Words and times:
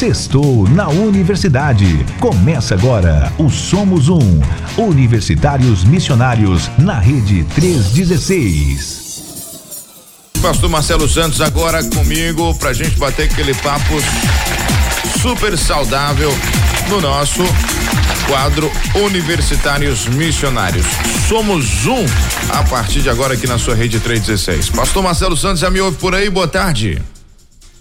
Sextou 0.00 0.66
na 0.66 0.88
Universidade. 0.88 2.06
Começa 2.18 2.74
agora 2.74 3.30
o 3.36 3.50
Somos 3.50 4.08
Um. 4.08 4.40
Universitários 4.78 5.84
Missionários 5.84 6.70
na 6.78 6.98
Rede 6.98 7.44
316. 7.54 9.22
Pastor 10.40 10.70
Marcelo 10.70 11.06
Santos 11.06 11.42
agora 11.42 11.84
comigo 11.84 12.54
pra 12.54 12.72
gente 12.72 12.98
bater 12.98 13.30
aquele 13.30 13.52
papo 13.56 13.92
super 15.20 15.58
saudável 15.58 16.32
no 16.88 17.02
nosso 17.02 17.42
quadro 18.26 18.72
Universitários 18.94 20.06
Missionários. 20.06 20.86
Somos 21.28 21.84
um 21.84 22.06
a 22.48 22.62
partir 22.62 23.02
de 23.02 23.10
agora 23.10 23.34
aqui 23.34 23.46
na 23.46 23.58
sua 23.58 23.74
rede 23.74 24.00
316. 24.00 24.70
Pastor 24.70 25.02
Marcelo 25.02 25.36
Santos 25.36 25.60
já 25.60 25.68
me 25.68 25.78
ouve 25.78 25.98
por 25.98 26.14
aí, 26.14 26.30
boa 26.30 26.48
tarde. 26.48 27.02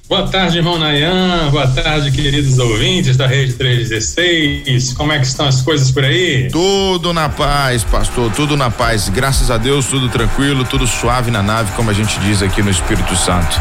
Boa 0.10 0.28
tarde, 0.28 0.58
irmão 0.58 0.80
Nayan. 0.80 1.52
Boa 1.52 1.68
tarde, 1.68 2.10
queridos 2.10 2.58
ouvintes 2.58 3.16
da 3.16 3.28
Rede 3.28 3.54
316. 3.54 4.94
Como 4.94 5.14
é 5.14 5.20
que 5.20 5.28
estão 5.28 5.46
as 5.46 5.62
coisas 5.62 5.92
por 5.92 6.04
aí? 6.04 6.50
Tudo 6.52 7.14
na 7.14 7.30
paz, 7.30 7.84
pastor, 7.84 8.32
tudo 8.32 8.58
na 8.58 8.72
paz. 8.72 9.08
Graças 9.08 9.52
a 9.52 9.58
Deus, 9.58 9.86
tudo 9.86 10.10
tranquilo, 10.10 10.66
tudo 10.66 10.88
suave 10.88 11.30
na 11.30 11.44
nave, 11.44 11.74
como 11.74 11.92
a 11.92 11.94
gente 11.94 12.20
diz 12.22 12.42
aqui 12.42 12.64
no 12.64 12.72
Espírito 12.72 13.16
Santo. 13.16 13.56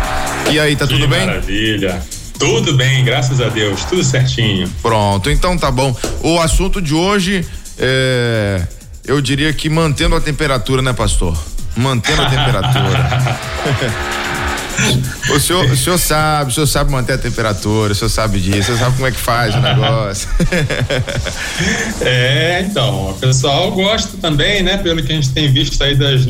E 0.50 0.58
aí, 0.58 0.74
tá 0.74 0.86
que 0.86 0.94
tudo 0.94 1.06
bem? 1.06 1.26
Maravilha. 1.26 2.02
Tudo 2.38 2.74
bem, 2.78 3.04
graças 3.04 3.42
a 3.42 3.50
Deus, 3.50 3.84
tudo 3.84 4.02
certinho. 4.02 4.72
Pronto, 4.80 5.28
então 5.28 5.58
tá 5.58 5.70
bom. 5.70 5.94
O 6.22 6.40
assunto 6.40 6.80
de 6.80 6.94
hoje 6.94 7.46
é. 7.78 8.66
Eu 9.06 9.20
diria 9.20 9.52
que 9.52 9.68
mantendo 9.68 10.16
a 10.16 10.20
temperatura, 10.20 10.80
né, 10.80 10.94
pastor? 10.94 11.36
Mantendo 11.76 12.22
a 12.22 12.24
temperatura. 12.30 13.38
O 15.30 15.40
senhor, 15.40 15.64
o 15.64 15.76
senhor 15.76 15.98
sabe, 15.98 16.50
o 16.50 16.54
senhor 16.54 16.66
sabe 16.66 16.90
manter 16.90 17.14
a 17.14 17.18
temperatura, 17.18 17.92
o 17.92 17.94
senhor 17.94 18.08
sabe 18.08 18.40
disso, 18.40 18.60
o 18.60 18.64
senhor 18.64 18.78
sabe 18.78 18.96
como 18.96 19.06
é 19.06 19.10
que 19.10 19.18
faz 19.18 19.54
o 19.54 19.60
negócio. 19.60 20.28
É, 22.00 22.60
então, 22.62 23.10
o 23.10 23.14
pessoal 23.14 23.72
gosta 23.72 24.16
também, 24.18 24.62
né? 24.62 24.76
Pelo 24.78 25.02
que 25.02 25.12
a 25.12 25.14
gente 25.14 25.30
tem 25.30 25.50
visto 25.52 25.82
aí 25.82 25.96
das, 25.96 26.24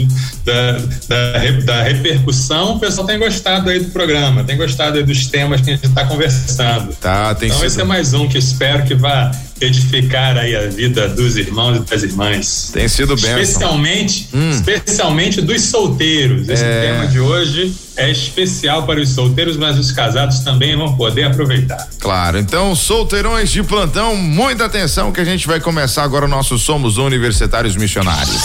da, 0.45 0.73
da, 1.09 1.51
da 1.65 1.83
repercussão, 1.83 2.77
o 2.77 2.81
pessoal 2.81 3.07
tem 3.07 3.19
gostado 3.19 3.69
aí 3.69 3.79
do 3.81 3.91
programa, 3.91 4.43
tem 4.45 4.57
gostado 4.57 4.97
aí 4.97 5.05
dos 5.05 5.27
temas 5.27 5.61
que 5.61 5.71
a 5.71 5.75
gente 5.75 5.87
está 5.87 6.05
conversando. 6.07 6.95
Tá, 6.95 7.35
tem 7.35 7.49
então 7.49 7.59
sido. 7.59 7.67
esse 7.67 7.81
é 7.81 7.85
mais 7.85 8.15
um 8.15 8.27
que 8.29 8.39
espero 8.39 8.85
que 8.85 8.95
vá 8.95 9.31
edificar 9.61 10.37
aí 10.37 10.55
a 10.55 10.67
vida 10.69 11.09
dos 11.09 11.37
irmãos 11.37 11.79
e 11.79 11.81
das 11.81 12.03
irmãs. 12.03 12.71
Tem 12.73 12.89
sido 12.89 13.17
bem. 13.17 13.31
Especialmente, 13.31 14.29
hum. 14.33 14.51
especialmente 14.51 15.41
dos 15.41 15.63
solteiros. 15.63 16.49
Esse 16.49 16.65
é... 16.65 16.81
tema 16.81 17.07
de 17.07 17.21
hoje 17.21 17.75
é 17.97 18.11
especial 18.11 18.85
para 18.85 19.01
os 19.01 19.11
solteiros, 19.11 19.57
mas 19.57 19.77
os 19.77 19.91
casados 19.91 20.41
também 20.41 20.77
vão 20.77 20.97
poder 20.97 21.25
aproveitar. 21.25 21.89
Claro, 21.99 22.39
então 22.39 22.75
solteirões 22.75 23.51
de 23.51 23.63
plantão, 23.63 24.17
muita 24.17 24.65
atenção 24.65 25.11
que 25.11 25.21
a 25.21 25.25
gente 25.25 25.47
vai 25.47 25.61
começar 25.61 26.05
agora 26.05 26.25
o 26.25 26.29
nosso 26.29 26.59
Somos 26.59 26.97
Universitários 26.97 27.77
Missionários. 27.77 28.43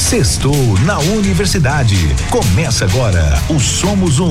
Sextou 0.00 0.78
na 0.86 0.98
Universidade. 0.98 1.94
Começa 2.30 2.86
agora 2.86 3.38
o 3.50 3.60
Somos 3.60 4.18
Um. 4.18 4.30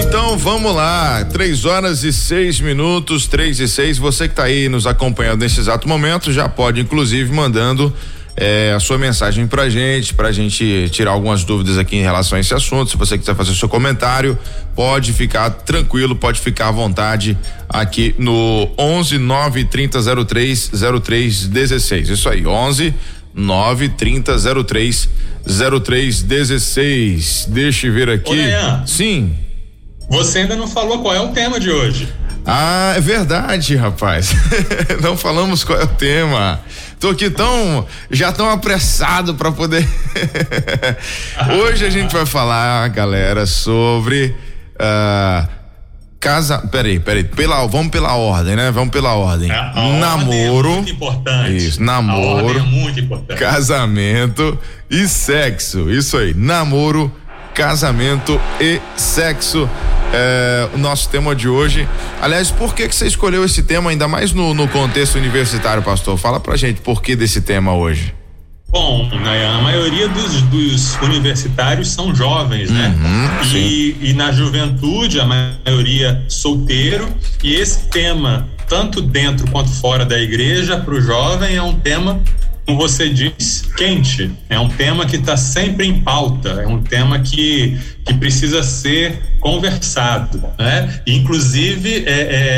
Então 0.00 0.36
vamos 0.36 0.74
lá, 0.74 1.24
três 1.24 1.64
horas 1.64 2.04
e 2.04 2.12
seis 2.12 2.60
minutos, 2.60 3.26
três 3.26 3.58
e 3.58 3.66
seis. 3.66 3.96
Você 3.96 4.28
que 4.28 4.34
está 4.34 4.44
aí 4.44 4.68
nos 4.68 4.86
acompanhando 4.86 5.40
nesse 5.40 5.58
exato 5.58 5.88
momento 5.88 6.30
já 6.30 6.46
pode, 6.46 6.82
inclusive, 6.82 7.32
mandando 7.32 7.92
é, 8.36 8.72
a 8.74 8.80
sua 8.80 8.96
mensagem 8.96 9.46
pra 9.46 9.68
gente, 9.68 10.14
pra 10.14 10.32
gente 10.32 10.88
tirar 10.90 11.10
algumas 11.10 11.44
dúvidas 11.44 11.76
aqui 11.76 11.96
em 11.96 12.02
relação 12.02 12.36
a 12.36 12.40
esse 12.40 12.54
assunto. 12.54 12.90
Se 12.90 12.96
você 12.96 13.18
quiser 13.18 13.34
fazer 13.34 13.54
seu 13.54 13.68
comentário, 13.68 14.38
pode 14.74 15.12
ficar 15.12 15.50
tranquilo, 15.50 16.16
pode 16.16 16.40
ficar 16.40 16.68
à 16.68 16.70
vontade 16.70 17.36
aqui 17.68 18.14
no 18.18 18.70
11 18.78 19.18
9 19.18 19.64
30 19.66 20.24
03 20.24 20.70
03 21.02 21.46
16. 21.48 22.08
Isso 22.08 22.28
aí, 22.28 22.46
11 22.46 22.94
9 23.34 23.88
30 23.90 24.36
03 24.64 25.08
03 25.84 26.22
16. 26.22 27.46
Deixa 27.50 27.86
eu 27.86 27.92
ver 27.92 28.08
aqui. 28.08 28.30
Ô, 28.30 28.86
Sim. 28.86 29.36
Você 30.10 30.40
ainda 30.40 30.56
não 30.56 30.68
falou 30.68 31.00
qual 31.00 31.14
é 31.14 31.20
o 31.20 31.28
tema 31.28 31.58
de 31.58 31.70
hoje. 31.70 32.08
Ah, 32.44 32.94
é 32.96 33.00
verdade, 33.00 33.76
rapaz. 33.76 34.34
não 35.00 35.16
falamos 35.16 35.62
qual 35.62 35.80
é 35.80 35.84
o 35.84 35.88
tema. 35.88 36.60
Tô 36.98 37.10
aqui 37.10 37.30
tão 37.30 37.86
já 38.10 38.32
tão 38.32 38.50
apressado 38.50 39.34
para 39.34 39.52
poder. 39.52 39.88
Hoje 41.62 41.84
a 41.84 41.90
gente 41.90 42.12
vai 42.12 42.26
falar, 42.26 42.88
galera, 42.88 43.46
sobre 43.46 44.34
uh, 44.74 45.48
casa. 46.18 46.58
Peraí, 46.58 46.98
peraí. 46.98 47.22
Pela, 47.22 47.64
vamos 47.66 47.92
pela 47.92 48.14
ordem, 48.16 48.56
né? 48.56 48.72
Vamos 48.72 48.90
pela 48.90 49.14
ordem. 49.14 49.50
É, 49.50 49.98
namoro. 50.00 50.70
Ordem 50.70 50.72
é 50.72 50.82
muito 50.82 50.90
importante. 50.90 51.56
Isso, 51.56 51.82
namoro. 51.82 52.58
é 52.58 52.62
muito 52.62 53.00
importante. 53.00 53.38
Casamento 53.38 54.58
e 54.90 55.06
sexo. 55.06 55.90
Isso 55.90 56.16
aí. 56.16 56.34
Namoro, 56.34 57.12
casamento 57.54 58.40
e 58.60 58.80
sexo 58.96 59.68
é, 60.12 60.68
o 60.74 60.78
nosso 60.78 61.08
tema 61.08 61.34
de 61.34 61.48
hoje. 61.48 61.88
Aliás, 62.20 62.50
por 62.50 62.74
que 62.74 62.88
que 62.88 62.94
você 62.94 63.06
escolheu 63.06 63.44
esse 63.44 63.62
tema, 63.62 63.90
ainda 63.90 64.06
mais 64.06 64.32
no, 64.32 64.52
no 64.54 64.68
contexto 64.68 65.16
universitário, 65.16 65.82
pastor? 65.82 66.16
Fala 66.18 66.38
pra 66.38 66.56
gente 66.56 66.80
por 66.80 67.02
que 67.02 67.16
desse 67.16 67.40
tema 67.40 67.74
hoje. 67.74 68.14
Bom, 68.72 69.06
a 69.12 69.60
maioria 69.60 70.08
dos, 70.08 70.40
dos 70.44 70.96
universitários 71.02 71.88
são 71.88 72.14
jovens, 72.14 72.70
né? 72.70 72.96
Uhum, 72.98 73.54
e, 73.54 73.96
e 74.00 74.12
na 74.14 74.32
juventude, 74.32 75.20
a 75.20 75.26
maioria 75.26 76.24
solteiro, 76.26 77.06
e 77.44 77.54
esse 77.54 77.90
tema, 77.90 78.48
tanto 78.68 79.00
dentro 79.00 79.50
quanto 79.50 79.70
fora 79.70 80.04
da 80.04 80.18
igreja, 80.18 80.78
para 80.78 80.94
o 80.94 81.00
jovem, 81.00 81.56
é 81.56 81.62
um 81.62 81.78
tema 81.78 82.20
como 82.64 82.78
você 82.78 83.08
diz, 83.08 83.64
quente. 83.76 84.30
É 84.48 84.58
um 84.58 84.68
tema 84.68 85.04
que 85.04 85.16
está 85.16 85.36
sempre 85.36 85.86
em 85.86 86.00
pauta, 86.00 86.50
é 86.62 86.66
um 86.66 86.80
tema 86.80 87.18
que, 87.18 87.78
que 88.04 88.14
precisa 88.14 88.62
ser 88.62 89.20
conversado. 89.40 90.42
Né? 90.58 91.00
Inclusive, 91.06 92.04
é, 92.06 92.10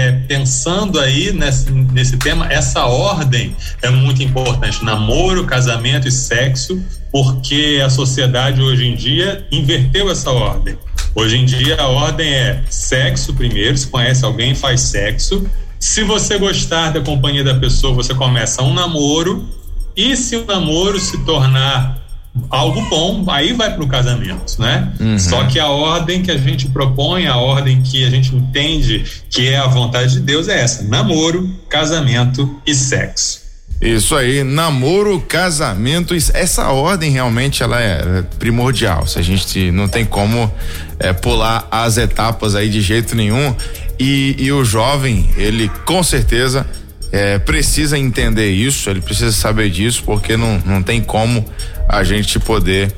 é, 0.09 0.13
pensando 0.29 1.01
aí 1.01 1.33
nesse, 1.33 1.71
nesse 1.71 2.17
tema, 2.19 2.47
essa 2.53 2.85
ordem 2.85 3.57
é 3.83 3.89
muito 3.89 4.23
importante: 4.23 4.85
namoro, 4.85 5.45
casamento 5.45 6.07
e 6.07 6.13
sexo, 6.13 6.83
porque 7.11 7.81
a 7.85 7.89
sociedade 7.89 8.61
hoje 8.61 8.85
em 8.87 8.95
dia 8.95 9.47
inverteu 9.51 10.11
essa 10.11 10.31
ordem. 10.31 10.77
Hoje 11.15 11.37
em 11.37 11.45
dia, 11.45 11.77
a 11.81 11.87
ordem 11.87 12.29
é 12.29 12.63
sexo 12.69 13.33
primeiro, 13.35 13.77
se 13.79 13.87
conhece 13.87 14.25
alguém, 14.25 14.55
faz 14.55 14.81
sexo. 14.81 15.49
Se 15.85 16.03
você 16.03 16.39
gostar 16.39 16.93
da 16.93 17.01
companhia 17.03 17.45
da 17.45 17.55
pessoa, 17.57 17.93
você 17.93 18.15
começa 18.15 18.63
um 18.63 18.73
namoro 18.73 19.47
e 19.95 20.17
se 20.17 20.35
o 20.35 20.47
namoro 20.47 20.99
se 20.99 21.23
tornar 21.27 22.03
algo 22.49 22.81
bom, 22.89 23.23
aí 23.29 23.53
vai 23.53 23.71
para 23.75 23.85
o 23.85 23.87
casamento, 23.87 24.59
né? 24.59 24.91
Uhum. 24.99 25.19
Só 25.19 25.45
que 25.45 25.61
a 25.61 25.69
ordem 25.69 26.23
que 26.23 26.31
a 26.31 26.39
gente 26.39 26.69
propõe, 26.69 27.27
a 27.27 27.37
ordem 27.37 27.83
que 27.83 28.03
a 28.03 28.09
gente 28.09 28.35
entende 28.35 29.05
que 29.29 29.51
é 29.51 29.59
a 29.59 29.67
vontade 29.67 30.15
de 30.15 30.21
Deus 30.21 30.49
é 30.49 30.59
essa: 30.59 30.85
namoro, 30.85 31.55
casamento 31.69 32.59
e 32.67 32.75
sexo. 32.75 33.44
Isso 33.85 34.17
aí, 34.17 34.43
namoro, 34.43 35.21
casamento, 35.21 36.15
essa 36.33 36.69
ordem 36.71 37.11
realmente 37.11 37.63
ela 37.63 37.79
é 37.79 38.23
primordial. 38.39 39.07
Se 39.07 39.19
a 39.19 39.23
gente 39.23 39.71
não 39.71 39.87
tem 39.87 40.07
como 40.07 40.51
é, 40.99 41.13
pular 41.13 41.69
as 41.71 41.99
etapas 41.99 42.55
aí 42.55 42.71
de 42.71 42.81
jeito 42.81 43.15
nenhum. 43.15 43.55
E, 44.01 44.37
e 44.39 44.51
o 44.51 44.65
jovem, 44.65 45.29
ele 45.37 45.71
com 45.85 46.03
certeza 46.03 46.67
é, 47.13 47.39
precisa 47.39 47.99
entender 47.99 48.51
isso, 48.51 48.89
ele 48.89 49.03
precisa 49.03 49.33
saber 49.33 49.69
disso, 49.69 50.03
porque 50.07 50.35
não, 50.35 50.59
não 50.65 50.83
tem 50.83 51.03
como 51.03 51.45
a 51.87 52.03
gente 52.03 52.39
poder. 52.39 52.91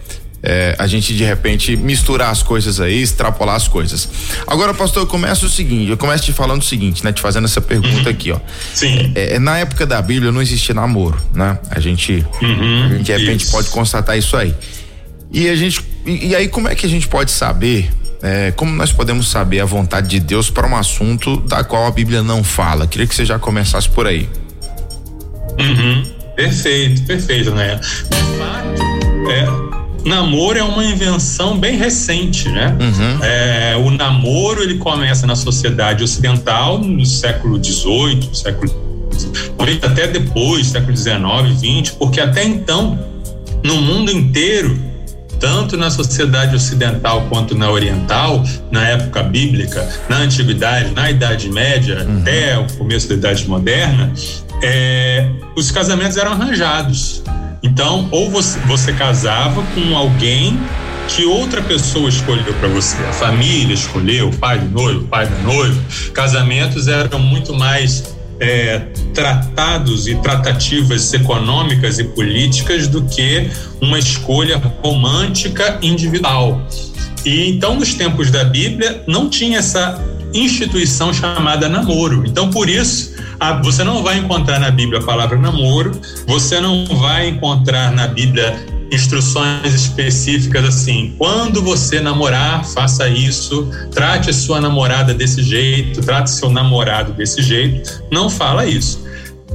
É, 0.43 0.77
a 0.79 0.87
gente 0.87 1.15
de 1.15 1.25
repente 1.25 1.77
misturar 1.77 2.31
as 2.31 2.43
coisas 2.43 2.81
aí, 2.81 3.03
extrapolar 3.03 3.57
as 3.57 3.67
coisas. 3.67 4.09
Agora, 4.47 4.73
pastor, 4.73 5.03
eu 5.03 5.07
começo 5.07 5.47
o 5.47 5.49
seguinte, 5.49 5.91
eu 5.91 5.97
começo 5.97 6.25
te 6.25 6.33
falando 6.33 6.63
o 6.63 6.65
seguinte, 6.65 7.03
né? 7.05 7.13
Te 7.13 7.21
fazendo 7.21 7.47
essa 7.47 7.61
pergunta 7.61 8.05
uhum. 8.05 8.09
aqui, 8.09 8.31
ó. 8.31 8.39
Sim. 8.73 9.13
É, 9.15 9.35
é, 9.35 9.39
na 9.39 9.59
época 9.59 9.87
da 9.87 10.01
Bíblia 10.01 10.31
não 10.31 10.41
existia 10.41 10.75
namoro, 10.75 11.21
né? 11.35 11.59
A 11.71 11.81
gente, 11.81 12.25
uhum, 12.41 12.85
a 12.85 12.89
gente 12.91 13.03
de 13.05 13.13
repente 13.13 13.43
isso. 13.45 13.53
pode 13.53 13.69
constatar 13.71 14.17
isso 14.17 14.37
aí. 14.37 14.55
E 15.33 15.49
a 15.49 15.57
gente, 15.57 15.81
e, 16.05 16.29
e 16.29 16.37
aí 16.37 16.49
como 16.49 16.69
é 16.69 16.75
que 16.75 16.87
a 16.87 16.89
gente 16.89 17.09
pode 17.09 17.31
saber 17.33 17.91
é, 18.23 18.51
como 18.53 18.73
nós 18.75 18.93
podemos 18.93 19.29
saber 19.29 19.61
a 19.61 19.65
vontade 19.65 20.09
de 20.09 20.21
Deus 20.21 20.51
para 20.51 20.67
um 20.67 20.77
assunto 20.77 21.37
da 21.43 21.63
qual 21.63 21.87
a 21.87 21.91
Bíblia 21.91 22.23
não 22.23 22.43
fala? 22.43 22.87
Queria 22.87 23.07
que 23.07 23.15
você 23.15 23.25
já 23.25 23.39
começasse 23.39 23.89
por 23.89 24.07
aí. 24.07 24.29
Uhum. 25.59 26.05
Perfeito, 26.35 27.03
perfeito, 27.03 27.51
né? 27.53 27.81
É, 29.31 29.76
namoro 30.07 30.59
é 30.59 30.63
uma 30.63 30.85
invenção 30.85 31.59
bem 31.59 31.77
recente, 31.77 32.49
né? 32.49 32.77
Uhum. 32.81 33.25
É, 33.25 33.77
o 33.77 33.91
namoro 33.91 34.63
ele 34.63 34.79
começa 34.79 35.27
na 35.27 35.37
sociedade 35.37 36.03
ocidental 36.03 36.79
no 36.79 37.05
século 37.05 37.63
XVIII, 37.63 38.31
século 38.33 38.87
até 39.83 40.07
depois, 40.07 40.69
século 40.69 40.97
XIX, 40.97 41.17
XX, 41.85 41.95
porque 41.97 42.21
até 42.21 42.45
então 42.45 42.99
no 43.65 43.77
mundo 43.81 44.11
inteiro 44.11 44.79
tanto 45.39 45.77
na 45.77 45.91
sociedade 45.91 46.55
ocidental 46.55 47.27
quanto 47.29 47.55
na 47.55 47.71
oriental, 47.71 48.43
na 48.71 48.89
época 48.89 49.23
bíblica, 49.23 49.87
na 50.09 50.19
antiguidade, 50.19 50.93
na 50.93 51.11
Idade 51.11 51.51
Média, 51.51 52.05
uhum. 52.09 52.21
até 52.21 52.59
o 52.59 52.67
começo 52.79 53.09
da 53.09 53.15
Idade 53.15 53.47
Moderna, 53.49 54.13
é, 54.63 55.29
os 55.55 55.71
casamentos 55.71 56.17
eram 56.17 56.33
arranjados. 56.33 57.23
Então, 57.67 58.09
ou 58.13 58.31
você, 58.31 58.59
você 58.61 58.93
casava 58.93 59.63
com 59.75 59.97
alguém 59.97 60.57
que 61.09 61.25
outra 61.25 61.61
pessoa 61.63 62.09
escolheu 62.09 62.55
para 62.55 62.69
você. 62.69 62.97
A 63.05 63.13
família 63.13 63.75
escolheu, 63.75 64.29
o 64.29 64.37
pai 64.37 64.59
do 64.59 64.71
noivo, 64.71 65.01
o 65.01 65.09
pai 65.09 65.27
da 65.27 65.39
noiva. 65.39 65.81
Casamentos 66.13 66.87
eram 66.87 67.19
muito 67.19 67.53
mais 67.53 68.17
é, 68.39 68.79
tratados 69.13 70.07
e 70.07 70.15
tratativas 70.17 71.13
econômicas 71.13 71.99
e 71.99 72.05
políticas 72.05 72.87
do 72.87 73.03
que 73.03 73.51
uma 73.81 73.99
escolha 73.99 74.57
romântica 74.83 75.79
individual. 75.83 76.65
E 77.25 77.51
então, 77.51 77.75
nos 77.75 77.95
tempos 77.95 78.31
da 78.31 78.45
Bíblia, 78.45 79.03
não 79.09 79.29
tinha 79.29 79.59
essa 79.59 80.01
instituição 80.35 81.13
chamada 81.13 81.69
namoro. 81.69 82.25
Então, 82.27 82.51
por 82.51 82.69
isso, 82.69 83.15
a, 83.39 83.61
você 83.63 83.85
não 83.85 84.03
vai 84.03 84.19
encontrar 84.19 84.59
na 84.59 84.71
Bíblia 84.71 85.01
a 85.01 85.03
palavra 85.03 85.39
namoro, 85.39 85.93
você 86.27 86.61
não 86.61 86.85
vai 86.87 87.29
encontrar 87.29 87.93
na 87.93 88.07
Bíblia 88.07 88.57
instruções 88.91 89.75
específicas 89.75 90.65
assim: 90.65 91.15
quando 91.19 91.63
você 91.63 92.01
namorar, 92.01 92.65
faça 92.65 93.09
isso, 93.09 93.71
trate 93.93 94.33
sua 94.33 94.61
namorada 94.61 95.13
desse 95.13 95.43
jeito, 95.43 96.01
trate 96.01 96.31
seu 96.31 96.51
namorado 96.51 97.13
desse 97.13 97.43
jeito. 97.43 98.03
Não 98.11 98.29
fala 98.29 98.67
isso. 98.67 99.05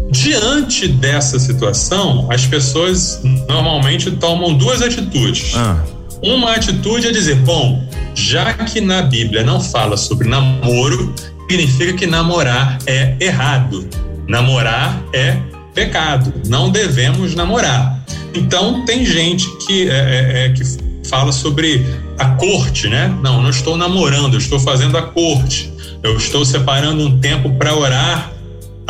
Diante 0.10 0.88
dessa 0.88 1.40
situação, 1.40 2.28
as 2.30 2.46
pessoas 2.46 3.22
normalmente 3.48 4.12
tomam 4.12 4.54
duas 4.54 4.82
atitudes. 4.82 5.54
Ah. 5.56 5.82
Uma 6.22 6.54
atitude 6.54 7.08
é 7.08 7.12
dizer: 7.12 7.36
bom, 7.38 7.84
já 8.14 8.54
que 8.54 8.80
na 8.80 9.02
Bíblia 9.02 9.44
não 9.44 9.60
fala 9.60 9.98
sobre 9.98 10.28
namoro, 10.28 11.14
significa 11.50 11.94
que 11.94 12.06
namorar 12.06 12.78
é 12.86 13.16
errado. 13.20 13.88
Namorar 14.28 15.02
é 15.14 15.38
pecado. 15.74 16.34
Não 16.48 16.70
devemos 16.70 17.34
namorar. 17.36 18.00
Então, 18.34 18.86
tem 18.86 19.06
gente 19.06 19.46
que, 19.66 19.90
é, 19.90 19.94
é, 19.94 20.46
é, 20.46 20.50
que 20.50 20.64
fala 21.10 21.32
sobre 21.32 21.86
a 22.18 22.26
corte, 22.36 22.88
né? 22.88 23.14
Não, 23.22 23.42
não 23.42 23.50
estou 23.50 23.76
namorando, 23.76 24.36
eu 24.36 24.40
estou 24.40 24.60
fazendo 24.60 24.98
a 24.98 25.02
corte. 25.02 25.72
Eu 26.04 26.18
estou 26.18 26.46
separando 26.46 27.06
um 27.06 27.20
tempo 27.20 27.52
para 27.54 27.76
orar 27.76 28.32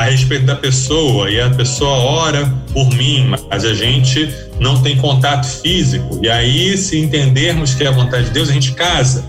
a 0.01 0.09
respeito 0.09 0.45
da 0.45 0.55
pessoa 0.55 1.29
e 1.29 1.39
a 1.39 1.49
pessoa 1.49 1.91
ora 1.91 2.45
por 2.73 2.89
mim, 2.89 3.33
mas 3.49 3.65
a 3.65 3.73
gente 3.73 4.33
não 4.59 4.81
tem 4.81 4.97
contato 4.97 5.45
físico. 5.45 6.19
E 6.21 6.29
aí, 6.29 6.77
se 6.77 6.99
entendermos 6.99 7.73
que 7.73 7.83
é 7.83 7.87
a 7.87 7.91
vontade 7.91 8.25
de 8.25 8.31
Deus, 8.31 8.49
a 8.49 8.53
gente 8.53 8.73
casa. 8.73 9.23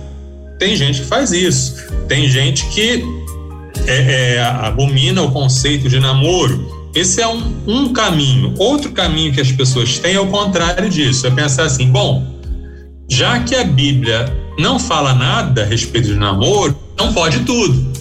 Tem 0.58 0.76
gente 0.76 1.00
que 1.00 1.06
faz 1.06 1.32
isso. 1.32 1.76
Tem 2.08 2.28
gente 2.28 2.66
que 2.66 3.04
é, 3.86 4.34
é, 4.34 4.42
abomina 4.42 5.22
o 5.22 5.30
conceito 5.30 5.88
de 5.88 5.98
namoro 5.98 6.82
esse 6.94 7.22
é 7.22 7.28
um, 7.28 7.54
um 7.66 7.92
caminho. 7.92 8.54
Outro 8.58 8.92
caminho 8.92 9.32
que 9.32 9.40
as 9.40 9.50
pessoas 9.50 9.98
têm 9.98 10.14
é 10.14 10.20
o 10.20 10.26
contrário 10.26 10.90
disso, 10.90 11.26
é 11.26 11.30
pensar 11.30 11.64
assim: 11.64 11.86
bom, 11.86 12.26
já 13.08 13.40
que 13.40 13.54
a 13.54 13.64
Bíblia 13.64 14.32
não 14.58 14.78
fala 14.78 15.14
nada 15.14 15.62
a 15.62 15.64
respeito 15.64 16.08
de 16.08 16.14
namoro, 16.14 16.76
não 16.98 17.12
pode 17.12 17.40
tudo. 17.40 17.91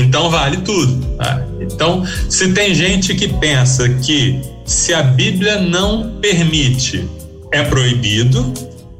Então 0.00 0.30
vale 0.30 0.58
tudo. 0.58 1.16
Tá? 1.16 1.44
Então, 1.60 2.04
se 2.28 2.52
tem 2.52 2.74
gente 2.74 3.14
que 3.14 3.28
pensa 3.28 3.88
que 3.88 4.40
se 4.64 4.92
a 4.92 5.02
Bíblia 5.02 5.60
não 5.60 6.18
permite, 6.20 7.08
é 7.52 7.62
proibido, 7.62 8.52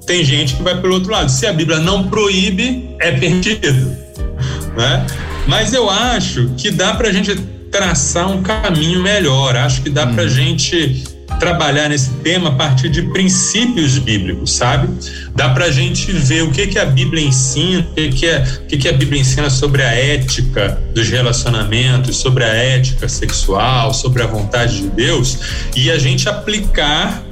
tem 0.07 0.25
gente 0.25 0.55
que 0.55 0.63
vai 0.63 0.81
pelo 0.81 0.95
outro 0.95 1.11
lado. 1.11 1.31
Se 1.31 1.47
a 1.47 1.53
Bíblia 1.53 1.81
não 1.81 2.09
proíbe, 2.09 2.91
é 3.01 3.13
permitido. 3.13 3.97
Né? 4.77 5.07
Mas 5.47 5.73
eu 5.73 5.91
acho 5.91 6.51
que 6.57 6.71
dá 6.71 6.95
para 6.95 7.09
a 7.09 7.13
gente 7.13 7.35
traçar 7.71 8.31
um 8.31 8.43
caminho 8.43 9.03
melhor. 9.03 9.57
Acho 9.57 9.83
que 9.83 9.91
dá 9.91 10.05
hum. 10.05 10.15
para 10.15 10.25
a 10.25 10.29
gente 10.29 11.05
trabalhar 11.39 11.89
nesse 11.89 12.11
tema 12.23 12.49
a 12.49 12.53
partir 12.53 12.89
de 12.89 13.03
princípios 13.03 13.99
bíblicos, 13.99 14.53
sabe? 14.53 14.89
Dá 15.35 15.51
para 15.51 15.67
a 15.67 15.71
gente 15.71 16.11
ver 16.13 16.43
o 16.43 16.51
que 16.51 16.67
que 16.67 16.79
a 16.79 16.87
Bíblia 16.87 17.25
ensina, 17.25 17.81
o 17.81 17.95
que 17.95 18.09
que, 18.11 18.27
é, 18.27 18.45
o 18.63 18.67
que 18.67 18.79
que 18.79 18.89
a 18.89 18.93
Bíblia 18.93 19.21
ensina 19.21 19.51
sobre 19.51 19.83
a 19.83 19.93
ética 19.93 20.81
dos 20.95 21.09
relacionamentos, 21.09 22.17
sobre 22.17 22.45
a 22.45 22.49
ética 22.49 23.09
sexual, 23.09 23.93
sobre 23.93 24.23
a 24.23 24.27
vontade 24.27 24.81
de 24.81 24.89
Deus 24.89 25.39
e 25.75 25.91
a 25.91 25.99
gente 25.99 26.29
aplicar 26.29 27.23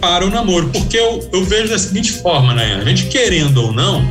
para 0.00 0.26
o 0.26 0.30
namoro, 0.30 0.68
porque 0.68 0.98
eu, 0.98 1.26
eu 1.32 1.44
vejo 1.44 1.68
da 1.70 1.78
seguinte 1.78 2.12
forma, 2.12 2.52
né? 2.52 2.74
A 2.74 2.84
gente 2.84 3.06
querendo 3.06 3.62
ou 3.62 3.72
não, 3.72 4.04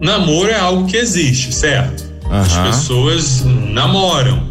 namoro 0.00 0.50
é 0.50 0.58
algo 0.58 0.86
que 0.86 0.96
existe, 0.96 1.54
certo? 1.54 2.10
Uhum. 2.24 2.32
As 2.32 2.56
pessoas 2.58 3.44
namoram, 3.44 4.50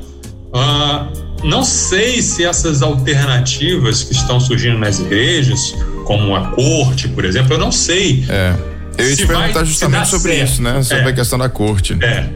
ah, 0.53 1.07
não 1.43 1.63
sei 1.63 2.21
se 2.21 2.43
essas 2.45 2.81
alternativas 2.81 4.03
que 4.03 4.13
estão 4.13 4.39
surgindo 4.39 4.77
nas 4.77 4.99
igrejas, 4.99 5.75
como 6.05 6.35
a 6.35 6.47
corte, 6.51 7.07
por 7.07 7.25
exemplo, 7.25 7.53
eu 7.53 7.59
não 7.59 7.71
sei. 7.71 8.25
É. 8.29 8.55
Eu 8.97 9.09
ia 9.09 9.15
te 9.15 9.25
perguntar 9.25 9.63
justamente 9.63 10.09
sobre 10.09 10.33
certo. 10.33 10.51
isso, 10.51 10.61
né? 10.61 10.83
Sobre 10.83 11.05
é. 11.05 11.09
a 11.09 11.13
questão 11.13 11.39
da 11.39 11.47
corte. 11.47 11.97
É. 12.01 12.27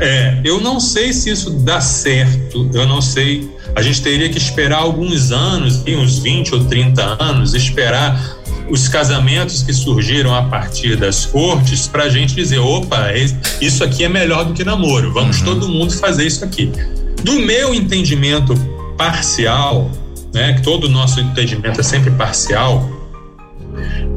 É, 0.00 0.40
eu 0.42 0.60
não 0.60 0.80
sei 0.80 1.12
se 1.12 1.30
isso 1.30 1.50
dá 1.50 1.80
certo, 1.80 2.70
eu 2.72 2.86
não 2.86 3.02
sei. 3.02 3.48
A 3.76 3.82
gente 3.82 4.00
teria 4.00 4.30
que 4.30 4.38
esperar 4.38 4.78
alguns 4.78 5.30
anos, 5.30 5.84
uns 5.86 6.18
20 6.18 6.54
ou 6.54 6.64
30 6.64 7.22
anos, 7.22 7.54
esperar 7.54 8.38
os 8.70 8.88
casamentos 8.88 9.62
que 9.62 9.74
surgiram 9.74 10.34
a 10.34 10.44
partir 10.44 10.96
das 10.96 11.26
cortes 11.26 11.86
para 11.86 12.04
a 12.04 12.08
gente 12.08 12.34
dizer: 12.34 12.58
opa, 12.58 13.12
isso 13.60 13.84
aqui 13.84 14.04
é 14.04 14.08
melhor 14.08 14.44
do 14.44 14.54
que 14.54 14.64
namoro, 14.64 15.12
vamos 15.12 15.40
uhum. 15.40 15.44
todo 15.44 15.68
mundo 15.68 15.92
fazer 15.92 16.26
isso 16.26 16.44
aqui. 16.44 16.72
Do 17.22 17.38
meu 17.40 17.74
entendimento 17.74 18.54
parcial, 18.96 19.90
né, 20.32 20.54
que 20.54 20.62
todo 20.62 20.84
o 20.84 20.88
nosso 20.88 21.20
entendimento 21.20 21.80
é 21.80 21.82
sempre 21.82 22.10
parcial, 22.10 22.88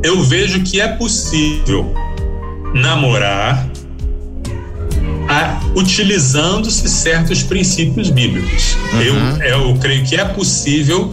eu 0.03 0.21
vejo 0.23 0.61
que 0.63 0.81
é 0.81 0.87
possível 0.87 1.93
namorar 2.73 3.71
utilizando-se 5.75 6.87
certos 6.89 7.43
princípios 7.43 8.09
bíblicos. 8.09 8.75
Uhum. 8.93 9.01
Eu, 9.01 9.69
eu 9.69 9.77
creio 9.77 10.05
que 10.05 10.15
é 10.15 10.25
possível 10.25 11.11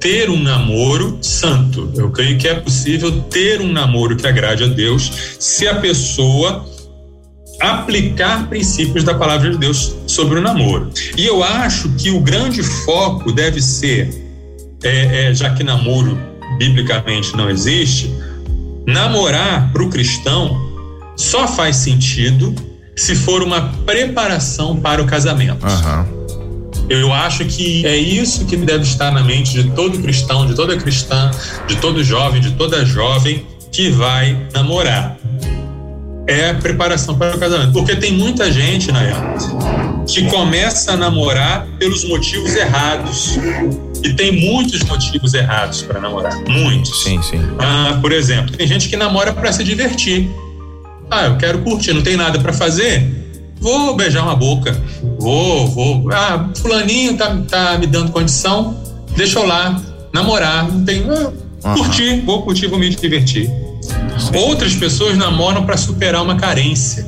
ter 0.00 0.28
um 0.28 0.40
namoro 0.40 1.18
santo. 1.22 1.92
Eu 1.96 2.10
creio 2.10 2.36
que 2.38 2.48
é 2.48 2.54
possível 2.54 3.22
ter 3.22 3.60
um 3.60 3.70
namoro 3.70 4.16
que 4.16 4.26
agrade 4.26 4.64
a 4.64 4.66
Deus 4.66 5.36
se 5.38 5.66
a 5.68 5.76
pessoa 5.76 6.66
aplicar 7.62 8.48
princípios 8.48 9.04
da 9.04 9.14
palavra 9.14 9.50
de 9.50 9.58
Deus 9.58 9.94
sobre 10.06 10.38
o 10.38 10.42
namoro. 10.42 10.90
E 11.16 11.24
eu 11.24 11.42
acho 11.44 11.88
que 11.90 12.10
o 12.10 12.20
grande 12.20 12.62
foco 12.62 13.30
deve 13.30 13.62
ser, 13.62 14.10
é, 14.82 15.28
é, 15.30 15.34
já 15.34 15.50
que 15.50 15.62
namoro 15.62 16.18
biblicamente 16.58 17.36
não 17.36 17.48
existe, 17.48 18.12
namorar 18.86 19.72
para 19.72 19.82
o 19.82 19.88
cristão 19.88 20.60
só 21.16 21.46
faz 21.46 21.76
sentido 21.76 22.54
se 22.96 23.14
for 23.14 23.42
uma 23.42 23.72
preparação 23.86 24.76
para 24.76 25.00
o 25.00 25.06
casamento. 25.06 25.64
Uhum. 25.64 26.22
Eu 26.88 27.12
acho 27.12 27.44
que 27.44 27.86
é 27.86 27.96
isso 27.96 28.44
que 28.44 28.56
deve 28.56 28.82
estar 28.82 29.12
na 29.12 29.22
mente 29.22 29.62
de 29.62 29.70
todo 29.70 29.98
cristão, 30.00 30.46
de 30.46 30.54
toda 30.54 30.76
cristã, 30.76 31.30
de 31.66 31.76
todo 31.76 32.02
jovem, 32.02 32.40
de 32.40 32.50
toda 32.52 32.84
jovem 32.84 33.46
que 33.70 33.88
vai 33.90 34.36
namorar 34.52 35.16
é 36.26 36.52
preparação 36.54 37.16
para 37.16 37.36
o 37.36 37.38
casamento. 37.38 37.72
Porque 37.72 37.96
tem 37.96 38.12
muita 38.12 38.50
gente, 38.50 38.90
Nayara, 38.92 39.34
que 40.06 40.28
começa 40.28 40.92
a 40.92 40.96
namorar 40.96 41.66
pelos 41.78 42.04
motivos 42.04 42.54
errados. 42.54 43.38
E 44.02 44.12
tem 44.14 44.32
muitos 44.32 44.82
motivos 44.82 45.32
errados 45.32 45.82
para 45.82 46.00
namorar. 46.00 46.34
Muitos. 46.48 47.04
Sim, 47.04 47.22
sim. 47.22 47.40
Ah, 47.58 47.98
por 48.00 48.10
exemplo, 48.12 48.56
tem 48.56 48.66
gente 48.66 48.88
que 48.88 48.96
namora 48.96 49.32
para 49.32 49.52
se 49.52 49.62
divertir. 49.62 50.28
Ah, 51.10 51.26
eu 51.26 51.36
quero 51.36 51.58
curtir, 51.60 51.92
não 51.92 52.02
tem 52.02 52.16
nada 52.16 52.38
para 52.40 52.52
fazer. 52.52 53.06
Vou 53.60 53.94
beijar 53.94 54.24
uma 54.24 54.34
boca. 54.34 54.76
Vou, 55.20 55.68
vou. 55.68 56.10
Ah, 56.12 56.48
fulaninho 56.56 57.16
tá, 57.16 57.36
tá 57.48 57.78
me 57.78 57.86
dando 57.86 58.10
condição. 58.10 58.76
Deixa 59.16 59.38
eu 59.38 59.46
lá 59.46 59.80
namorar. 60.12 60.68
Não 60.68 60.84
tem. 60.84 61.04
Ah, 61.08 61.68
uhum. 61.68 61.74
Curtir, 61.76 62.22
vou 62.22 62.42
curtir, 62.42 62.66
vou 62.66 62.78
me 62.78 62.88
divertir. 62.88 63.48
Outras 64.34 64.74
pessoas 64.74 65.16
namoram 65.16 65.64
para 65.64 65.76
superar 65.76 66.22
uma 66.22 66.36
carência, 66.36 67.06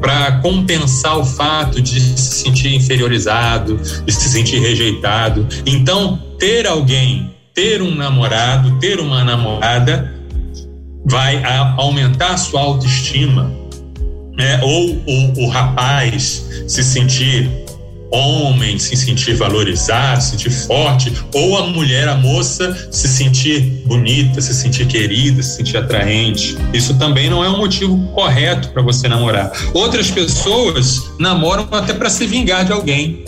para 0.00 0.32
compensar 0.40 1.18
o 1.18 1.24
fato 1.24 1.80
de 1.80 2.00
se 2.00 2.42
sentir 2.42 2.74
inferiorizado, 2.74 3.76
de 4.04 4.12
se 4.12 4.28
sentir 4.28 4.58
rejeitado. 4.58 5.46
Então, 5.66 6.20
ter 6.38 6.66
alguém, 6.66 7.30
ter 7.54 7.82
um 7.82 7.94
namorado, 7.94 8.78
ter 8.78 8.98
uma 8.98 9.22
namorada, 9.22 10.14
vai 11.04 11.42
aumentar 11.76 12.32
a 12.32 12.36
sua 12.36 12.60
autoestima. 12.60 13.52
Né? 14.36 14.60
Ou 14.62 15.02
o, 15.06 15.44
o 15.44 15.48
rapaz 15.48 16.46
se 16.66 16.82
sentir 16.82 17.50
homem 18.10 18.78
se 18.78 18.96
sentir 18.96 19.34
valorizado, 19.34 20.22
se 20.22 20.30
sentir 20.30 20.50
forte, 20.50 21.12
ou 21.34 21.56
a 21.58 21.66
mulher, 21.66 22.08
a 22.08 22.16
moça, 22.16 22.88
se 22.90 23.08
sentir 23.08 23.60
bonita, 23.86 24.40
se 24.40 24.54
sentir 24.54 24.86
querida, 24.86 25.42
se 25.42 25.56
sentir 25.56 25.76
atraente. 25.76 26.56
Isso 26.72 26.98
também 26.98 27.30
não 27.30 27.44
é 27.44 27.48
um 27.48 27.58
motivo 27.58 27.96
correto 28.14 28.68
para 28.70 28.82
você 28.82 29.08
namorar. 29.08 29.52
Outras 29.74 30.10
pessoas 30.10 31.10
namoram 31.18 31.68
até 31.70 31.92
para 31.92 32.10
se 32.10 32.26
vingar 32.26 32.64
de 32.64 32.72
alguém. 32.72 33.24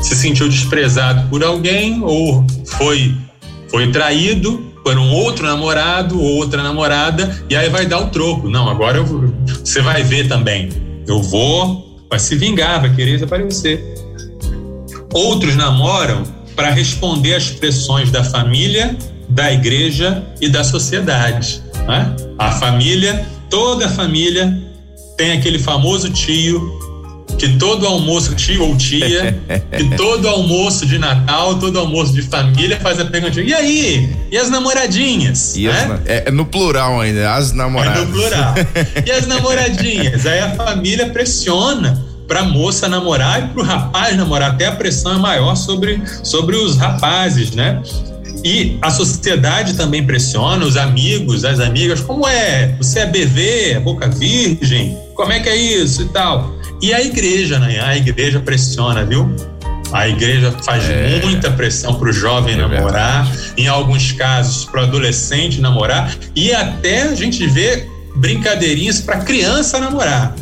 Se 0.00 0.16
sentiu 0.16 0.48
desprezado 0.48 1.28
por 1.28 1.44
alguém 1.44 2.00
ou 2.02 2.44
foi 2.64 3.14
foi 3.70 3.90
traído 3.92 4.58
por 4.84 4.98
um 4.98 5.12
outro 5.12 5.46
namorado 5.46 6.20
ou 6.20 6.36
outra 6.36 6.62
namorada 6.62 7.44
e 7.48 7.54
aí 7.54 7.68
vai 7.68 7.86
dar 7.86 8.00
o 8.00 8.06
troco. 8.08 8.48
Não, 8.48 8.68
agora 8.68 8.98
eu, 8.98 9.32
você 9.64 9.80
vai 9.80 10.02
ver 10.02 10.26
também. 10.26 10.70
Eu 11.06 11.22
vou, 11.22 11.89
vai 12.10 12.18
se 12.18 12.34
vingar, 12.34 12.80
vai 12.80 12.94
querer 12.94 13.12
desaparecer. 13.12 13.82
Outros 15.14 15.54
namoram 15.54 16.24
para 16.56 16.70
responder 16.70 17.36
às 17.36 17.50
pressões 17.50 18.10
da 18.10 18.24
família, 18.24 18.96
da 19.28 19.52
igreja 19.52 20.22
e 20.40 20.48
da 20.48 20.64
sociedade. 20.64 21.62
Né? 21.86 22.16
A 22.36 22.50
família, 22.52 23.24
toda 23.48 23.86
a 23.86 23.88
família 23.88 24.60
tem 25.16 25.32
aquele 25.32 25.58
famoso 25.58 26.10
tio 26.10 26.89
que 27.36 27.56
todo 27.56 27.86
almoço, 27.86 28.34
tio 28.34 28.64
ou 28.64 28.76
tia, 28.76 29.38
que 29.76 29.96
todo 29.96 30.28
almoço 30.28 30.86
de 30.86 30.98
Natal, 30.98 31.58
todo 31.58 31.78
almoço 31.78 32.12
de 32.12 32.22
família 32.22 32.78
faz 32.80 33.00
a 33.00 33.04
pergunta: 33.04 33.40
e 33.40 33.52
aí? 33.52 34.14
E 34.30 34.36
as 34.36 34.50
namoradinhas? 34.50 35.56
E 35.56 35.66
né? 35.66 35.72
as, 35.72 36.08
é, 36.08 36.24
é, 36.26 36.30
no 36.30 36.46
plural 36.46 37.00
ainda, 37.00 37.34
as 37.34 37.52
namoradas. 37.52 38.02
É 38.02 38.04
no 38.04 38.12
plural. 38.12 38.54
E 39.06 39.10
as 39.10 39.26
namoradinhas? 39.26 40.26
Aí 40.26 40.40
a 40.40 40.50
família 40.54 41.10
pressiona 41.10 42.04
para 42.26 42.40
a 42.40 42.44
moça 42.44 42.88
namorar 42.88 43.42
e 43.42 43.48
para 43.48 43.60
o 43.60 43.64
rapaz 43.64 44.16
namorar. 44.16 44.52
Até 44.52 44.66
a 44.66 44.72
pressão 44.72 45.14
é 45.14 45.18
maior 45.18 45.56
sobre, 45.56 46.00
sobre 46.22 46.56
os 46.56 46.76
rapazes, 46.76 47.50
né? 47.50 47.82
E 48.44 48.78
a 48.80 48.90
sociedade 48.90 49.74
também 49.74 50.06
pressiona, 50.06 50.64
os 50.64 50.76
amigos, 50.76 51.44
as 51.44 51.60
amigas, 51.60 52.00
como 52.00 52.26
é? 52.26 52.74
Você 52.78 53.00
é 53.00 53.06
BV, 53.06 53.72
é 53.72 53.80
boca 53.80 54.08
virgem? 54.08 54.96
Como 55.14 55.32
é 55.32 55.40
que 55.40 55.48
é 55.48 55.56
isso 55.56 56.02
e 56.02 56.08
tal? 56.08 56.54
E 56.80 56.92
a 56.92 57.02
igreja, 57.02 57.58
né? 57.58 57.80
A 57.80 57.96
igreja 57.96 58.40
pressiona, 58.40 59.04
viu? 59.04 59.28
A 59.92 60.08
igreja 60.08 60.52
faz 60.64 60.88
é. 60.88 61.20
muita 61.22 61.50
pressão 61.50 61.94
para 61.94 62.08
o 62.08 62.12
jovem 62.12 62.54
é 62.54 62.58
namorar, 62.58 63.26
verdade. 63.26 63.52
em 63.56 63.66
alguns 63.66 64.12
casos 64.12 64.64
para 64.64 64.82
o 64.82 64.84
adolescente 64.84 65.60
namorar, 65.60 66.14
e 66.34 66.52
até 66.52 67.02
a 67.02 67.14
gente 67.14 67.44
vê 67.46 67.88
brincadeirinhas 68.14 69.00
para 69.00 69.18
criança 69.18 69.80
namorar 69.80 70.34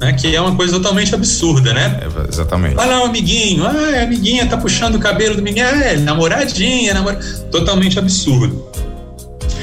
né? 0.00 0.12
Que 0.12 0.34
é 0.34 0.40
uma 0.40 0.54
coisa 0.54 0.74
totalmente 0.74 1.14
absurda, 1.14 1.72
né? 1.72 2.00
É, 2.02 2.28
exatamente. 2.28 2.74
Vai 2.74 2.88
lá 2.88 3.02
o 3.02 3.06
amiguinho, 3.06 3.64
ah, 3.64 3.98
a 3.98 4.02
amiguinha 4.02 4.46
tá 4.46 4.56
puxando 4.56 4.96
o 4.96 4.98
cabelo 4.98 5.36
do 5.36 5.42
menino, 5.42 5.66
ah, 5.66 5.84
é, 5.84 5.96
namoradinha, 5.96 6.94
namor... 6.94 7.16
totalmente 7.50 7.98
absurdo. 7.98 8.64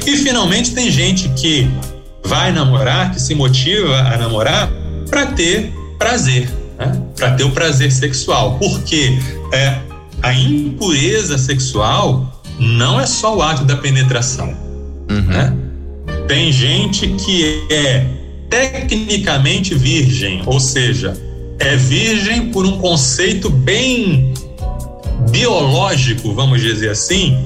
E 0.05 0.17
finalmente 0.17 0.71
tem 0.73 0.91
gente 0.91 1.29
que 1.29 1.69
vai 2.23 2.51
namorar, 2.51 3.11
que 3.11 3.21
se 3.21 3.35
motiva 3.35 3.95
a 3.99 4.17
namorar 4.17 4.69
para 5.09 5.27
ter 5.27 5.71
prazer, 6.03 6.49
né? 6.77 7.01
Para 7.15 7.31
ter 7.31 7.45
o 7.45 7.51
prazer 7.51 7.89
sexual, 7.89 8.57
porque 8.59 9.17
é, 9.53 9.77
a 10.21 10.33
impureza 10.33 11.37
sexual 11.37 12.43
não 12.59 12.99
é 12.99 13.05
só 13.05 13.37
o 13.37 13.41
ato 13.41 13.63
da 13.63 13.77
penetração, 13.77 14.53
uhum. 15.09 15.21
né? 15.21 15.53
Tem 16.27 16.51
gente 16.51 17.07
que 17.07 17.65
é 17.71 18.05
tecnicamente 18.49 19.75
virgem, 19.75 20.41
ou 20.45 20.59
seja, 20.59 21.17
é 21.57 21.77
virgem 21.77 22.51
por 22.51 22.65
um 22.65 22.79
conceito 22.79 23.49
bem 23.49 24.33
biológico, 25.31 26.33
vamos 26.33 26.61
dizer 26.61 26.89
assim, 26.89 27.37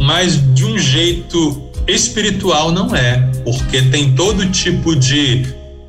mas 0.00 0.40
de 0.54 0.64
um 0.64 0.78
jeito 0.78 1.62
espiritual 1.86 2.72
não 2.72 2.96
é, 2.96 3.30
porque 3.44 3.82
tem 3.82 4.14
todo 4.14 4.50
tipo 4.50 4.96
de 4.96 5.46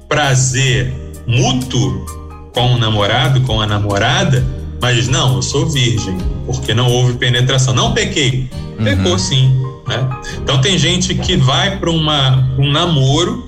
prazer 0.09 0.93
mútuo 1.25 2.16
com 2.57 2.73
o 2.73 2.77
namorado, 2.79 3.41
com 3.41 3.61
a 3.61 3.67
namorada, 3.67 4.43
mas 4.81 5.07
não, 5.07 5.35
eu 5.35 5.41
sou 5.43 5.69
virgem, 5.69 6.17
porque 6.47 6.73
não 6.73 6.91
houve 6.91 7.13
penetração. 7.13 7.71
Não 7.71 7.93
pequei, 7.93 8.49
pecou 8.83 9.11
uhum. 9.11 9.19
sim. 9.19 9.51
Né? 9.87 10.09
Então 10.41 10.59
tem 10.59 10.75
gente 10.75 11.13
que 11.13 11.37
vai 11.37 11.77
para 11.77 11.91
um 11.91 12.71
namoro 12.71 13.45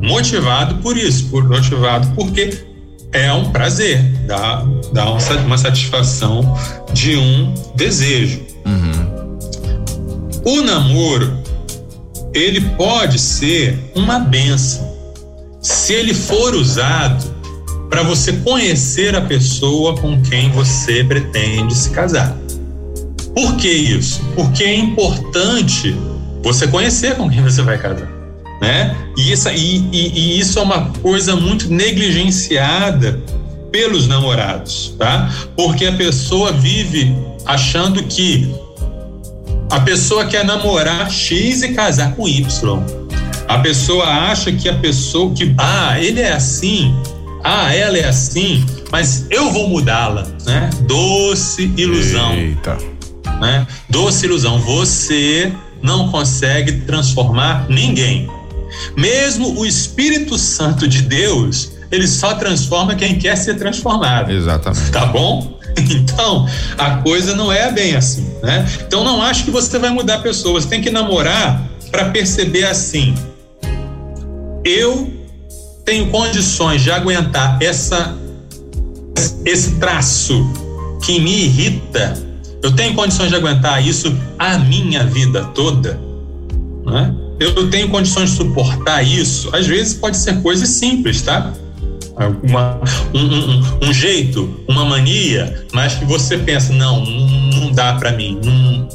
motivado 0.00 0.74
por 0.76 0.96
isso, 0.96 1.28
por 1.28 1.48
motivado 1.48 2.08
porque 2.16 2.64
é 3.12 3.32
um 3.32 3.50
prazer, 3.50 4.02
dá, 4.26 4.64
dá 4.92 5.12
uma 5.12 5.56
satisfação 5.56 6.58
de 6.92 7.16
um 7.16 7.54
desejo. 7.76 8.42
Uhum. 8.66 9.38
O 10.44 10.62
namoro, 10.62 11.38
ele 12.34 12.60
pode 12.60 13.16
ser 13.20 13.78
uma 13.94 14.18
benção 14.18 14.92
se 15.62 15.94
ele 15.94 16.12
for 16.12 16.54
usado 16.54 17.33
para 17.94 18.02
você 18.02 18.32
conhecer 18.32 19.14
a 19.14 19.20
pessoa 19.20 19.96
com 19.96 20.20
quem 20.20 20.50
você 20.50 21.04
pretende 21.04 21.72
se 21.72 21.90
casar. 21.90 22.36
Por 23.32 23.54
que 23.54 23.68
isso? 23.68 24.20
Porque 24.34 24.64
é 24.64 24.74
importante 24.74 25.94
você 26.42 26.66
conhecer 26.66 27.14
com 27.14 27.30
quem 27.30 27.40
você 27.40 27.62
vai 27.62 27.78
casar 27.78 28.10
né? 28.60 28.96
E, 29.16 29.32
essa, 29.32 29.52
e, 29.52 29.76
e, 29.92 30.08
e 30.08 30.40
isso 30.40 30.58
é 30.58 30.62
uma 30.62 30.90
coisa 31.02 31.36
muito 31.36 31.72
negligenciada 31.72 33.22
pelos 33.70 34.08
namorados, 34.08 34.92
tá? 34.98 35.32
Porque 35.54 35.86
a 35.86 35.92
pessoa 35.92 36.50
vive 36.50 37.14
achando 37.46 38.02
que 38.02 38.52
a 39.70 39.78
pessoa 39.78 40.26
quer 40.26 40.44
namorar 40.44 41.08
X 41.08 41.62
e 41.62 41.68
casar 41.74 42.16
com 42.16 42.26
Y. 42.26 42.82
A 43.46 43.58
pessoa 43.58 44.04
acha 44.04 44.50
que 44.50 44.68
a 44.68 44.74
pessoa 44.74 45.32
que 45.32 45.54
ah, 45.58 46.00
ele 46.00 46.20
é 46.20 46.32
assim, 46.32 46.92
ah, 47.44 47.74
ela 47.74 47.98
é 47.98 48.06
assim, 48.06 48.64
mas 48.90 49.26
eu 49.30 49.52
vou 49.52 49.68
mudá-la, 49.68 50.26
né? 50.46 50.70
Doce 50.88 51.70
ilusão. 51.76 52.32
Eita. 52.32 52.78
Né? 53.38 53.66
Doce 53.90 54.24
ilusão. 54.24 54.58
Você 54.60 55.52
não 55.82 56.08
consegue 56.08 56.72
transformar 56.86 57.66
ninguém. 57.68 58.30
Mesmo 58.96 59.60
o 59.60 59.66
Espírito 59.66 60.38
Santo 60.38 60.88
de 60.88 61.02
Deus, 61.02 61.72
ele 61.92 62.08
só 62.08 62.32
transforma 62.34 62.94
quem 62.94 63.18
quer 63.18 63.36
ser 63.36 63.56
transformado. 63.56 64.32
Exatamente. 64.32 64.90
Tá 64.90 65.06
bom? 65.06 65.52
Então, 65.76 66.48
a 66.78 66.98
coisa 66.98 67.34
não 67.34 67.52
é 67.52 67.68
bem 67.72 67.96
assim, 67.96 68.24
né? 68.40 68.64
Então, 68.86 69.02
não 69.02 69.20
acho 69.20 69.44
que 69.44 69.50
você 69.50 69.76
vai 69.76 69.90
mudar 69.90 70.18
pessoas. 70.18 70.62
Você 70.62 70.70
tem 70.70 70.80
que 70.80 70.88
namorar 70.88 71.68
para 71.90 72.10
perceber 72.10 72.62
assim. 72.62 73.12
Eu 74.64 75.23
tenho 75.84 76.08
condições 76.10 76.82
de 76.82 76.90
aguentar 76.90 77.58
essa 77.60 78.16
esse 79.44 79.76
traço 79.76 80.50
que 81.04 81.20
me 81.20 81.44
irrita. 81.44 82.14
Eu 82.62 82.72
tenho 82.72 82.94
condições 82.94 83.28
de 83.28 83.36
aguentar 83.36 83.86
isso 83.86 84.16
a 84.38 84.56
minha 84.58 85.04
vida 85.04 85.44
toda, 85.54 86.00
né? 86.86 87.14
eu 87.38 87.68
tenho 87.68 87.88
condições 87.88 88.30
de 88.30 88.36
suportar 88.36 89.02
isso? 89.02 89.54
Às 89.54 89.66
vezes 89.66 89.94
pode 89.94 90.16
ser 90.16 90.40
coisas 90.40 90.68
simples, 90.68 91.22
tá? 91.22 91.52
Uma, 92.42 92.80
um, 93.12 93.20
um, 93.20 93.88
um, 93.88 93.92
jeito, 93.92 94.64
uma 94.68 94.84
mania, 94.84 95.66
mas 95.72 95.94
que 95.94 96.04
você 96.04 96.38
pensa, 96.38 96.72
não, 96.72 97.04
não 97.04 97.72
dá 97.72 97.94
para 97.94 98.12
mim. 98.12 98.40
Não, 98.44 98.88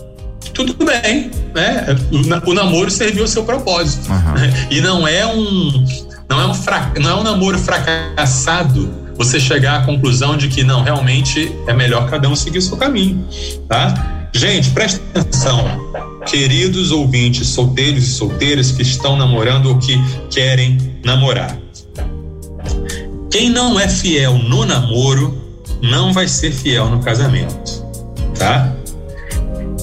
tudo 0.53 0.73
bem, 0.85 1.29
né? 1.53 1.85
O, 2.11 2.49
o, 2.49 2.53
namoro 2.53 2.89
serviu 2.89 3.23
ao 3.23 3.27
seu 3.27 3.43
propósito. 3.43 4.09
Uhum. 4.09 4.67
E 4.71 4.79
não 4.79 5.05
é 5.05 5.27
um 5.27 5.85
não 6.29 6.39
é 6.39 6.45
um, 6.45 6.53
não 7.01 7.09
é 7.09 7.15
um 7.15 7.23
namoro 7.23 7.57
fracassado 7.57 9.09
você 9.15 9.39
chegar 9.39 9.81
à 9.81 9.85
conclusão 9.85 10.37
de 10.37 10.47
que 10.47 10.63
não, 10.63 10.83
realmente 10.83 11.51
é 11.67 11.73
melhor 11.73 12.09
cada 12.09 12.29
um 12.29 12.35
seguir 12.35 12.59
o 12.59 12.61
seu 12.61 12.77
caminho, 12.77 13.27
tá? 13.67 14.29
Gente, 14.33 14.69
presta 14.69 15.01
atenção 15.19 15.65
queridos 16.25 16.91
ouvintes 16.91 17.47
solteiros 17.47 18.03
e 18.03 18.07
solteiras 18.07 18.71
que 18.71 18.83
estão 18.83 19.17
namorando 19.17 19.67
ou 19.67 19.77
que 19.79 19.99
querem 20.29 20.99
namorar. 21.03 21.57
Quem 23.31 23.49
não 23.49 23.79
é 23.79 23.87
fiel 23.87 24.37
no 24.37 24.65
namoro 24.65 25.37
não 25.81 26.13
vai 26.13 26.27
ser 26.27 26.51
fiel 26.51 26.89
no 26.89 26.99
casamento, 26.99 27.83
tá? 28.37 28.73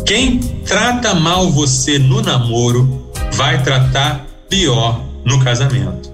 Quem 0.07 0.39
trata 0.65 1.15
mal 1.15 1.51
você 1.51 1.99
no 1.99 2.23
namoro 2.23 3.11
vai 3.33 3.63
tratar 3.63 4.25
pior 4.49 5.05
no 5.25 5.43
casamento. 5.43 6.06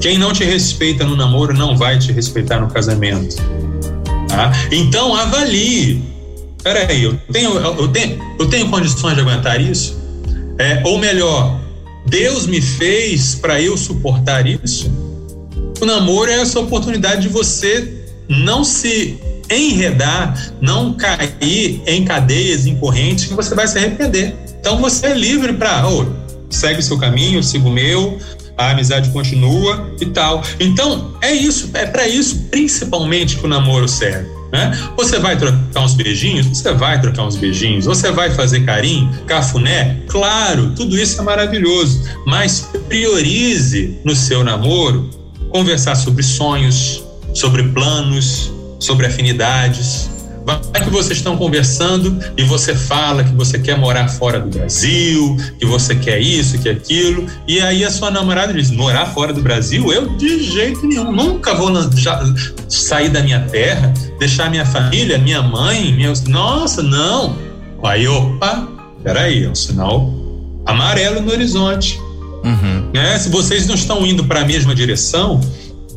Quem 0.00 0.18
não 0.18 0.32
te 0.32 0.44
respeita 0.44 1.04
no 1.04 1.16
namoro 1.16 1.54
não 1.54 1.76
vai 1.76 1.98
te 1.98 2.12
respeitar 2.12 2.60
no 2.60 2.68
casamento. 2.68 3.36
Tá? 4.28 4.52
Então 4.70 5.14
avalie 5.14 6.12
peraí, 6.62 7.02
eu 7.02 7.18
tenho, 7.32 7.54
eu 7.56 7.88
tenho, 7.88 8.36
eu 8.38 8.48
tenho 8.48 8.68
condições 8.68 9.14
de 9.14 9.20
aguentar 9.20 9.60
isso? 9.60 10.00
É, 10.58 10.82
ou 10.84 10.98
melhor, 10.98 11.60
Deus 12.06 12.46
me 12.46 12.60
fez 12.60 13.34
para 13.34 13.60
eu 13.60 13.76
suportar 13.76 14.46
isso? 14.46 14.90
O 15.80 15.84
namoro 15.84 16.30
é 16.30 16.40
essa 16.40 16.60
oportunidade 16.60 17.22
de 17.22 17.28
você 17.28 18.06
não 18.28 18.62
se 18.62 19.18
enredar, 19.50 20.54
não 20.60 20.94
cair 20.94 21.82
em 21.86 22.04
cadeias, 22.04 22.66
em 22.66 22.76
correntes 22.76 23.26
que 23.26 23.34
você 23.34 23.54
vai 23.54 23.66
se 23.66 23.78
arrepender. 23.78 24.34
Então 24.60 24.80
você 24.80 25.08
é 25.08 25.14
livre 25.14 25.52
para, 25.54 25.88
oh, 25.88 26.06
segue 26.48 26.80
seu 26.80 26.96
caminho, 26.98 27.42
sigo 27.42 27.68
o 27.68 27.72
meu, 27.72 28.18
a 28.66 28.70
amizade 28.72 29.10
continua 29.10 29.92
e 30.00 30.06
tal. 30.06 30.42
Então, 30.58 31.16
é 31.20 31.32
isso, 31.32 31.70
é 31.74 31.86
para 31.86 32.08
isso 32.08 32.44
principalmente 32.50 33.36
que 33.36 33.44
o 33.44 33.48
namoro 33.48 33.88
serve. 33.88 34.28
Né? 34.52 34.70
Você 34.98 35.18
vai 35.18 35.36
trocar 35.36 35.80
uns 35.80 35.94
beijinhos? 35.94 36.46
Você 36.46 36.72
vai 36.74 37.00
trocar 37.00 37.24
uns 37.24 37.36
beijinhos. 37.36 37.86
Você 37.86 38.12
vai 38.12 38.30
fazer 38.30 38.60
carinho, 38.60 39.10
cafuné? 39.26 40.02
Claro, 40.08 40.72
tudo 40.76 40.98
isso 40.98 41.18
é 41.20 41.24
maravilhoso. 41.24 42.02
Mas 42.26 42.68
priorize 42.86 43.98
no 44.04 44.14
seu 44.14 44.44
namoro 44.44 45.08
conversar 45.48 45.94
sobre 45.94 46.22
sonhos, 46.22 47.02
sobre 47.32 47.62
planos, 47.62 48.52
sobre 48.78 49.06
afinidades, 49.06 50.10
Vai 50.44 50.60
que 50.82 50.90
vocês 50.90 51.18
estão 51.18 51.36
conversando 51.36 52.18
e 52.36 52.42
você 52.42 52.74
fala 52.74 53.22
que 53.22 53.34
você 53.34 53.58
quer 53.58 53.76
morar 53.78 54.08
fora 54.08 54.40
do 54.40 54.48
Brasil, 54.48 55.36
que 55.58 55.64
você 55.64 55.94
quer 55.94 56.18
isso, 56.18 56.58
que 56.58 56.68
aquilo, 56.68 57.26
e 57.46 57.60
aí 57.60 57.84
a 57.84 57.90
sua 57.90 58.10
namorada 58.10 58.52
diz: 58.52 58.70
morar 58.70 59.06
fora 59.06 59.32
do 59.32 59.40
Brasil? 59.40 59.92
Eu 59.92 60.16
de 60.16 60.42
jeito 60.42 60.86
nenhum, 60.86 61.12
nunca 61.12 61.54
vou 61.54 61.70
sair 62.68 63.08
da 63.08 63.22
minha 63.22 63.40
terra, 63.40 63.92
deixar 64.18 64.50
minha 64.50 64.66
família, 64.66 65.18
minha 65.18 65.42
mãe, 65.42 65.92
minha... 65.92 66.12
nossa, 66.26 66.82
não. 66.82 67.36
Aí, 67.82 68.06
opa, 68.06 68.68
peraí, 69.02 69.44
é 69.44 69.48
um 69.48 69.54
sinal 69.54 70.12
amarelo 70.64 71.20
no 71.20 71.32
horizonte. 71.32 71.98
Uhum. 72.44 72.90
Né? 72.92 73.18
Se 73.18 73.28
vocês 73.28 73.66
não 73.66 73.74
estão 73.74 74.06
indo 74.06 74.24
para 74.24 74.40
a 74.40 74.44
mesma 74.44 74.74
direção, 74.74 75.40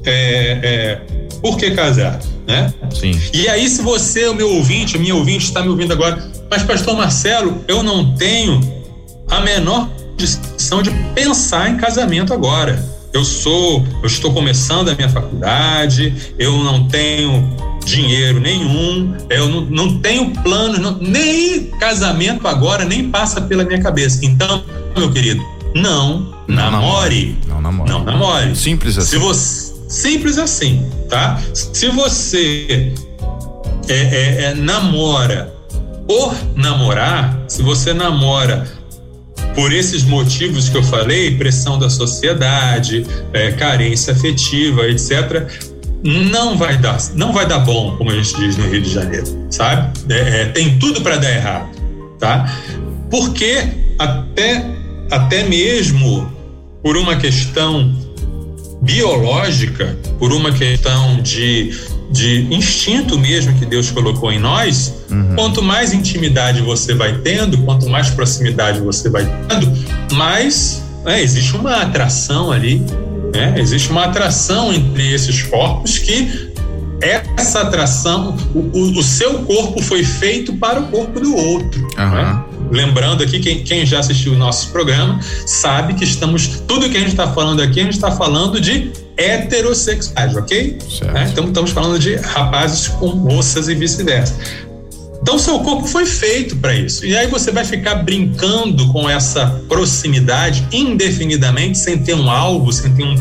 é, 0.04 0.60
é, 0.64 1.02
por 1.42 1.58
que 1.58 1.72
casar? 1.72 2.20
Né? 2.48 2.74
Sim. 2.92 3.20
E 3.34 3.48
aí, 3.48 3.68
se 3.68 3.82
você, 3.82 4.28
o 4.28 4.36
meu 4.36 4.54
ouvinte, 4.56 4.96
a 4.98 5.00
minha 5.00 5.16
ouvinte, 5.16 5.46
está 5.46 5.62
me 5.62 5.70
ouvindo 5.70 5.94
agora, 5.94 6.24
mas, 6.50 6.64
Pastor 6.64 6.96
Marcelo, 6.96 7.64
eu 7.68 7.82
não 7.82 8.16
tenho 8.16 8.60
a 9.30 9.40
menor 9.42 9.90
discussão 10.16 10.82
de 10.82 10.92
pensar 11.14 11.70
em 11.70 11.78
casamento 11.78 12.34
agora. 12.34 12.84
Eu 13.14 13.24
sou, 13.24 13.86
eu 14.02 14.08
estou 14.08 14.34
começando 14.34 14.90
a 14.90 14.96
minha 14.96 15.10
faculdade, 15.10 16.34
eu 16.38 16.58
não 16.64 16.88
tenho 16.88 17.50
dinheiro 17.86 18.40
nenhum, 18.40 19.16
eu 19.30 19.48
não, 19.48 19.62
não 19.62 20.00
tenho 20.00 20.32
planos, 20.42 20.80
não, 20.80 20.98
nem 20.98 21.68
casamento 21.80 22.48
agora 22.48 22.84
nem 22.84 23.10
passa 23.10 23.40
pela 23.40 23.64
minha 23.64 23.82
cabeça. 23.82 24.20
Então, 24.26 24.64
meu 24.98 25.12
querido, 25.12 25.42
não, 25.74 26.34
não 26.48 26.72
namore. 26.72 27.38
Não 27.48 27.62
namore. 27.62 27.90
Não 27.90 28.04
namore. 28.04 28.56
Simples 28.56 28.98
assim. 28.98 29.12
Se 29.12 29.18
você 29.18 29.65
Simples 29.88 30.38
assim, 30.38 30.90
tá? 31.10 31.42
Se 31.54 31.90
você 31.90 32.94
é, 33.88 33.94
é, 33.94 34.44
é, 34.44 34.54
namora 34.56 35.54
por 36.08 36.36
namorar, 36.56 37.40
se 37.48 37.62
você 37.62 37.94
namora 37.94 38.68
por 39.54 39.72
esses 39.72 40.04
motivos 40.04 40.70
que 40.70 40.78
eu 40.78 40.84
falei, 40.84 41.38
pressão 41.38 41.80
da 41.80 41.90
sociedade, 41.90 43.06
é, 43.34 43.52
carência 43.52 44.14
afetiva, 44.14 44.88
etc., 44.88 45.48
não 46.04 46.58
vai 46.58 46.78
dar, 46.78 46.98
não 47.16 47.34
vai 47.34 47.48
dar 47.48 47.60
bom, 47.60 47.96
como 47.98 48.12
a 48.12 48.16
gente 48.16 48.36
diz 48.36 48.58
no 48.58 48.68
Rio 48.70 48.82
de 48.82 48.92
Janeiro, 48.92 49.26
sabe? 49.50 49.92
É, 50.10 50.42
é, 50.42 50.46
tem 50.46 50.78
tudo 50.78 51.02
para 51.02 51.18
dar 51.18 51.32
errado, 51.32 51.70
tá? 52.20 52.54
Porque 53.10 53.64
até 53.98 54.66
até 55.10 55.44
mesmo 55.44 56.32
por 56.84 56.98
uma 56.98 57.16
questão 57.16 57.96
biológica, 58.82 59.98
por 60.20 60.32
uma 60.32 60.52
questão 60.52 61.22
de, 61.22 61.72
de 62.12 62.48
instinto 62.54 63.18
mesmo 63.18 63.54
que 63.58 63.66
Deus 63.66 63.90
colocou 63.90 64.32
em 64.32 64.40
nós, 64.40 64.94
uhum. 65.10 65.36
quanto 65.36 65.62
mais 65.62 65.94
intimidade 65.94 66.62
você 66.62 66.94
vai 66.94 67.18
tendo, 67.20 67.58
quanto 67.60 67.90
mais 67.90 68.10
proximidade 68.10 68.80
você 68.80 69.10
vai 69.10 69.26
tendo, 69.48 69.72
mais 70.14 70.84
é, 71.06 71.22
existe 71.22 71.56
uma 71.56 71.82
atração 71.82 72.52
ali, 72.52 72.82
né? 73.34 73.56
existe 73.58 73.90
uma 73.90 74.06
atração 74.06 74.74
entre 74.74 75.14
esses 75.14 75.44
corpos 75.44 76.00
que 76.00 76.54
essa 77.38 77.62
atração, 77.62 78.36
o, 78.54 78.80
o, 78.80 79.04
seu 79.04 79.40
corpo 79.40 79.82
foi 79.82 80.04
feito 80.04 80.54
para 80.54 80.80
o 80.80 80.88
corpo 80.88 81.20
do 81.20 81.36
outro. 81.36 81.82
Uhum. 81.98 82.10
Né? 82.10 82.44
Lembrando 82.72 83.24
aqui, 83.24 83.40
quem, 83.40 83.64
quem 83.64 83.86
já 83.86 84.00
assistiu 84.00 84.34
o 84.34 84.38
nosso 84.38 84.70
programa 84.70 85.20
sabe 85.46 85.94
que 85.94 86.04
estamos. 86.04 86.62
Tudo 86.68 86.90
que 86.90 86.98
a 86.98 87.00
gente 87.00 87.12
está 87.12 87.32
falando 87.32 87.62
aqui, 87.62 87.80
a 87.80 87.84
gente 87.84 87.94
está 87.94 88.12
falando 88.12 88.60
de 88.60 88.92
heterossexuais, 89.18 90.36
ok? 90.36 90.78
Né? 91.14 91.30
Então 91.32 91.46
estamos 91.46 91.72
falando 91.72 91.98
de 92.00 92.16
rapazes 92.16 92.88
com 92.88 93.08
moças 93.16 93.68
e 93.70 93.76
vice-versa. 93.76 94.36
Então 95.22 95.40
seu 95.40 95.60
corpo 95.60 95.88
foi 95.88 96.06
feito 96.06 96.56
para 96.58 96.76
isso. 96.76 97.06
E 97.06 97.18
aí 97.18 97.28
você 97.28 97.52
vai 97.52 97.66
ficar 97.66 97.96
brincando 97.96 98.88
com 98.92 99.10
essa 99.10 99.48
proximidade 99.68 100.68
indefinidamente, 100.72 101.78
sem 101.78 101.98
ter 101.98 102.14
um 102.14 102.30
alvo, 102.30 102.72
sem 102.72 102.94
ter 102.94 103.04
um 103.04 103.16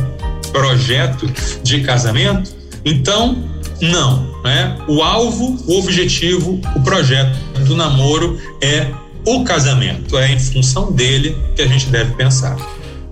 projeto 0.52 1.26
de 1.62 1.80
casamento. 1.80 2.54
Então, 2.85 3.42
não, 3.80 4.35
né? 4.44 4.76
O 4.87 5.02
alvo, 5.02 5.57
o 5.66 5.78
objetivo, 5.78 6.61
o 6.76 6.80
projeto 6.83 7.38
do 7.64 7.74
namoro 7.74 8.38
é 8.61 8.87
o 9.26 9.44
casamento. 9.44 10.16
É 10.18 10.32
em 10.32 10.38
função 10.38 10.92
dele 10.92 11.37
que 11.54 11.62
a 11.62 11.66
gente 11.66 11.87
deve 11.87 12.14
pensar. 12.14 12.56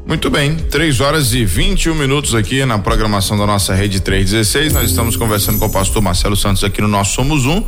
Muito 0.05 0.29
bem, 0.29 0.57
3 0.57 1.01
horas 1.01 1.33
e 1.33 1.44
21 1.44 1.94
minutos 1.94 2.35
aqui 2.35 2.64
na 2.64 2.79
programação 2.79 3.38
da 3.38 3.46
nossa 3.46 3.72
rede 3.72 4.01
316. 4.01 4.72
Nós 4.72 4.90
estamos 4.90 5.16
conversando 5.16 5.59
com 5.59 5.66
o 5.66 5.70
pastor 5.70 6.03
Marcelo 6.03 6.37
Santos 6.37 6.64
aqui 6.64 6.83
no 6.83 6.88
nosso 6.88 7.14
Somos 7.14 7.46
Um 7.46 7.62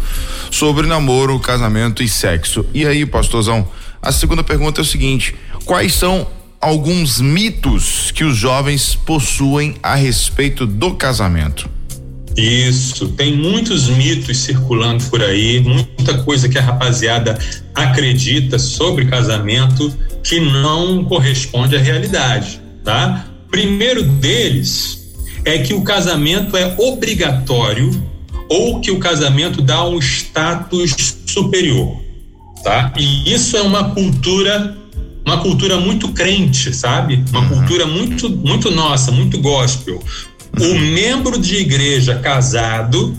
sobre 0.51 0.87
namoro, 0.87 1.39
casamento 1.39 2.03
e 2.03 2.09
sexo. 2.09 2.67
E 2.75 2.87
aí, 2.87 3.07
pastorzão, 3.07 3.69
a 4.03 4.11
segunda 4.11 4.43
pergunta 4.43 4.81
é 4.81 4.83
o 4.83 4.85
seguinte: 4.85 5.35
quais 5.65 5.95
são 5.95 6.27
alguns 6.61 7.21
mitos 7.21 8.11
que 8.11 8.25
os 8.25 8.37
jovens 8.37 8.97
possuem 8.97 9.77
a 9.83 9.95
respeito 9.95 10.67
do 10.67 10.95
casamento? 10.95 11.71
Isso, 12.37 13.09
tem 13.09 13.37
muitos 13.37 13.89
mitos 13.89 14.37
circulando 14.39 15.05
por 15.05 15.23
aí, 15.23 15.61
muita 15.61 16.19
coisa 16.25 16.49
que 16.49 16.59
a 16.59 16.63
rapaziada 16.63 17.39
acredita 17.75 18.59
sobre 18.59 19.07
casamento 19.07 19.93
que 20.23 20.41
não 20.41 21.05
corresponde 21.05 21.77
à 21.77 21.81
realidade, 21.81 22.61
tá? 22.83 23.27
Primeiro 23.51 24.03
deles 24.03 25.15
é 25.45 25.59
que 25.59 25.75
o 25.75 25.83
casamento 25.83 26.57
é 26.57 26.75
obrigatório 26.79 27.91
ou 28.49 28.81
que 28.81 28.91
o 28.91 28.99
casamento 28.99 29.63
dá 29.63 29.87
um 29.87 29.99
status 29.99 31.19
superior, 31.27 32.01
tá? 32.63 32.93
E 32.97 33.33
isso 33.33 33.57
é 33.57 33.63
uma 33.63 33.91
cultura 33.91 34.77
uma 35.27 35.39
cultura 35.39 35.79
muito 35.79 36.09
crente, 36.09 36.75
sabe? 36.75 37.25
Uma 37.31 37.41
uhum. 37.41 37.49
cultura 37.49 37.87
muito 37.87 38.29
muito 38.29 38.71
nossa, 38.71 39.11
muito 39.11 39.39
gospel. 39.41 40.03
O 40.61 40.75
membro 40.75 41.39
de 41.39 41.57
igreja 41.57 42.17
casado 42.17 43.17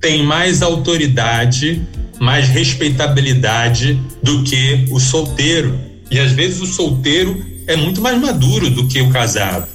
tem 0.00 0.22
mais 0.22 0.62
autoridade, 0.62 1.82
mais 2.20 2.48
respeitabilidade 2.48 4.00
do 4.22 4.42
que 4.44 4.86
o 4.90 5.00
solteiro. 5.00 5.78
E 6.10 6.18
às 6.18 6.32
vezes 6.32 6.60
o 6.60 6.66
solteiro 6.66 7.44
é 7.66 7.76
muito 7.76 8.00
mais 8.00 8.20
maduro 8.20 8.70
do 8.70 8.86
que 8.86 9.00
o 9.00 9.10
casado. 9.10 9.66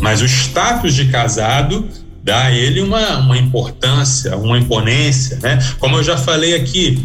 Mas 0.00 0.20
o 0.20 0.26
status 0.26 0.94
de 0.94 1.06
casado 1.06 1.88
dá 2.22 2.44
a 2.44 2.52
ele 2.52 2.80
uma, 2.80 3.18
uma 3.18 3.38
importância, 3.38 4.36
uma 4.36 4.58
imponência, 4.58 5.38
né? 5.42 5.58
Como 5.78 5.96
eu 5.96 6.02
já 6.02 6.16
falei 6.16 6.54
aqui, 6.54 7.04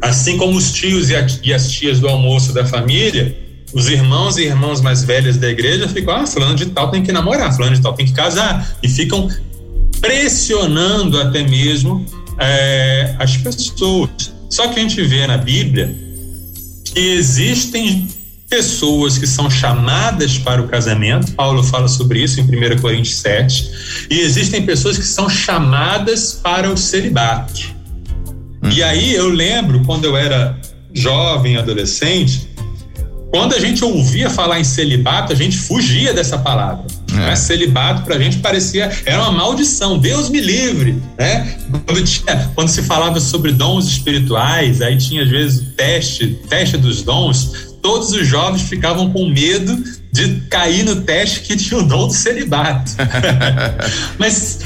assim 0.00 0.36
como 0.36 0.56
os 0.56 0.72
tios 0.72 1.10
e, 1.10 1.14
e 1.42 1.54
as 1.54 1.70
tias 1.70 2.00
do 2.00 2.08
almoço 2.08 2.52
da 2.52 2.64
família, 2.64 3.36
os 3.72 3.88
irmãos 3.88 4.36
e 4.36 4.44
irmãs 4.44 4.80
mais 4.80 5.02
velhas 5.04 5.36
da 5.36 5.48
igreja 5.48 5.88
ficam, 5.88 6.14
ah, 6.14 6.26
fulano 6.26 6.54
de 6.54 6.66
tal 6.66 6.90
tem 6.90 7.02
que 7.02 7.12
namorar, 7.12 7.54
fulano 7.54 7.74
de 7.74 7.82
tal 7.82 7.92
tem 7.92 8.06
que 8.06 8.12
casar, 8.12 8.76
e 8.82 8.88
ficam 8.88 9.28
pressionando 10.00 11.20
até 11.20 11.42
mesmo 11.42 12.04
é, 12.38 13.14
as 13.18 13.36
pessoas. 13.36 14.32
Só 14.48 14.68
que 14.68 14.80
a 14.80 14.82
gente 14.82 15.00
vê 15.02 15.26
na 15.26 15.36
Bíblia 15.36 15.94
que 16.84 16.98
existem 16.98 18.08
pessoas 18.48 19.16
que 19.16 19.28
são 19.28 19.48
chamadas 19.48 20.36
para 20.36 20.60
o 20.60 20.66
casamento, 20.66 21.32
Paulo 21.32 21.62
fala 21.62 21.86
sobre 21.86 22.20
isso 22.20 22.40
em 22.40 22.42
1 22.42 22.80
Coríntios 22.80 23.14
7, 23.16 23.70
e 24.10 24.20
existem 24.20 24.66
pessoas 24.66 24.98
que 24.98 25.04
são 25.04 25.28
chamadas 25.28 26.32
para 26.32 26.68
o 26.68 26.76
celibato. 26.76 27.72
Hum. 28.60 28.70
E 28.70 28.82
aí 28.82 29.14
eu 29.14 29.28
lembro 29.28 29.84
quando 29.84 30.04
eu 30.04 30.16
era 30.16 30.58
jovem, 30.92 31.56
adolescente, 31.56 32.49
quando 33.30 33.54
a 33.54 33.60
gente 33.60 33.84
ouvia 33.84 34.28
falar 34.28 34.58
em 34.58 34.64
celibato, 34.64 35.32
a 35.32 35.36
gente 35.36 35.56
fugia 35.56 36.12
dessa 36.12 36.38
palavra. 36.38 36.84
É. 37.12 37.14
Né? 37.14 37.36
Celibato 37.36 38.02
para 38.02 38.16
a 38.16 38.18
gente 38.18 38.38
parecia 38.38 38.90
era 39.04 39.22
uma 39.22 39.32
maldição. 39.32 39.98
Deus 39.98 40.28
me 40.28 40.40
livre, 40.40 41.00
né? 41.18 41.56
Quando, 41.86 42.04
tinha, 42.04 42.50
quando 42.54 42.68
se 42.68 42.82
falava 42.82 43.20
sobre 43.20 43.52
dons 43.52 43.86
espirituais, 43.86 44.82
aí 44.82 44.96
tinha 44.96 45.22
às 45.22 45.28
vezes 45.28 45.60
o 45.60 45.66
teste, 45.72 46.38
teste 46.48 46.76
dos 46.76 47.02
dons. 47.02 47.70
Todos 47.80 48.12
os 48.12 48.26
jovens 48.26 48.62
ficavam 48.62 49.10
com 49.10 49.28
medo 49.28 49.82
de 50.12 50.40
cair 50.50 50.84
no 50.84 50.96
teste 51.02 51.40
que 51.40 51.56
tinha 51.56 51.80
o 51.80 51.82
dom 51.82 52.08
do 52.08 52.12
celibato. 52.12 52.92
Mas 54.18 54.58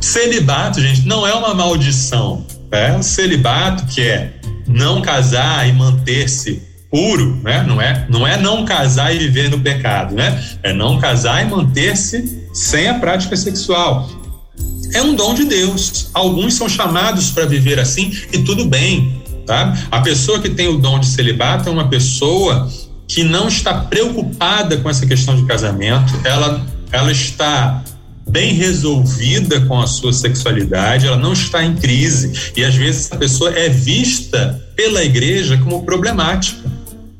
Celibato, 0.00 0.80
gente, 0.80 1.06
não 1.06 1.26
é 1.26 1.34
uma 1.34 1.54
maldição. 1.54 2.44
É 2.70 2.96
o 2.96 3.02
celibato 3.02 3.84
que 3.86 4.00
é 4.00 4.32
não 4.66 5.02
casar 5.02 5.68
e 5.68 5.72
manter-se 5.72 6.62
puro, 6.90 7.40
né? 7.42 7.62
Não 7.66 7.80
é, 7.80 8.06
não 8.08 8.26
é 8.26 8.36
não 8.36 8.64
casar 8.64 9.14
e 9.14 9.18
viver 9.18 9.48
no 9.48 9.60
pecado, 9.60 10.14
né? 10.14 10.42
É 10.62 10.72
não 10.72 10.98
casar 10.98 11.46
e 11.46 11.48
manter-se 11.48 12.48
sem 12.52 12.88
a 12.88 12.94
prática 12.94 13.36
sexual. 13.36 14.08
É 14.92 15.00
um 15.00 15.14
dom 15.14 15.34
de 15.34 15.44
Deus. 15.44 16.10
Alguns 16.12 16.54
são 16.54 16.68
chamados 16.68 17.30
para 17.30 17.46
viver 17.46 17.78
assim 17.78 18.12
e 18.32 18.38
tudo 18.38 18.64
bem, 18.64 19.22
tá? 19.46 19.76
A 19.90 20.00
pessoa 20.00 20.40
que 20.40 20.50
tem 20.50 20.66
o 20.66 20.78
dom 20.78 20.98
de 20.98 21.06
celibato 21.06 21.68
é 21.68 21.72
uma 21.72 21.88
pessoa 21.88 22.68
que 23.06 23.22
não 23.22 23.48
está 23.48 23.74
preocupada 23.74 24.76
com 24.78 24.90
essa 24.90 25.06
questão 25.06 25.36
de 25.36 25.44
casamento, 25.44 26.12
ela 26.24 26.64
ela 26.92 27.12
está 27.12 27.82
bem 28.28 28.54
resolvida 28.54 29.60
com 29.62 29.80
a 29.80 29.86
sua 29.86 30.12
sexualidade, 30.12 31.06
ela 31.06 31.16
não 31.16 31.32
está 31.32 31.64
em 31.64 31.74
crise 31.74 32.52
e 32.56 32.64
às 32.64 32.74
vezes 32.74 33.06
essa 33.06 33.16
pessoa 33.16 33.50
é 33.50 33.68
vista 33.68 34.60
pela 34.76 35.02
igreja 35.02 35.58
como 35.58 35.84
problemática. 35.84 36.70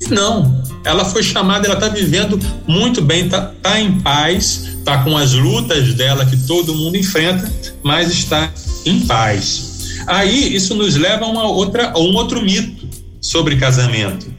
Não, 0.08 0.62
ela 0.84 1.04
foi 1.04 1.22
chamada, 1.22 1.66
ela 1.66 1.74
está 1.74 1.88
vivendo 1.88 2.38
muito 2.66 3.02
bem, 3.02 3.26
está 3.26 3.52
tá 3.62 3.80
em 3.80 4.00
paz, 4.00 4.68
está 4.78 5.02
com 5.02 5.16
as 5.16 5.32
lutas 5.32 5.94
dela 5.94 6.24
que 6.24 6.36
todo 6.46 6.74
mundo 6.74 6.96
enfrenta, 6.96 7.50
mas 7.82 8.10
está 8.10 8.50
em 8.86 9.00
paz. 9.00 10.04
Aí 10.06 10.54
isso 10.54 10.74
nos 10.74 10.96
leva 10.96 11.24
a 11.24 11.28
uma 11.28 11.44
outra, 11.44 11.90
a 11.90 11.98
um 11.98 12.14
outro 12.14 12.40
mito 12.42 12.88
sobre 13.20 13.56
casamento, 13.56 14.32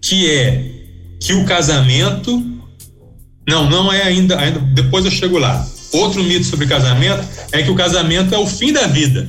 que 0.00 0.30
é 0.30 0.64
que 1.20 1.32
o 1.32 1.44
casamento 1.44 2.42
não, 3.48 3.68
não 3.68 3.92
é 3.92 4.02
ainda, 4.02 4.38
ainda 4.38 4.60
depois 4.60 5.04
eu 5.04 5.10
chego 5.10 5.38
lá. 5.38 5.66
Outro 5.92 6.22
mito 6.22 6.44
sobre 6.44 6.66
casamento 6.66 7.24
é 7.52 7.62
que 7.62 7.70
o 7.70 7.74
casamento 7.74 8.34
é 8.34 8.38
o 8.38 8.46
fim 8.46 8.72
da 8.72 8.86
vida. 8.86 9.28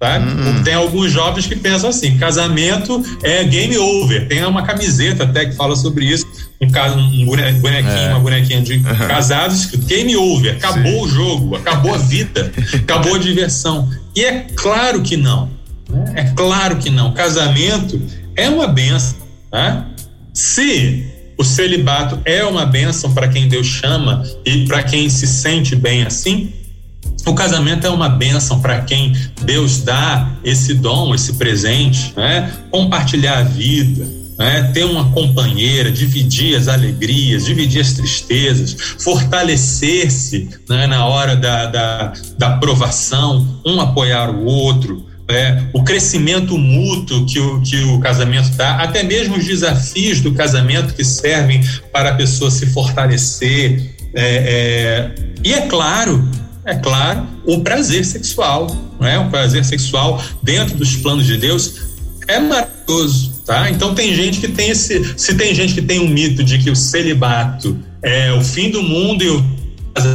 Tá? 0.00 0.18
Hum. 0.18 0.62
Tem 0.64 0.72
alguns 0.72 1.12
jovens 1.12 1.46
que 1.46 1.54
pensam 1.54 1.90
assim: 1.90 2.16
casamento 2.16 3.04
é 3.22 3.44
game 3.44 3.76
over. 3.76 4.26
Tem 4.28 4.42
uma 4.46 4.62
camiseta 4.62 5.24
até 5.24 5.44
que 5.44 5.54
fala 5.54 5.76
sobre 5.76 6.06
isso. 6.06 6.26
Um, 6.58 6.66
um 6.66 7.26
bonequinho, 7.60 7.90
é. 7.90 8.08
uma 8.08 8.20
bonequinha 8.20 8.62
de 8.62 8.74
uhum. 8.76 9.08
casados, 9.08 9.66
game 9.66 10.16
over. 10.16 10.56
Acabou 10.56 10.92
Sim. 10.92 11.00
o 11.00 11.08
jogo, 11.08 11.56
acabou 11.56 11.94
a 11.94 11.98
vida, 12.08 12.50
acabou 12.74 13.14
a 13.14 13.18
diversão. 13.18 13.90
E 14.16 14.24
é 14.24 14.46
claro 14.56 15.02
que 15.02 15.18
não. 15.18 15.50
Né? 15.90 16.12
É 16.16 16.24
claro 16.34 16.76
que 16.76 16.88
não. 16.88 17.12
Casamento 17.12 18.00
é 18.34 18.48
uma 18.48 18.68
benção. 18.68 19.16
Tá? 19.50 19.86
Se 20.32 21.09
o 21.40 21.44
celibato 21.44 22.20
é 22.26 22.44
uma 22.44 22.66
benção 22.66 23.14
para 23.14 23.26
quem 23.26 23.48
Deus 23.48 23.66
chama 23.66 24.22
e 24.44 24.66
para 24.66 24.82
quem 24.82 25.08
se 25.08 25.26
sente 25.26 25.74
bem 25.74 26.02
assim, 26.02 26.52
o 27.24 27.34
casamento 27.34 27.86
é 27.86 27.90
uma 27.90 28.10
bênção 28.10 28.60
para 28.60 28.82
quem 28.82 29.16
Deus 29.42 29.80
dá 29.80 30.32
esse 30.44 30.74
dom, 30.74 31.14
esse 31.14 31.34
presente, 31.34 32.12
né? 32.14 32.52
compartilhar 32.70 33.38
a 33.38 33.42
vida, 33.42 34.06
né? 34.38 34.70
ter 34.74 34.84
uma 34.84 35.10
companheira, 35.12 35.90
dividir 35.90 36.56
as 36.56 36.68
alegrias, 36.68 37.46
dividir 37.46 37.80
as 37.80 37.94
tristezas, 37.94 38.76
fortalecer-se 38.98 40.46
né? 40.68 40.86
na 40.86 41.06
hora 41.06 41.36
da, 41.36 41.64
da, 41.66 42.12
da 42.36 42.50
provação, 42.58 43.60
um 43.64 43.80
apoiar 43.80 44.28
o 44.28 44.44
outro, 44.44 45.06
é, 45.30 45.64
o 45.72 45.82
crescimento 45.82 46.56
mútuo 46.58 47.26
que 47.26 47.38
o, 47.38 47.60
que 47.60 47.82
o 47.84 48.00
casamento 48.00 48.50
dá, 48.56 48.76
até 48.76 49.02
mesmo 49.02 49.36
os 49.36 49.44
desafios 49.44 50.20
do 50.20 50.32
casamento 50.32 50.94
que 50.94 51.04
servem 51.04 51.60
para 51.92 52.10
a 52.10 52.14
pessoa 52.14 52.50
se 52.50 52.66
fortalecer. 52.66 53.94
É, 54.12 54.24
é, 54.24 55.14
e 55.44 55.54
é 55.54 55.62
claro 55.62 56.28
é 56.64 56.74
claro, 56.74 57.26
o 57.46 57.60
prazer 57.60 58.04
sexual, 58.04 58.66
né? 59.00 59.18
O 59.18 59.30
prazer 59.30 59.64
sexual 59.64 60.22
dentro 60.42 60.76
dos 60.76 60.94
planos 60.96 61.26
de 61.26 61.36
Deus 61.36 61.80
é 62.28 62.38
maravilhoso, 62.38 63.42
tá? 63.46 63.70
Então 63.70 63.94
tem 63.94 64.14
gente 64.14 64.40
que 64.40 64.48
tem 64.48 64.70
esse, 64.70 65.14
se 65.16 65.34
tem 65.34 65.54
gente 65.54 65.74
que 65.74 65.82
tem 65.82 65.98
um 65.98 66.08
mito 66.08 66.44
de 66.44 66.58
que 66.58 66.70
o 66.70 66.76
celibato 66.76 67.76
é 68.02 68.32
o 68.32 68.42
fim 68.42 68.70
do 68.70 68.82
mundo 68.82 69.24
e 69.24 69.28
o 69.28 69.60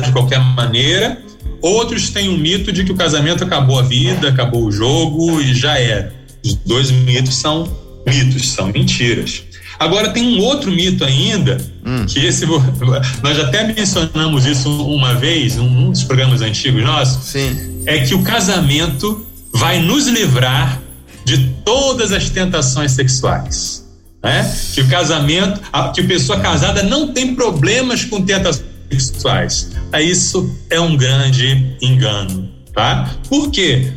de 0.03 0.11
qualquer 0.13 0.39
maneira, 0.39 1.21
outros 1.65 2.09
têm 2.09 2.29
um 2.29 2.37
mito 2.37 2.71
de 2.71 2.83
que 2.83 2.91
o 2.91 2.95
casamento 2.95 3.43
acabou 3.43 3.79
a 3.79 3.81
vida, 3.81 4.29
acabou 4.29 4.65
o 4.65 4.71
jogo 4.71 5.41
e 5.41 5.53
já 5.53 5.79
era. 5.79 6.13
Os 6.43 6.53
dois 6.53 6.91
mitos 6.91 7.35
são 7.35 7.67
mitos, 8.05 8.49
são 8.49 8.67
mentiras. 8.67 9.43
Agora 9.79 10.09
tem 10.09 10.37
um 10.37 10.41
outro 10.41 10.71
mito 10.71 11.03
ainda, 11.03 11.57
hum. 11.85 12.05
que 12.05 12.25
esse 12.25 12.45
nós 13.21 13.39
até 13.39 13.73
mencionamos 13.73 14.45
isso 14.45 14.69
uma 14.85 15.15
vez, 15.15 15.55
num 15.57 15.91
dos 15.91 16.03
programas 16.03 16.41
antigos 16.41 16.83
nossos, 16.83 17.25
Sim. 17.25 17.81
é 17.85 17.99
que 17.99 18.13
o 18.13 18.23
casamento 18.23 19.25
vai 19.53 19.79
nos 19.79 20.07
livrar 20.07 20.81
de 21.25 21.49
todas 21.65 22.11
as 22.11 22.29
tentações 22.29 22.91
sexuais. 22.91 23.83
Né? 24.23 24.55
Que 24.73 24.81
o 24.81 24.87
casamento, 24.87 25.59
que 25.93 26.01
a 26.01 26.03
pessoa 26.05 26.39
casada 26.39 26.83
não 26.83 27.11
tem 27.11 27.35
problemas 27.35 28.03
com 28.05 28.21
tentações 28.21 28.65
sexuais. 28.91 29.71
Isso 30.01 30.49
é 30.69 30.79
um 30.79 30.95
grande 30.95 31.75
engano, 31.81 32.49
tá? 32.73 33.15
Por 33.29 33.49
quê? 33.51 33.91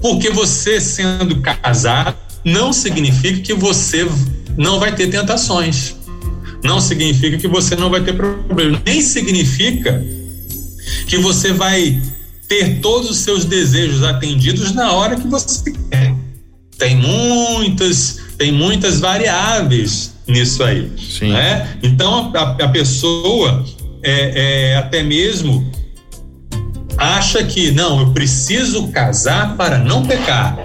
Porque 0.00 0.30
você 0.30 0.80
sendo 0.80 1.40
casado 1.40 2.16
não 2.44 2.72
significa 2.72 3.40
que 3.40 3.54
você 3.54 4.08
não 4.56 4.78
vai 4.78 4.94
ter 4.94 5.08
tentações. 5.08 5.96
Não 6.62 6.80
significa 6.80 7.36
que 7.38 7.46
você 7.46 7.76
não 7.76 7.90
vai 7.90 8.02
ter 8.02 8.14
problema. 8.14 8.80
Nem 8.84 9.00
significa 9.00 10.04
que 11.06 11.18
você 11.18 11.52
vai 11.52 12.02
ter 12.48 12.80
todos 12.80 13.10
os 13.10 13.18
seus 13.18 13.44
desejos 13.44 14.02
atendidos 14.02 14.72
na 14.72 14.92
hora 14.92 15.16
que 15.16 15.28
você 15.28 15.72
quer. 15.90 16.14
Tem 16.78 16.96
muitas, 16.96 18.20
tem 18.36 18.52
muitas 18.52 19.00
variáveis 19.00 20.14
nisso 20.26 20.62
aí. 20.62 20.90
Sim. 20.98 21.32
Né? 21.32 21.78
Então 21.82 22.32
a, 22.34 22.64
a 22.64 22.68
pessoa 22.68 23.64
é, 24.08 24.70
é, 24.72 24.76
até 24.76 25.02
mesmo 25.02 25.70
acha 26.96 27.44
que 27.44 27.70
não, 27.70 28.00
eu 28.00 28.10
preciso 28.12 28.88
casar 28.88 29.56
para 29.56 29.78
não 29.78 30.04
pecar. 30.04 30.58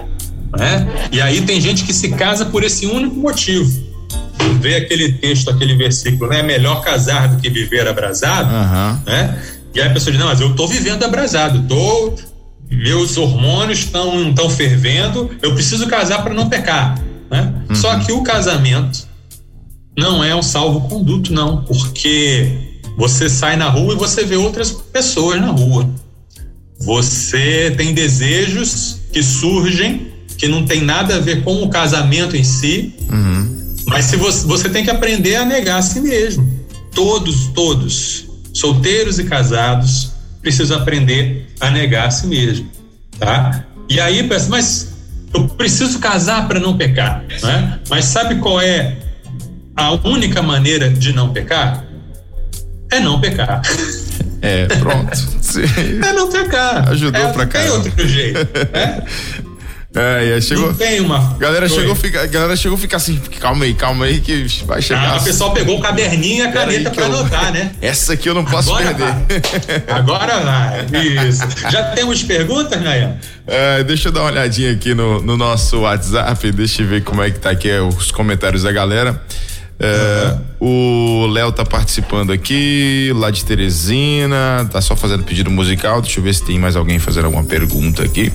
Né? 0.56 1.08
E 1.12 1.20
aí 1.20 1.42
tem 1.42 1.60
gente 1.60 1.84
que 1.84 1.92
se 1.92 2.10
casa 2.10 2.46
por 2.46 2.64
esse 2.64 2.86
único 2.86 3.16
motivo. 3.16 3.84
Vê 4.60 4.76
aquele 4.76 5.12
texto, 5.12 5.50
aquele 5.50 5.74
versículo, 5.74 6.30
né? 6.30 6.40
É 6.40 6.42
melhor 6.42 6.82
casar 6.82 7.28
do 7.28 7.40
que 7.40 7.48
viver 7.48 7.86
abrasado, 7.86 8.52
uhum. 8.52 9.00
né? 9.06 9.42
E 9.74 9.80
aí 9.80 9.88
a 9.88 9.92
pessoa 9.92 10.12
diz, 10.12 10.20
não, 10.20 10.28
mas 10.28 10.40
eu 10.40 10.50
estou 10.50 10.68
vivendo 10.68 11.02
abrasado, 11.02 11.62
tô, 11.66 12.14
meus 12.70 13.16
hormônios 13.16 13.80
estão 13.80 14.32
tão 14.34 14.48
fervendo, 14.50 15.30
eu 15.42 15.54
preciso 15.54 15.86
casar 15.86 16.22
para 16.22 16.34
não 16.34 16.48
pecar, 16.48 16.98
né? 17.30 17.52
Uhum. 17.68 17.74
Só 17.74 17.98
que 17.98 18.12
o 18.12 18.22
casamento 18.22 19.06
não 19.96 20.22
é 20.22 20.34
um 20.34 20.42
salvo-conduto, 20.42 21.32
não, 21.32 21.64
porque 21.64 22.73
você 22.96 23.28
sai 23.28 23.56
na 23.56 23.68
rua 23.68 23.94
e 23.94 23.96
você 23.96 24.24
vê 24.24 24.36
outras 24.36 24.70
pessoas 24.70 25.40
na 25.40 25.48
rua. 25.48 25.88
Você 26.80 27.72
tem 27.76 27.94
desejos 27.94 28.98
que 29.12 29.22
surgem 29.22 30.12
que 30.36 30.48
não 30.48 30.64
tem 30.64 30.82
nada 30.82 31.16
a 31.16 31.20
ver 31.20 31.42
com 31.42 31.62
o 31.62 31.68
casamento 31.68 32.36
em 32.36 32.44
si. 32.44 32.94
Uhum. 33.10 33.76
Mas 33.86 34.06
se 34.06 34.16
você, 34.16 34.46
você 34.46 34.68
tem 34.68 34.84
que 34.84 34.90
aprender 34.90 35.36
a 35.36 35.44
negar 35.44 35.78
a 35.78 35.82
si 35.82 36.00
mesmo. 36.00 36.48
Todos, 36.92 37.48
todos, 37.48 38.26
solteiros 38.52 39.18
e 39.18 39.24
casados, 39.24 40.12
precisam 40.40 40.78
aprender 40.78 41.48
a 41.60 41.70
negar 41.70 42.06
a 42.06 42.10
si 42.10 42.26
mesmo, 42.26 42.68
tá? 43.18 43.64
E 43.88 44.00
aí 44.00 44.28
mas 44.48 44.94
eu 45.32 45.48
preciso 45.48 45.98
casar 45.98 46.46
para 46.46 46.60
não 46.60 46.76
pecar, 46.76 47.24
né? 47.42 47.80
Mas 47.88 48.04
sabe 48.04 48.36
qual 48.36 48.60
é 48.60 48.96
a 49.74 49.92
única 50.08 50.40
maneira 50.40 50.88
de 50.88 51.12
não 51.12 51.32
pecar? 51.32 51.83
É 52.94 53.00
não 53.00 53.20
pecar. 53.20 53.60
É, 54.40 54.66
pronto. 54.66 55.10
é 56.06 56.12
não 56.12 56.30
pecar. 56.30 56.88
Ajudou 56.90 57.22
é, 57.22 57.32
pra 57.32 57.46
cá. 57.46 57.60
Tem 57.60 57.70
outro 57.70 58.08
jeito. 58.08 58.38
Né? 58.72 59.02
É, 59.96 60.40
chegou. 60.40 60.66
Não 60.66 60.74
tem 60.74 61.00
uma. 61.00 61.36
Galera 61.38 61.68
chegou, 61.68 61.94
fica, 61.94 62.26
galera 62.26 62.56
chegou 62.56 62.76
a 62.76 62.80
ficar 62.80 62.96
assim, 62.96 63.16
calma 63.38 63.64
aí, 63.64 63.74
calma 63.74 64.06
aí, 64.06 64.20
que 64.20 64.44
vai 64.66 64.82
chegar. 64.82 65.12
Ah, 65.12 65.16
o 65.18 65.22
pessoal 65.22 65.52
pegou 65.52 65.78
o 65.78 65.80
caderninho 65.80 66.44
e 66.44 66.48
a 66.48 66.50
caneta 66.50 66.90
pra 66.90 67.04
eu, 67.04 67.14
anotar, 67.14 67.52
né? 67.52 67.70
Essa 67.80 68.14
aqui 68.14 68.28
eu 68.28 68.34
não 68.34 68.44
posso 68.44 68.74
Agora 68.74 68.92
perder. 68.92 69.84
Vai. 69.86 69.96
Agora 69.96 70.40
vai. 70.40 70.86
Isso. 71.28 71.44
Já 71.70 71.84
temos 71.92 72.24
perguntas, 72.24 72.82
Nayan? 72.82 73.16
É, 73.46 73.84
deixa 73.84 74.08
eu 74.08 74.12
dar 74.12 74.22
uma 74.22 74.30
olhadinha 74.32 74.72
aqui 74.72 74.94
no, 74.94 75.22
no, 75.22 75.36
nosso 75.36 75.82
WhatsApp, 75.82 76.50
deixa 76.50 76.82
eu 76.82 76.88
ver 76.88 77.04
como 77.04 77.22
é 77.22 77.30
que 77.30 77.38
tá 77.38 77.50
aqui 77.50 77.70
os 77.70 78.10
comentários 78.10 78.64
da 78.64 78.72
galera. 78.72 79.22
É, 79.78 80.36
uhum. 80.60 81.24
O 81.24 81.26
Léo 81.26 81.52
tá 81.52 81.64
participando 81.64 82.32
aqui, 82.32 83.12
lá 83.14 83.30
de 83.30 83.44
Teresina, 83.44 84.68
tá 84.70 84.80
só 84.80 84.94
fazendo 84.94 85.24
pedido 85.24 85.50
musical. 85.50 86.00
Deixa 86.00 86.20
eu 86.20 86.24
ver 86.24 86.34
se 86.34 86.44
tem 86.44 86.58
mais 86.58 86.76
alguém 86.76 86.98
fazendo 86.98 87.26
alguma 87.26 87.44
pergunta 87.44 88.02
aqui. 88.02 88.32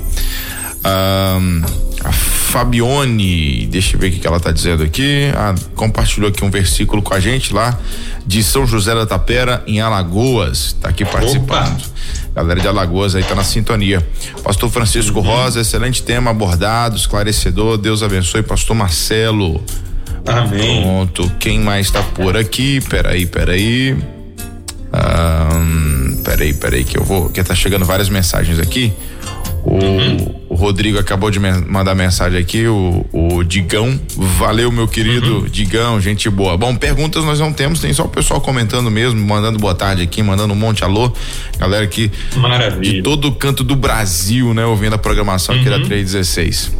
Um, 0.80 1.62
a 2.04 2.12
Fabione, 2.12 3.67
deixa 3.67 3.95
eu 3.95 3.99
ver 3.99 4.08
o 4.08 4.12
que 4.12 4.25
ela 4.25 4.38
está 4.38 4.52
dizendo 4.52 4.84
aqui. 4.84 5.32
Ah, 5.36 5.54
compartilhou 5.75 6.30
aqui 6.30 6.43
um 6.43 6.49
versículo 6.49 7.02
com 7.02 7.13
a 7.13 7.19
gente 7.19 7.54
lá 7.54 7.78
de 8.25 8.43
São 8.43 8.65
José 8.65 8.93
da 8.93 9.06
Tapera, 9.06 9.63
em 9.67 9.82
Alagoas. 9.82 10.67
Está 10.67 10.89
aqui 10.89 11.04
participando. 11.04 11.78
Opa. 11.78 11.89
Galera 12.36 12.60
de 12.60 12.67
Alagoas 12.67 13.15
aí 13.15 13.23
tá 13.23 13.36
na 13.36 13.43
sintonia. 13.43 14.08
Pastor 14.43 14.69
Francisco 14.69 15.19
uhum. 15.19 15.25
Rosa, 15.25 15.62
excelente 15.62 16.04
tema 16.04 16.32
abordado, 16.32 16.95
esclarecedor. 16.95 17.78
Deus 17.78 18.02
abençoe, 18.02 18.43
Pastor 18.43 18.75
Marcelo. 18.75 19.62
Amém. 20.30 20.82
Pronto. 20.82 21.32
Quem 21.39 21.60
mais 21.60 21.88
está 21.88 22.02
por 22.02 22.38
aqui? 22.38 22.80
Peraí, 22.82 23.26
peraí. 23.26 23.96
Um, 24.92 26.24
peraí, 26.24 26.54
peraí, 26.54 26.84
que 26.84 26.98
eu 26.98 27.04
vou. 27.04 27.30
Que 27.30 27.44
tá 27.44 27.56
chegando 27.56 27.86
várias 27.86 28.10
mensagens 28.10 28.60
aqui. 28.60 28.94
O, 29.63 29.74
uhum. 29.74 30.36
o 30.50 30.56
Rodrigo 30.56 30.98
acabou 30.98 31.30
de 31.30 31.39
me 31.39 31.52
mandar 31.52 31.94
mensagem 31.94 32.39
aqui, 32.39 32.65
o, 32.65 33.06
o 33.12 33.44
Digão. 33.44 34.00
Valeu, 34.15 34.72
meu 34.72 34.88
querido 34.88 35.39
uhum. 35.39 35.46
Digão, 35.46 36.00
gente 36.00 36.30
boa. 36.30 36.58
Bom, 36.58 36.76
perguntas 36.76 37.24
nós 37.26 37.39
não 37.39 37.52
temos, 37.52 37.80
tem 37.80 37.94
só 37.94 38.06
o 38.06 38.10
pessoal 38.10 38.39
comentando 38.39 38.89
mesmo, 38.89 39.20
mandando 39.20 39.60
boa 39.60 39.76
tarde 39.76 40.02
aqui, 40.02 40.24
mandando 40.24 40.54
um 40.54 40.58
monte 40.58 40.84
alô. 40.84 41.12
Galera 41.58 41.84
aqui 41.84 42.10
Maravilha. 42.36 42.94
de 42.94 43.02
todo 43.02 43.28
o 43.28 43.32
canto 43.34 43.63
do 43.63 43.76
Brasil, 43.76 44.54
né, 44.54 44.65
ouvindo 44.65 44.96
a 44.96 44.98
programação 44.98 45.54
uhum. 45.56 45.62
aqui 45.62 45.70
da 45.70 45.80
316. 45.80 46.72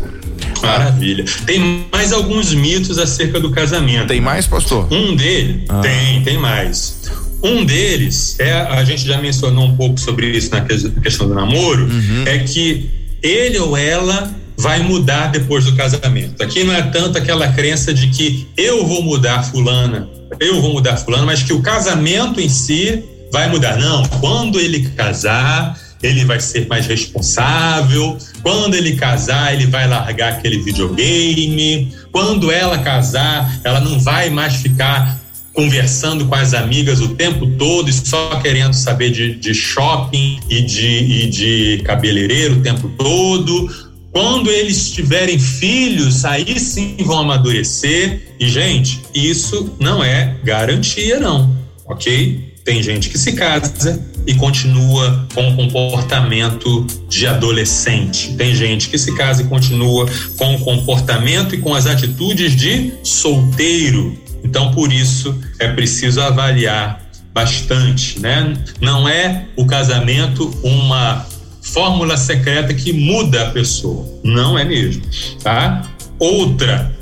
Maravilha. 0.62 1.25
Tem 1.45 1.86
mais 1.91 2.12
alguns 2.12 2.54
mitos 2.54 2.97
acerca 2.97 3.39
do 3.39 3.52
casamento. 3.52 4.08
Tem 4.08 4.21
mais, 4.21 4.47
pastor? 4.47 4.88
Um 4.91 5.15
deles, 5.15 5.63
ah. 5.69 5.82
tem, 5.82 6.23
tem 6.23 6.38
mais. 6.38 6.99
Um 7.41 7.63
deles 7.63 8.36
é, 8.39 8.52
a 8.52 8.84
gente 8.84 9.06
já 9.06 9.17
mencionou 9.17 9.65
um 9.65 9.75
pouco 9.75 9.99
sobre 9.99 10.28
isso 10.28 10.52
na 10.52 10.62
questão 10.62 11.28
do 11.28 11.34
namoro, 11.34 11.86
uhum. 11.86 12.23
é 12.25 12.39
que 12.39 12.89
ele 13.23 13.58
ou 13.60 13.78
ela 13.78 14.30
vai 14.58 14.84
mudar 14.84 15.28
depois 15.28 15.63
do 15.63 15.73
casamento. 15.73 16.43
Aqui 16.43 16.65
não 16.65 16.73
é 16.73 16.82
tanto 16.82 17.17
aquela 17.17 17.47
crença 17.54 17.93
de 17.93 18.08
que 18.08 18.45
eu 18.58 18.86
vou 18.86 19.02
mudar 19.02 19.43
fulana, 19.43 20.10
eu 20.38 20.62
vou 20.62 20.73
mudar 20.73 20.97
fulana, 20.97 21.25
mas 21.25 21.41
que 21.41 21.54
o 21.54 21.62
casamento 21.62 22.41
em 22.41 22.49
si 22.49 23.04
vai 23.32 23.49
mudar. 23.49 23.78
Não, 23.78 24.04
quando 24.19 24.60
ele 24.60 24.89
casar, 24.89 25.80
ele 26.04 26.25
vai 26.25 26.41
ser 26.41 26.67
mais 26.67 26.86
responsável. 26.88 28.17
Quando 28.41 28.75
ele 28.75 28.95
casar, 28.95 29.54
ele 29.54 29.65
vai 29.65 29.88
largar 29.88 30.34
aquele 30.34 30.60
videogame. 30.60 31.93
Quando 32.12 32.52
ela 32.52 32.78
casar, 32.80 33.60
ela 33.63 33.80
não 33.80 33.99
vai 33.99 34.30
mais 34.30 34.56
ficar 34.56 35.19
conversando 35.54 36.25
com 36.25 36.36
as 36.36 36.54
amigas 36.54 37.02
o 37.02 37.15
tempo 37.15 37.45
todo 37.58 37.89
e 37.89 37.93
só 37.93 38.39
querendo 38.39 38.73
saber 38.73 39.12
de, 39.12 39.36
de 39.36 39.54
shopping 39.54 40.39
e 40.49 40.62
de, 40.62 40.88
e 40.88 41.30
de 41.30 41.82
cabeleireiro 41.84 42.60
o 42.60 42.62
tempo 42.62 42.89
todo. 42.97 43.69
Quando 44.12 44.49
eles 44.49 44.91
tiverem 44.91 45.38
filhos, 45.38 46.25
aí 46.25 46.60
sim 46.60 46.95
vão 47.02 47.19
amadurecer. 47.19 48.36
E, 48.39 48.47
gente, 48.47 49.02
isso 49.13 49.75
não 49.80 50.04
é 50.04 50.36
garantia, 50.43 51.19
não, 51.19 51.56
ok? 51.86 52.56
Tem 52.63 52.82
gente 52.82 53.10
que 53.10 53.17
se 53.17 53.34
casa 53.34 53.99
e 54.30 54.36
continua 54.36 55.26
com 55.34 55.50
o 55.50 55.56
comportamento 55.56 56.86
de 57.10 57.26
adolescente. 57.26 58.36
Tem 58.36 58.54
gente 58.54 58.88
que 58.88 58.96
se 58.96 59.15
casa 59.15 59.42
e 59.42 59.46
continua 59.46 60.08
com 60.38 60.54
o 60.54 60.60
comportamento 60.60 61.56
e 61.56 61.58
com 61.58 61.74
as 61.74 61.88
atitudes 61.88 62.56
de 62.56 62.94
solteiro. 63.04 64.15
Então, 64.44 64.72
por 64.72 64.94
isso, 64.94 65.36
é 65.58 65.70
preciso 65.70 66.22
avaliar 66.22 67.04
bastante, 67.34 68.20
né? 68.20 68.54
Não 68.80 69.10
é 69.10 69.48
o 69.56 69.65
casamento 69.65 70.56
uma 70.62 71.26
fórmula 71.63 72.15
secreta 72.15 72.72
que 72.72 72.94
muda 72.94 73.48
a 73.48 73.50
pessoa, 73.50 74.06
não 74.24 74.60
é 74.60 74.63
mesmo, 74.63 75.02
tá? 75.42 75.82
Outra, 76.20 76.96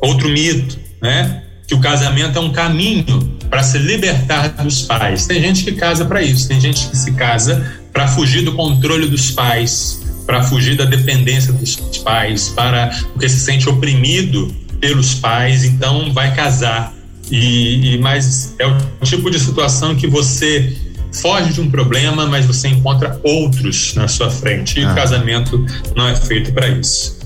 outro 0.00 0.26
mito, 0.30 0.78
né? 1.02 1.42
Que 1.68 1.74
o 1.74 1.80
casamento 1.80 2.38
é 2.38 2.40
um 2.40 2.50
caminho 2.50 3.38
para 3.50 3.62
se 3.62 3.76
libertar 3.78 4.48
dos 4.62 4.82
pais. 4.82 5.26
Tem 5.26 5.42
gente 5.42 5.64
que 5.64 5.72
casa 5.72 6.04
para 6.04 6.22
isso, 6.22 6.48
tem 6.48 6.60
gente 6.60 6.88
que 6.88 6.96
se 6.96 7.12
casa 7.12 7.78
para 7.92 8.06
fugir 8.06 8.42
do 8.42 8.52
controle 8.54 9.08
dos 9.08 9.32
pais, 9.32 10.00
para 10.24 10.44
fugir 10.44 10.76
da 10.76 10.84
dependência 10.84 11.52
dos 11.52 11.76
pais, 11.98 12.48
para 12.50 12.88
porque 13.12 13.28
se 13.28 13.40
sente 13.40 13.68
oprimido 13.68 14.54
pelos 14.80 15.14
pais, 15.14 15.64
então 15.64 16.12
vai 16.12 16.34
casar. 16.34 16.94
E, 17.30 17.94
e 17.94 17.98
mas 17.98 18.54
é 18.58 18.66
o 18.66 18.76
tipo 19.04 19.30
de 19.30 19.38
situação 19.38 19.94
que 19.96 20.06
você 20.06 20.76
foge 21.12 21.52
de 21.52 21.60
um 21.60 21.70
problema, 21.70 22.26
mas 22.26 22.46
você 22.46 22.68
encontra 22.68 23.20
outros 23.22 23.94
na 23.94 24.06
sua 24.08 24.30
frente. 24.30 24.78
E 24.78 24.84
ah. 24.84 24.92
o 24.92 24.94
casamento 24.94 25.64
não 25.96 26.08
é 26.08 26.14
feito 26.14 26.52
para 26.52 26.68
isso. 26.68 27.18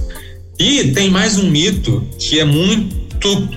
E 0.58 0.92
tem 0.92 1.10
mais 1.10 1.36
um 1.36 1.50
mito 1.50 2.06
que 2.18 2.38
é 2.38 2.44
muito 2.44 3.48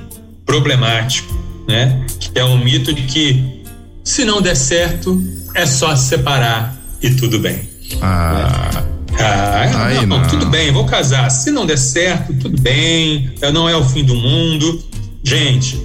problemático, 0.45 1.33
né? 1.67 2.05
Que 2.19 2.39
é 2.39 2.43
o 2.43 2.57
mito 2.57 2.93
de 2.93 3.03
que 3.03 3.63
se 4.03 4.23
não 4.23 4.41
der 4.41 4.55
certo, 4.55 5.21
é 5.53 5.65
só 5.65 5.95
se 5.95 6.07
separar 6.07 6.77
e 7.01 7.11
tudo 7.11 7.39
bem. 7.39 7.67
Ah. 8.01 8.69
Né? 8.73 8.97
Ah, 9.19 9.85
Aí 9.87 10.05
não, 10.05 10.19
não, 10.19 10.27
tudo 10.27 10.45
bem, 10.45 10.71
vou 10.71 10.85
casar. 10.85 11.29
Se 11.29 11.49
não 11.49 11.65
der 11.65 11.77
certo, 11.77 12.33
tudo 12.35 12.61
bem, 12.61 13.31
não 13.51 13.67
é 13.67 13.75
o 13.75 13.83
fim 13.83 14.03
do 14.03 14.15
mundo. 14.15 14.83
Gente, 15.23 15.81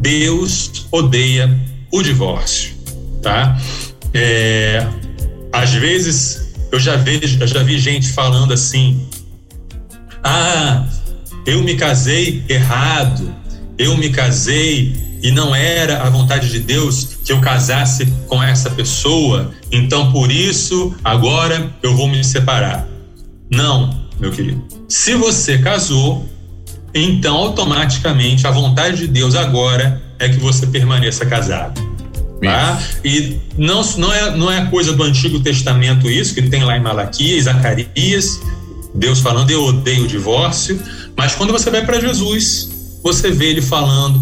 Deus 0.00 0.86
odeia 0.90 1.58
o 1.92 2.02
divórcio, 2.02 2.74
tá? 3.22 3.58
É, 4.14 4.86
às 5.52 5.72
vezes 5.74 6.48
eu 6.70 6.78
já 6.78 6.96
vejo, 6.96 7.38
eu 7.40 7.46
já 7.46 7.62
vi 7.62 7.78
gente 7.78 8.08
falando 8.08 8.52
assim: 8.52 9.06
ah, 10.22 10.86
eu 11.46 11.62
me 11.62 11.74
casei 11.74 12.44
errado, 12.48 13.34
eu 13.78 13.96
me 13.96 14.10
casei 14.10 14.92
e 15.22 15.30
não 15.30 15.54
era 15.54 16.02
a 16.02 16.10
vontade 16.10 16.50
de 16.50 16.60
Deus 16.60 17.18
que 17.24 17.32
eu 17.32 17.40
casasse 17.40 18.06
com 18.26 18.42
essa 18.42 18.70
pessoa, 18.70 19.52
então 19.70 20.12
por 20.12 20.30
isso 20.30 20.94
agora 21.04 21.72
eu 21.82 21.96
vou 21.96 22.08
me 22.08 22.22
separar. 22.22 22.88
Não, 23.50 24.06
meu 24.18 24.30
querido. 24.30 24.62
Se 24.88 25.14
você 25.14 25.58
casou, 25.58 26.28
então 26.94 27.36
automaticamente 27.36 28.46
a 28.46 28.50
vontade 28.50 28.98
de 28.98 29.06
Deus 29.06 29.34
agora 29.34 30.02
é 30.18 30.28
que 30.28 30.38
você 30.38 30.66
permaneça 30.66 31.24
casado. 31.26 31.86
Tá? 32.42 32.80
E 33.04 33.36
não, 33.56 33.82
não, 33.96 34.12
é, 34.12 34.36
não 34.36 34.50
é 34.50 34.64
coisa 34.66 34.92
do 34.92 35.02
Antigo 35.02 35.40
Testamento 35.40 36.08
isso, 36.08 36.34
que 36.34 36.42
tem 36.42 36.62
lá 36.62 36.76
em 36.76 36.80
Malaquias, 36.80 37.44
Zacarias, 37.44 38.40
Deus 38.94 39.18
falando, 39.18 39.50
eu 39.50 39.64
odeio 39.64 40.04
o 40.04 40.06
divórcio, 40.06 40.80
mas 41.16 41.34
quando 41.34 41.52
você 41.52 41.68
vai 41.68 41.84
para 41.84 42.00
Jesus, 42.00 42.77
você 43.08 43.30
vê 43.30 43.46
ele 43.46 43.62
falando 43.62 44.20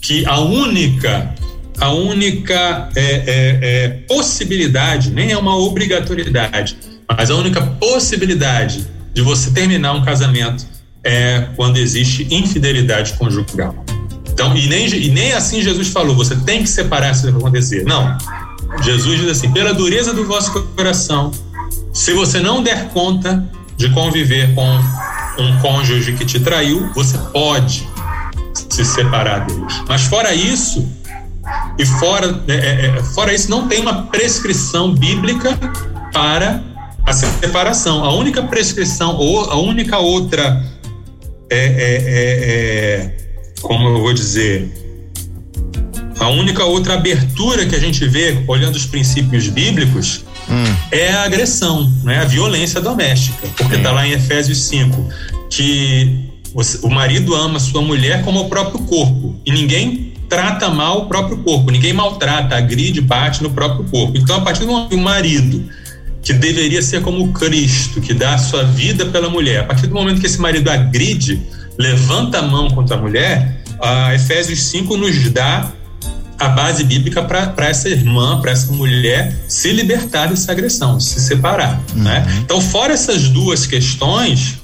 que 0.00 0.24
a 0.26 0.40
única 0.40 1.34
a 1.78 1.90
única 1.90 2.88
é, 2.94 3.02
é, 3.02 3.58
é, 3.62 3.88
possibilidade, 4.06 5.10
nem 5.10 5.32
é 5.32 5.36
uma 5.36 5.56
obrigatoriedade, 5.56 6.78
mas 7.08 7.30
a 7.30 7.34
única 7.34 7.60
possibilidade 7.62 8.86
de 9.12 9.20
você 9.22 9.50
terminar 9.50 9.92
um 9.92 10.04
casamento 10.04 10.64
é 11.02 11.48
quando 11.56 11.76
existe 11.76 12.28
infidelidade 12.30 13.14
conjugal. 13.14 13.84
Então, 14.30 14.56
e 14.56 14.68
nem, 14.68 14.88
e 14.88 15.10
nem 15.10 15.32
assim 15.32 15.60
Jesus 15.60 15.88
falou, 15.88 16.14
você 16.14 16.36
tem 16.36 16.62
que 16.62 16.68
separar 16.68 17.12
se 17.12 17.28
acontecer. 17.28 17.84
Não. 17.84 18.16
Jesus 18.82 19.20
diz 19.20 19.28
assim: 19.28 19.52
pela 19.52 19.74
dureza 19.74 20.14
do 20.14 20.24
vosso 20.24 20.52
coração, 20.76 21.32
se 21.92 22.12
você 22.12 22.38
não 22.38 22.62
der 22.62 22.88
conta 22.90 23.44
de 23.76 23.90
conviver 23.90 24.54
com 24.54 24.80
um 25.38 25.58
cônjuge 25.60 26.12
que 26.12 26.24
te 26.24 26.38
traiu, 26.38 26.88
você 26.94 27.18
pode 27.32 27.86
se 28.54 28.84
separar 28.84 29.46
dele. 29.46 29.64
Mas 29.88 30.02
fora 30.02 30.34
isso, 30.34 30.86
e 31.78 31.84
fora, 31.84 32.42
é, 32.48 32.54
é, 32.54 32.86
é, 32.98 33.02
fora 33.02 33.32
isso, 33.34 33.50
não 33.50 33.68
tem 33.68 33.80
uma 33.80 34.04
prescrição 34.06 34.94
bíblica 34.94 35.58
para 36.12 36.62
a 37.04 37.12
separação. 37.12 38.04
A 38.04 38.14
única 38.14 38.42
prescrição, 38.42 39.16
ou 39.16 39.50
a 39.50 39.56
única 39.56 39.98
outra, 39.98 40.64
é, 41.50 41.58
é, 41.58 42.02
é, 42.06 43.16
como 43.60 43.88
eu 43.88 44.00
vou 44.00 44.14
dizer, 44.14 44.72
a 46.18 46.28
única 46.28 46.64
outra 46.64 46.94
abertura 46.94 47.66
que 47.66 47.74
a 47.74 47.80
gente 47.80 48.06
vê, 48.06 48.42
olhando 48.46 48.76
os 48.76 48.86
princípios 48.86 49.48
bíblicos, 49.48 50.24
hum. 50.48 50.76
é 50.90 51.12
a 51.12 51.24
agressão, 51.24 51.92
né? 52.02 52.20
a 52.20 52.24
violência 52.24 52.80
doméstica. 52.80 53.48
Porque 53.56 53.76
está 53.76 53.90
lá 53.90 54.06
em 54.06 54.12
Efésios 54.12 54.58
5 54.64 55.08
que 55.50 56.33
o 56.82 56.88
marido 56.88 57.34
ama 57.34 57.58
sua 57.58 57.82
mulher 57.82 58.24
como 58.24 58.40
o 58.40 58.48
próprio 58.48 58.84
corpo 58.84 59.34
e 59.44 59.50
ninguém 59.50 60.12
trata 60.28 60.68
mal 60.70 61.02
o 61.02 61.06
próprio 61.06 61.38
corpo, 61.38 61.70
ninguém 61.70 61.92
maltrata, 61.92 62.56
agride, 62.56 63.00
bate 63.00 63.42
no 63.42 63.50
próprio 63.50 63.84
corpo. 63.90 64.16
Então, 64.16 64.36
a 64.36 64.40
partir 64.40 64.60
do 64.60 64.68
momento 64.68 64.88
que 64.88 64.94
o 64.94 65.00
marido, 65.00 65.68
que 66.22 66.32
deveria 66.32 66.80
ser 66.80 67.02
como 67.02 67.32
Cristo, 67.32 68.00
que 68.00 68.14
dá 68.14 68.34
a 68.34 68.38
sua 68.38 68.64
vida 68.64 69.06
pela 69.06 69.28
mulher, 69.28 69.60
a 69.60 69.64
partir 69.64 69.86
do 69.86 69.94
momento 69.94 70.20
que 70.20 70.26
esse 70.26 70.40
marido 70.40 70.70
agride, 70.70 71.42
levanta 71.78 72.38
a 72.38 72.42
mão 72.42 72.70
contra 72.70 72.96
a 72.96 73.00
mulher, 73.00 73.62
a 73.80 74.14
Efésios 74.14 74.62
5 74.62 74.96
nos 74.96 75.30
dá 75.30 75.72
a 76.38 76.48
base 76.48 76.84
bíblica 76.84 77.22
para 77.22 77.68
essa 77.68 77.88
irmã, 77.88 78.40
para 78.40 78.50
essa 78.50 78.72
mulher 78.72 79.36
se 79.46 79.72
libertar 79.72 80.28
dessa 80.28 80.52
agressão, 80.52 80.98
se 80.98 81.20
separar. 81.20 81.82
Uhum. 81.94 82.02
Né? 82.02 82.26
Então, 82.40 82.60
fora 82.60 82.92
essas 82.92 83.28
duas 83.28 83.66
questões, 83.66 84.58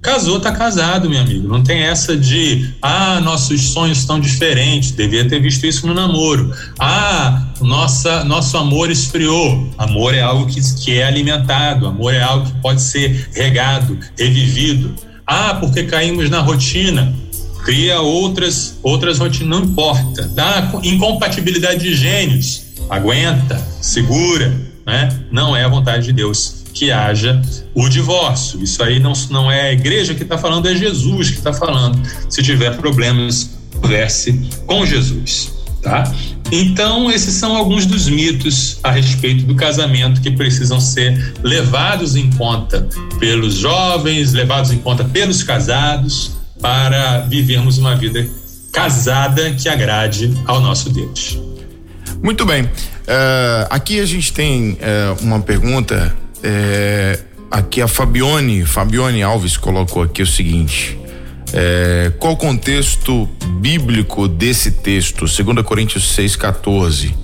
casou, 0.00 0.40
tá 0.40 0.52
casado, 0.52 1.08
meu 1.08 1.20
amigo. 1.20 1.48
Não 1.48 1.62
tem 1.62 1.82
essa 1.82 2.16
de, 2.16 2.70
ah, 2.80 3.20
nossos 3.20 3.60
sonhos 3.70 3.98
estão 3.98 4.18
diferentes, 4.20 4.92
devia 4.92 5.28
ter 5.28 5.40
visto 5.40 5.64
isso 5.66 5.86
no 5.86 5.94
namoro. 5.94 6.52
Ah, 6.78 7.48
nossa, 7.60 8.24
nosso 8.24 8.56
amor 8.56 8.90
esfriou. 8.90 9.68
Amor 9.76 10.14
é 10.14 10.20
algo 10.20 10.46
que, 10.46 10.60
que 10.76 10.98
é 10.98 11.04
alimentado, 11.04 11.86
amor 11.86 12.14
é 12.14 12.22
algo 12.22 12.46
que 12.46 12.60
pode 12.60 12.80
ser 12.80 13.28
regado, 13.32 13.98
revivido. 14.18 14.94
Ah, 15.26 15.54
porque 15.54 15.82
caímos 15.82 16.30
na 16.30 16.40
rotina 16.40 17.14
cria 17.64 18.00
outras 18.00 18.78
outras 18.82 19.18
rotinas, 19.18 19.60
não 19.60 19.66
importa, 19.66 20.26
tá? 20.34 20.72
Incompatibilidade 20.82 21.80
de 21.80 21.94
gênios, 21.94 22.62
aguenta, 22.88 23.58
segura, 23.80 24.56
né? 24.86 25.08
Não 25.30 25.54
é 25.54 25.64
a 25.64 25.68
vontade 25.68 26.06
de 26.06 26.12
Deus 26.14 26.57
que 26.72 26.90
haja 26.90 27.40
o 27.74 27.88
divórcio. 27.88 28.62
Isso 28.62 28.82
aí 28.82 28.98
não, 28.98 29.12
não 29.30 29.50
é 29.50 29.68
a 29.68 29.72
igreja 29.72 30.14
que 30.14 30.22
está 30.22 30.38
falando, 30.38 30.68
é 30.68 30.74
Jesus 30.74 31.30
que 31.30 31.38
está 31.38 31.52
falando. 31.52 32.00
Se 32.28 32.42
tiver 32.42 32.76
problemas, 32.76 33.50
converse 33.74 34.32
com 34.66 34.84
Jesus, 34.84 35.52
tá? 35.82 36.12
Então, 36.50 37.10
esses 37.10 37.34
são 37.34 37.56
alguns 37.56 37.84
dos 37.84 38.08
mitos 38.08 38.78
a 38.82 38.90
respeito 38.90 39.44
do 39.44 39.54
casamento 39.54 40.20
que 40.20 40.30
precisam 40.30 40.80
ser 40.80 41.34
levados 41.42 42.16
em 42.16 42.30
conta 42.30 42.88
pelos 43.18 43.54
jovens, 43.54 44.32
levados 44.32 44.70
em 44.70 44.78
conta 44.78 45.04
pelos 45.04 45.42
casados, 45.42 46.32
para 46.60 47.20
vivermos 47.20 47.78
uma 47.78 47.94
vida 47.94 48.26
casada 48.72 49.52
que 49.52 49.68
agrade 49.68 50.32
ao 50.46 50.60
nosso 50.60 50.90
Deus. 50.90 51.38
Muito 52.22 52.44
bem. 52.44 52.64
Uh, 52.64 53.66
aqui 53.70 54.00
a 54.00 54.06
gente 54.06 54.32
tem 54.32 54.72
uh, 54.72 55.22
uma 55.22 55.40
pergunta. 55.40 56.14
Uh, 56.38 57.24
aqui 57.50 57.82
a 57.82 57.88
Fabione, 57.88 58.64
Fabione 58.64 59.22
Alves 59.22 59.56
colocou 59.56 60.02
aqui 60.02 60.22
o 60.22 60.26
seguinte. 60.26 60.98
qual 62.18 62.34
o 62.34 62.36
contexto 62.36 63.28
bíblico 63.60 64.28
desse 64.28 64.70
texto? 64.70 65.20
2 65.20 65.64
Coríntios 65.64 66.16
6,14. 66.16 67.14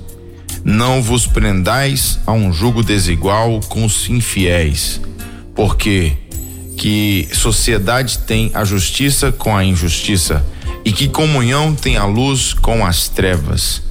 Não 0.64 1.02
vos 1.02 1.26
prendais 1.26 2.18
a 2.26 2.32
um 2.32 2.52
jugo 2.52 2.82
desigual 2.82 3.60
com 3.68 3.84
os 3.84 4.08
infiéis, 4.08 5.00
porque 5.54 6.16
que 6.76 7.28
sociedade 7.32 8.18
tem 8.20 8.50
a 8.54 8.64
justiça 8.64 9.30
com 9.30 9.56
a 9.56 9.64
injustiça 9.64 10.44
e 10.84 10.92
que 10.92 11.08
comunhão 11.08 11.74
tem 11.74 11.96
a 11.96 12.04
luz 12.04 12.52
com 12.52 12.84
as 12.84 13.08
trevas. 13.08 13.82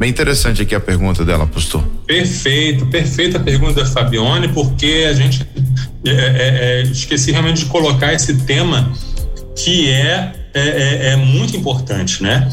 Bem 0.00 0.08
interessante 0.08 0.62
aqui 0.62 0.74
a 0.74 0.80
pergunta 0.80 1.26
dela, 1.26 1.46
pastor. 1.46 1.86
Perfeito, 2.06 2.86
perfeita 2.86 3.36
a 3.36 3.40
pergunta 3.40 3.84
da 3.84 3.86
Fabione, 3.86 4.48
porque 4.48 5.06
a 5.06 5.12
gente 5.12 5.46
é, 6.06 6.10
é, 6.10 6.14
é, 6.14 6.82
esqueci 6.84 7.30
realmente 7.30 7.64
de 7.64 7.66
colocar 7.66 8.10
esse 8.14 8.32
tema 8.46 8.90
que 9.54 9.90
é, 9.90 10.32
é, 10.54 10.60
é, 10.60 11.06
é 11.08 11.16
muito 11.16 11.54
importante, 11.54 12.22
né? 12.22 12.48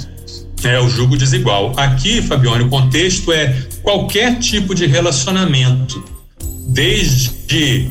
É 0.61 0.77
o 0.77 0.89
jugo 0.89 1.15
desigual. 1.15 1.71
Aqui, 1.77 2.21
Fabione, 2.21 2.65
o 2.65 2.69
contexto 2.69 3.31
é 3.31 3.55
qualquer 3.81 4.39
tipo 4.39 4.75
de 4.75 4.85
relacionamento, 4.85 6.03
desde 6.67 7.89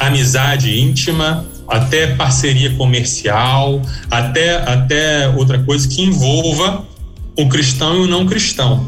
amizade 0.00 0.80
íntima, 0.80 1.46
até 1.68 2.08
parceria 2.08 2.74
comercial, 2.74 3.80
até, 4.10 4.56
até 4.68 5.28
outra 5.28 5.60
coisa 5.60 5.86
que 5.86 6.02
envolva 6.02 6.95
o 7.36 7.48
cristão 7.48 7.96
e 7.96 8.00
o 8.00 8.06
não 8.06 8.26
cristão. 8.26 8.86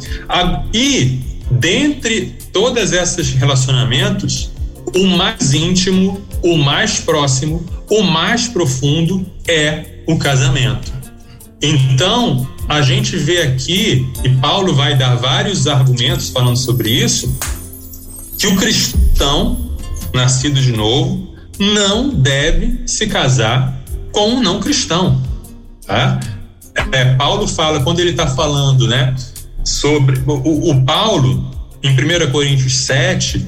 E 0.72 1.20
dentre 1.50 2.36
todas 2.52 2.92
esses 2.92 3.30
relacionamentos, 3.30 4.50
o 4.94 5.06
mais 5.06 5.52
íntimo, 5.52 6.20
o 6.42 6.56
mais 6.56 7.00
próximo, 7.00 7.64
o 7.90 8.02
mais 8.02 8.48
profundo 8.48 9.26
é 9.46 10.02
o 10.06 10.18
casamento. 10.18 10.92
Então, 11.60 12.48
a 12.68 12.82
gente 12.82 13.16
vê 13.16 13.42
aqui, 13.42 14.06
e 14.24 14.28
Paulo 14.36 14.74
vai 14.74 14.96
dar 14.96 15.16
vários 15.16 15.66
argumentos 15.66 16.30
falando 16.30 16.56
sobre 16.56 16.90
isso, 16.90 17.36
que 18.38 18.46
o 18.46 18.56
cristão 18.56 19.68
nascido 20.12 20.60
de 20.60 20.72
novo, 20.72 21.34
não 21.58 22.10
deve 22.10 22.82
se 22.86 23.06
casar 23.06 23.80
com 24.12 24.34
um 24.34 24.42
não 24.42 24.60
cristão. 24.60 25.20
Tá? 25.86 26.20
É, 26.92 27.14
Paulo 27.14 27.46
fala, 27.46 27.80
quando 27.80 28.00
ele 28.00 28.10
está 28.10 28.26
falando 28.26 28.86
né, 28.86 29.14
sobre. 29.64 30.22
O, 30.26 30.70
o, 30.70 30.84
Paulo, 30.84 31.50
em 31.82 31.90
1 31.90 32.30
Coríntios 32.30 32.74
7, 32.76 33.44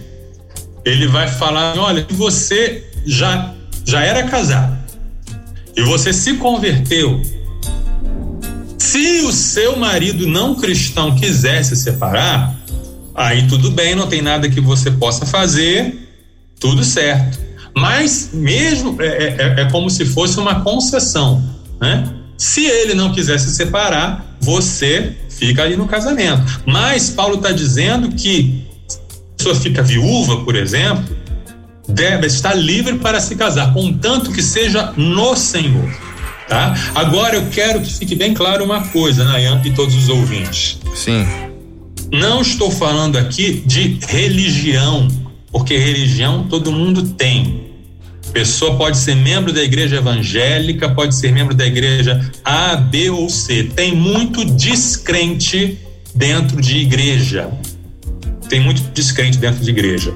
ele 0.84 1.06
vai 1.06 1.28
falar: 1.28 1.78
olha, 1.78 2.06
você 2.10 2.90
já, 3.06 3.54
já 3.84 4.02
era 4.02 4.24
casado 4.24 4.78
e 5.76 5.82
você 5.82 6.12
se 6.12 6.34
converteu. 6.34 7.20
Se 8.78 9.20
o 9.20 9.32
seu 9.32 9.76
marido 9.76 10.26
não 10.26 10.54
cristão 10.54 11.14
quiser 11.14 11.62
se 11.64 11.76
separar, 11.76 12.58
aí 13.14 13.46
tudo 13.46 13.70
bem, 13.70 13.94
não 13.94 14.06
tem 14.06 14.22
nada 14.22 14.48
que 14.48 14.60
você 14.60 14.90
possa 14.90 15.24
fazer, 15.24 16.08
tudo 16.58 16.82
certo. 16.82 17.38
Mas 17.74 18.30
mesmo 18.32 19.00
é, 19.00 19.06
é, 19.06 19.36
é, 19.38 19.60
é 19.62 19.70
como 19.70 19.88
se 19.88 20.04
fosse 20.04 20.38
uma 20.38 20.60
concessão, 20.62 21.42
né? 21.80 22.19
Se 22.40 22.64
ele 22.64 22.94
não 22.94 23.12
quiser 23.12 23.38
se 23.38 23.54
separar, 23.54 24.34
você 24.40 25.14
fica 25.28 25.62
ali 25.62 25.76
no 25.76 25.86
casamento. 25.86 26.62
Mas 26.64 27.10
Paulo 27.10 27.34
está 27.34 27.52
dizendo 27.52 28.12
que 28.12 28.64
a 28.88 29.36
pessoa 29.36 29.54
fica 29.54 29.82
viúva, 29.82 30.42
por 30.42 30.56
exemplo, 30.56 31.04
deve 31.86 32.26
estar 32.26 32.54
livre 32.54 32.96
para 32.96 33.20
se 33.20 33.36
casar, 33.36 33.74
contanto 33.74 34.32
que 34.32 34.42
seja 34.42 34.90
no 34.96 35.36
Senhor. 35.36 35.86
Tá? 36.48 36.74
Agora 36.94 37.36
eu 37.36 37.46
quero 37.50 37.82
que 37.82 37.92
fique 37.92 38.14
bem 38.14 38.32
claro 38.32 38.64
uma 38.64 38.88
coisa, 38.88 39.22
Nayan 39.22 39.60
e 39.62 39.72
todos 39.72 39.94
os 39.94 40.08
ouvintes. 40.08 40.80
Sim. 40.94 41.26
Não 42.10 42.40
estou 42.40 42.70
falando 42.70 43.18
aqui 43.18 43.62
de 43.66 43.98
religião, 44.08 45.08
porque 45.52 45.76
religião 45.76 46.46
todo 46.48 46.72
mundo 46.72 47.02
tem. 47.02 47.69
Pessoa 48.32 48.76
pode 48.76 48.96
ser 48.98 49.14
membro 49.16 49.52
da 49.52 49.62
igreja 49.62 49.96
evangélica, 49.96 50.88
pode 50.88 51.14
ser 51.14 51.32
membro 51.32 51.54
da 51.54 51.66
igreja 51.66 52.30
A, 52.44 52.76
B 52.76 53.10
ou 53.10 53.28
C. 53.28 53.64
Tem 53.74 53.94
muito 53.94 54.44
descrente 54.44 55.78
dentro 56.14 56.60
de 56.60 56.78
igreja. 56.78 57.50
Tem 58.48 58.60
muito 58.60 58.82
descrente 58.92 59.38
dentro 59.38 59.62
de 59.62 59.70
igreja. 59.70 60.14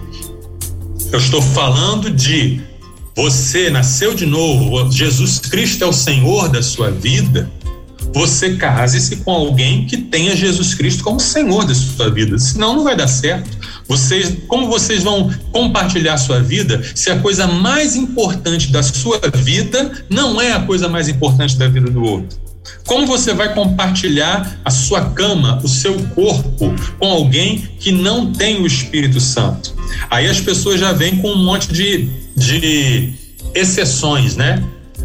Eu 1.13 1.19
estou 1.19 1.43
falando 1.43 2.11
de 2.11 2.61
você 3.17 3.71
nasceu 3.71 4.15
de 4.15 4.27
novo, 4.27 4.91
Jesus 4.91 5.39
Cristo 5.39 5.85
é 5.85 5.87
o 5.87 5.93
Senhor 5.93 6.49
da 6.49 6.63
sua 6.63 6.91
vida 6.91 7.49
você 8.15 8.55
case-se 8.55 9.17
com 9.17 9.33
alguém 9.33 9.87
que 9.87 9.97
tenha 9.97 10.37
Jesus 10.37 10.73
Cristo 10.73 11.03
como 11.03 11.19
Senhor 11.19 11.67
da 11.67 11.75
sua 11.75 12.09
vida. 12.09 12.39
Senão 12.39 12.77
não 12.77 12.85
vai 12.85 12.97
dar 12.97 13.09
certo. 13.09 13.54
Vocês, 13.87 14.37
como 14.49 14.69
vocês 14.69 15.03
vão 15.03 15.31
compartilhar 15.53 16.17
sua 16.17 16.41
vida 16.41 16.83
se 16.95 17.11
a 17.11 17.19
coisa 17.19 17.47
mais 17.47 17.97
importante 17.97 18.73
da 18.73 18.83
sua 18.83 19.21
vida 19.35 20.05
não 20.09 20.41
é 20.41 20.53
a 20.53 20.61
coisa 20.61 20.89
mais 20.89 21.09
importante 21.09 21.57
da 21.57 21.69
vida 21.69 21.91
do 21.91 22.03
outro? 22.03 22.45
Como 22.87 23.07
você 23.07 23.35
vai 23.35 23.53
compartilhar 23.55 24.59
a 24.65 24.71
sua 24.71 25.11
cama, 25.11 25.61
o 25.63 25.69
seu 25.69 25.95
corpo, 26.15 26.75
com 26.99 27.07
alguém 27.07 27.59
que 27.79 27.93
não 27.93 28.33
tem 28.33 28.61
o 28.61 28.67
Espírito 28.67 29.21
Santo? 29.21 29.75
Aí 30.11 30.27
as 30.29 30.41
pessoas 30.41 30.81
já 30.81 30.93
vêm 30.93 31.17
com 31.17 31.31
um 31.31 31.45
monte 31.45 31.73
de, 31.73 32.09
de 32.37 33.13
exceções, 33.55 34.37
né? 34.37 34.63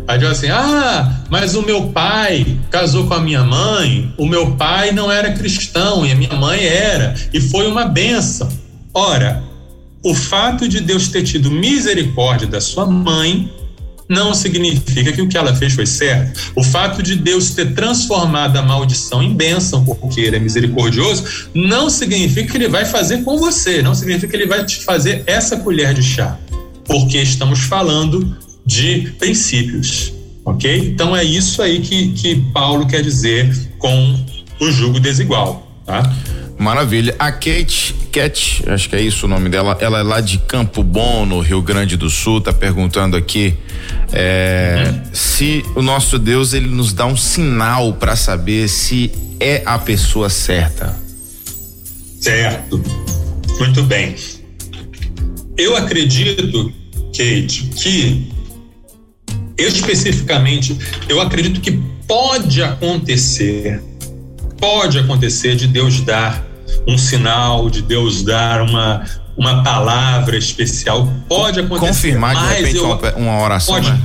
Aí 0.07 0.17
diz 0.17 0.29
assim: 0.29 0.49
ah, 0.49 1.21
mas 1.29 1.55
o 1.55 1.61
meu 1.61 1.87
pai 1.89 2.57
casou 2.71 3.05
com 3.07 3.13
a 3.13 3.19
minha 3.19 3.43
mãe, 3.43 4.13
o 4.17 4.25
meu 4.25 4.55
pai 4.55 4.91
não 4.91 5.11
era 5.11 5.33
cristão 5.33 6.05
e 6.05 6.11
a 6.11 6.15
minha 6.15 6.35
mãe 6.35 6.65
era, 6.65 7.13
e 7.33 7.39
foi 7.39 7.67
uma 7.67 7.85
benção. 7.85 8.49
Ora, 8.93 9.43
o 10.03 10.15
fato 10.15 10.67
de 10.67 10.79
Deus 10.79 11.09
ter 11.09 11.23
tido 11.23 11.51
misericórdia 11.51 12.47
da 12.47 12.61
sua 12.61 12.85
mãe 12.85 13.51
não 14.09 14.33
significa 14.33 15.13
que 15.13 15.21
o 15.21 15.27
que 15.27 15.37
ela 15.37 15.55
fez 15.55 15.73
foi 15.73 15.85
certo. 15.85 16.51
O 16.55 16.63
fato 16.63 17.03
de 17.03 17.15
Deus 17.15 17.51
ter 17.51 17.75
transformado 17.75 18.57
a 18.57 18.63
maldição 18.63 19.21
em 19.21 19.35
bênção, 19.35 19.85
porque 19.85 20.21
ele 20.21 20.37
é 20.37 20.39
misericordioso, 20.39 21.49
não 21.53 21.89
significa 21.91 22.51
que 22.51 22.57
ele 22.57 22.67
vai 22.67 22.85
fazer 22.85 23.23
com 23.23 23.37
você, 23.37 23.83
não 23.83 23.93
significa 23.93 24.27
que 24.27 24.35
ele 24.35 24.47
vai 24.47 24.65
te 24.65 24.83
fazer 24.83 25.23
essa 25.27 25.57
colher 25.57 25.93
de 25.93 26.01
chá, 26.01 26.39
porque 26.85 27.21
estamos 27.21 27.59
falando 27.59 28.35
de 28.65 29.13
princípios, 29.19 30.11
ok? 30.43 30.89
Então 30.89 31.15
é 31.15 31.23
isso 31.23 31.61
aí 31.61 31.79
que, 31.79 32.09
que 32.13 32.35
Paulo 32.51 32.87
quer 32.87 33.03
dizer 33.03 33.69
com 33.77 34.25
o 34.59 34.71
jugo 34.71 34.99
desigual, 34.99 35.71
tá? 35.85 36.01
Maravilha. 36.59 37.15
A 37.17 37.31
Kate, 37.31 37.95
Cat, 38.11 38.65
acho 38.67 38.89
que 38.89 38.95
é 38.97 39.01
isso 39.01 39.25
o 39.25 39.29
nome 39.29 39.47
dela, 39.47 39.77
ela 39.79 39.99
é 39.99 40.03
lá 40.03 40.19
de 40.19 40.37
Campo 40.39 40.83
Bom, 40.83 41.25
no 41.25 41.39
Rio 41.39 41.61
Grande 41.61 41.95
do 41.95 42.09
Sul, 42.09 42.41
tá 42.41 42.51
perguntando 42.51 43.15
aqui 43.15 43.55
é, 44.11 44.93
se 45.13 45.63
o 45.73 45.81
nosso 45.81 46.19
Deus 46.19 46.51
ele 46.51 46.67
nos 46.67 46.91
dá 46.91 47.05
um 47.05 47.15
sinal 47.15 47.93
para 47.93 48.13
saber 48.17 48.67
se 48.67 49.09
é 49.39 49.63
a 49.65 49.79
pessoa 49.79 50.29
certa. 50.29 50.93
Certo. 52.19 52.83
Muito 53.57 53.81
bem. 53.83 54.13
Eu 55.57 55.77
acredito, 55.77 56.73
Kate, 57.13 57.69
que 57.77 58.29
especificamente, 59.57 60.77
eu 61.07 61.21
acredito 61.21 61.61
que 61.61 61.81
pode 62.05 62.61
acontecer, 62.61 63.81
pode 64.57 64.99
acontecer 64.99 65.55
de 65.55 65.65
Deus 65.65 66.01
dar 66.01 66.48
um 66.87 66.97
sinal, 66.97 67.69
de 67.69 67.81
Deus 67.81 68.23
dar 68.23 68.61
uma, 68.61 69.05
uma 69.37 69.63
palavra 69.63 70.37
especial, 70.37 71.07
pode 71.27 71.59
acontecer. 71.59 71.87
Confirmar 71.87 72.35
de 72.35 72.53
repente 72.55 72.77
eu, 72.77 72.99
uma 73.17 73.41
oração, 73.41 73.75
pode, 73.75 73.91
né? 73.91 74.01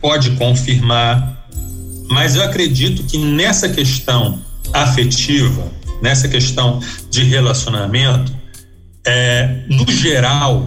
pode 0.00 0.30
confirmar, 0.32 1.46
mas 2.10 2.34
eu 2.36 2.42
acredito 2.42 3.04
que 3.04 3.18
nessa 3.18 3.68
questão 3.68 4.40
afetiva, 4.72 5.70
nessa 6.00 6.28
questão 6.28 6.80
de 7.10 7.22
relacionamento, 7.24 8.32
é, 9.04 9.64
no 9.68 9.90
geral, 9.90 10.66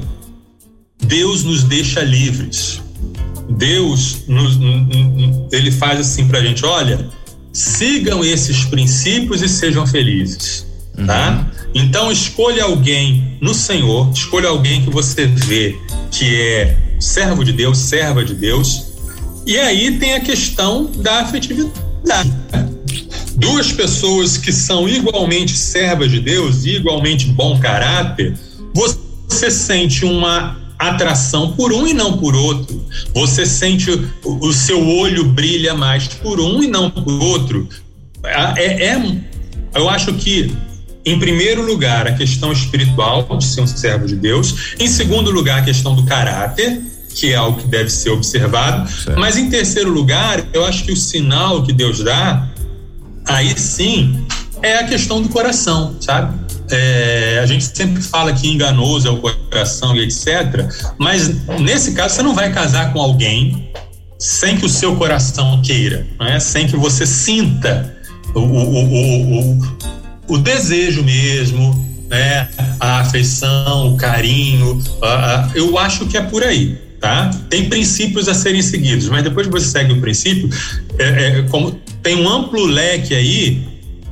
Deus 1.01 1.43
nos 1.43 1.63
deixa 1.63 2.01
livres. 2.01 2.81
Deus 3.49 4.25
nos, 4.27 4.57
ele 5.51 5.71
faz 5.71 5.99
assim 5.99 6.27
para 6.27 6.39
a 6.39 6.41
gente: 6.41 6.65
olha, 6.65 7.07
sigam 7.53 8.23
esses 8.23 8.65
princípios 8.65 9.41
e 9.41 9.47
sejam 9.47 9.85
felizes, 9.85 10.65
uhum. 10.97 11.05
tá? 11.05 11.47
Então 11.73 12.11
escolha 12.11 12.63
alguém 12.63 13.37
no 13.41 13.53
Senhor, 13.53 14.09
escolha 14.11 14.49
alguém 14.49 14.83
que 14.83 14.89
você 14.89 15.25
vê 15.25 15.77
que 16.09 16.41
é 16.41 16.77
servo 16.99 17.43
de 17.43 17.51
Deus, 17.51 17.77
serva 17.77 18.23
de 18.23 18.33
Deus, 18.33 18.93
e 19.45 19.57
aí 19.59 19.99
tem 19.99 20.15
a 20.15 20.19
questão 20.19 20.85
da 20.85 21.21
afetividade. 21.21 22.33
Duas 23.35 23.71
pessoas 23.71 24.37
que 24.37 24.51
são 24.51 24.87
igualmente 24.87 25.55
servas 25.55 26.09
de 26.09 26.19
Deus, 26.19 26.65
igualmente 26.65 27.27
bom 27.27 27.59
caráter, 27.59 28.33
você 28.73 29.51
sente 29.51 30.05
uma 30.05 30.57
atração 30.79 31.53
por 31.53 31.73
um 31.73 31.85
e 31.87 31.93
não 31.93 32.17
por 32.17 32.35
outro. 32.35 32.83
Você 33.13 33.45
sente 33.45 33.91
o, 33.91 34.47
o 34.47 34.53
seu 34.53 34.87
olho 34.87 35.25
brilha 35.25 35.73
mais 35.73 36.07
por 36.07 36.39
um 36.39 36.63
e 36.63 36.67
não 36.67 36.89
por 36.89 37.21
outro. 37.21 37.67
É, 38.23 38.87
é, 38.87 39.21
eu 39.73 39.89
acho 39.89 40.13
que 40.13 40.51
em 41.05 41.19
primeiro 41.19 41.61
lugar, 41.61 42.07
a 42.07 42.13
questão 42.13 42.51
espiritual 42.51 43.23
de 43.37 43.45
ser 43.45 43.61
um 43.61 43.67
servo 43.67 44.07
de 44.07 44.15
Deus. 44.15 44.75
Em 44.79 44.87
segundo 44.87 45.29
lugar, 45.29 45.59
a 45.59 45.61
questão 45.61 45.95
do 45.95 46.03
caráter, 46.03 46.81
que 47.13 47.31
é 47.31 47.35
algo 47.35 47.59
que 47.59 47.67
deve 47.67 47.89
ser 47.89 48.09
observado. 48.09 48.89
Certo. 48.89 49.19
Mas 49.19 49.37
em 49.37 49.49
terceiro 49.49 49.89
lugar, 49.89 50.43
eu 50.51 50.65
acho 50.65 50.83
que 50.83 50.91
o 50.91 50.95
sinal 50.95 51.63
que 51.63 51.71
Deus 51.71 52.03
dá, 52.03 52.49
aí 53.25 53.57
sim, 53.57 54.25
é 54.61 54.77
a 54.77 54.83
questão 54.83 55.21
do 55.21 55.29
coração, 55.29 55.95
sabe? 56.01 56.43
É, 56.71 57.39
a 57.41 57.45
gente 57.45 57.65
sempre 57.65 58.01
fala 58.01 58.33
que 58.33 58.47
enganoso 58.47 59.07
é 59.07 59.11
o 59.11 59.17
coração 59.17 59.95
e 59.95 59.99
etc. 59.99 60.67
Mas 60.97 61.29
nesse 61.59 61.93
caso, 61.93 62.15
você 62.15 62.23
não 62.23 62.33
vai 62.33 62.51
casar 62.51 62.91
com 62.91 62.99
alguém 62.99 63.71
sem 64.17 64.57
que 64.57 64.65
o 64.65 64.69
seu 64.69 64.95
coração 64.95 65.61
queira, 65.61 66.07
né? 66.19 66.39
sem 66.39 66.65
que 66.67 66.75
você 66.75 67.05
sinta 67.05 67.95
o, 68.33 68.39
o, 68.39 69.53
o, 69.53 69.59
o, 70.27 70.37
desejo 70.37 71.03
mesmo, 71.03 71.73
né? 72.09 72.49
a 72.79 72.99
afeição, 72.99 73.93
o 73.93 73.97
carinho. 73.97 74.81
A, 75.01 75.07
a, 75.07 75.49
eu 75.55 75.77
acho 75.77 76.05
que 76.05 76.17
é 76.17 76.21
por 76.21 76.43
aí. 76.43 76.77
Tá? 76.99 77.29
Tem 77.49 77.69
princípios 77.69 78.27
a 78.27 78.33
serem 78.33 78.61
seguidos, 78.61 79.09
mas 79.09 79.23
depois 79.23 79.45
que 79.45 79.53
você 79.53 79.67
segue 79.67 79.93
o 79.93 80.01
princípio, 80.01 80.49
é, 80.97 81.03
é, 81.03 81.41
como 81.43 81.71
tem 82.01 82.15
um 82.15 82.27
amplo 82.27 82.65
leque 82.65 83.13
aí 83.13 83.67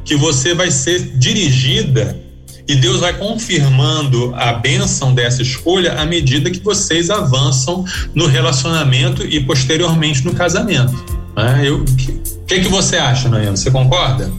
que 0.06 0.16
você 0.16 0.54
vai 0.54 0.70
ser 0.70 1.00
dirigida 1.18 2.22
e 2.68 2.76
Deus 2.76 3.00
vai 3.00 3.14
confirmando 3.14 4.34
a 4.36 4.54
bênção 4.54 5.14
dessa 5.14 5.42
escolha 5.42 5.94
à 5.94 6.06
medida 6.06 6.50
que 6.50 6.60
vocês 6.60 7.10
avançam 7.10 7.84
no 8.14 8.28
relacionamento 8.28 9.26
e 9.26 9.40
posteriormente 9.44 10.24
no 10.24 10.34
casamento. 10.34 10.94
Né? 11.36 11.70
O 11.72 11.84
que, 11.84 12.22
que, 12.48 12.60
que 12.62 12.70
você 12.70 12.98
acha, 12.98 13.28
Noemi? 13.28 13.58
Você 13.58 13.70
concorda? 13.70 14.32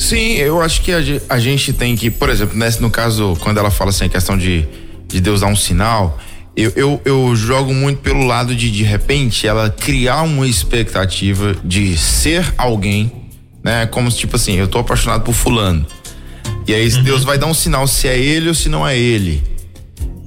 Sim, 0.00 0.32
eu 0.36 0.62
acho 0.62 0.80
que 0.80 0.92
a, 0.92 0.98
a, 1.28 1.38
gente 1.38 1.74
tem 1.74 1.94
que, 1.94 2.10
por 2.10 2.30
exemplo, 2.30 2.56
nesse, 2.56 2.80
no 2.80 2.90
caso, 2.90 3.36
quando 3.40 3.58
ela 3.58 3.70
fala 3.70 3.90
assim, 3.90 4.06
a 4.06 4.08
questão 4.08 4.36
de, 4.36 4.66
de 5.06 5.20
Deus 5.20 5.42
dar 5.42 5.48
um 5.48 5.54
sinal, 5.54 6.18
eu, 6.56 6.72
eu, 6.74 7.02
eu, 7.04 7.36
jogo 7.36 7.74
muito 7.74 8.00
pelo 8.00 8.24
lado 8.24 8.56
de, 8.56 8.70
de 8.70 8.82
repente, 8.82 9.46
ela 9.46 9.68
criar 9.68 10.22
uma 10.22 10.46
expectativa 10.48 11.54
de 11.62 11.98
ser 11.98 12.50
alguém, 12.56 13.12
né? 13.62 13.84
Como 13.84 14.10
tipo 14.10 14.36
assim, 14.36 14.54
eu 14.54 14.66
tô 14.66 14.78
apaixonado 14.78 15.22
por 15.22 15.34
fulano. 15.34 15.84
E 16.66 16.72
aí 16.72 16.88
uhum. 16.88 17.02
Deus 17.02 17.22
vai 17.22 17.36
dar 17.36 17.46
um 17.46 17.54
sinal 17.54 17.86
se 17.86 18.08
é 18.08 18.18
ele 18.18 18.48
ou 18.48 18.54
se 18.54 18.70
não 18.70 18.88
é 18.88 18.98
ele. 18.98 19.42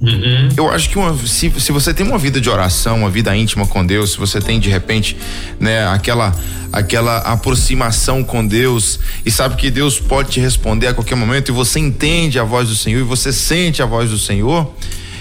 Uhum. 0.06 0.48
Eu 0.56 0.70
acho 0.70 0.90
que 0.90 0.98
uma, 0.98 1.16
se, 1.26 1.50
se 1.58 1.72
você 1.72 1.94
tem 1.94 2.06
uma 2.06 2.18
vida 2.18 2.40
de 2.40 2.50
oração, 2.50 2.98
uma 2.98 3.10
vida 3.10 3.34
íntima 3.34 3.66
com 3.66 3.84
Deus, 3.84 4.12
se 4.12 4.18
você 4.18 4.40
tem 4.40 4.60
de 4.60 4.68
repente, 4.68 5.16
né, 5.58 5.86
aquela 5.88 6.34
aquela 6.72 7.18
aproximação 7.18 8.24
com 8.24 8.44
Deus 8.44 8.98
e 9.24 9.30
sabe 9.30 9.54
que 9.54 9.70
Deus 9.70 10.00
pode 10.00 10.32
te 10.32 10.40
responder 10.40 10.88
a 10.88 10.94
qualquer 10.94 11.14
momento 11.14 11.50
e 11.50 11.52
você 11.52 11.78
entende 11.78 12.36
a 12.36 12.42
voz 12.42 12.68
do 12.68 12.74
Senhor 12.74 12.98
e 12.98 13.04
você 13.04 13.32
sente 13.32 13.80
a 13.80 13.86
voz 13.86 14.10
do 14.10 14.18
Senhor, 14.18 14.74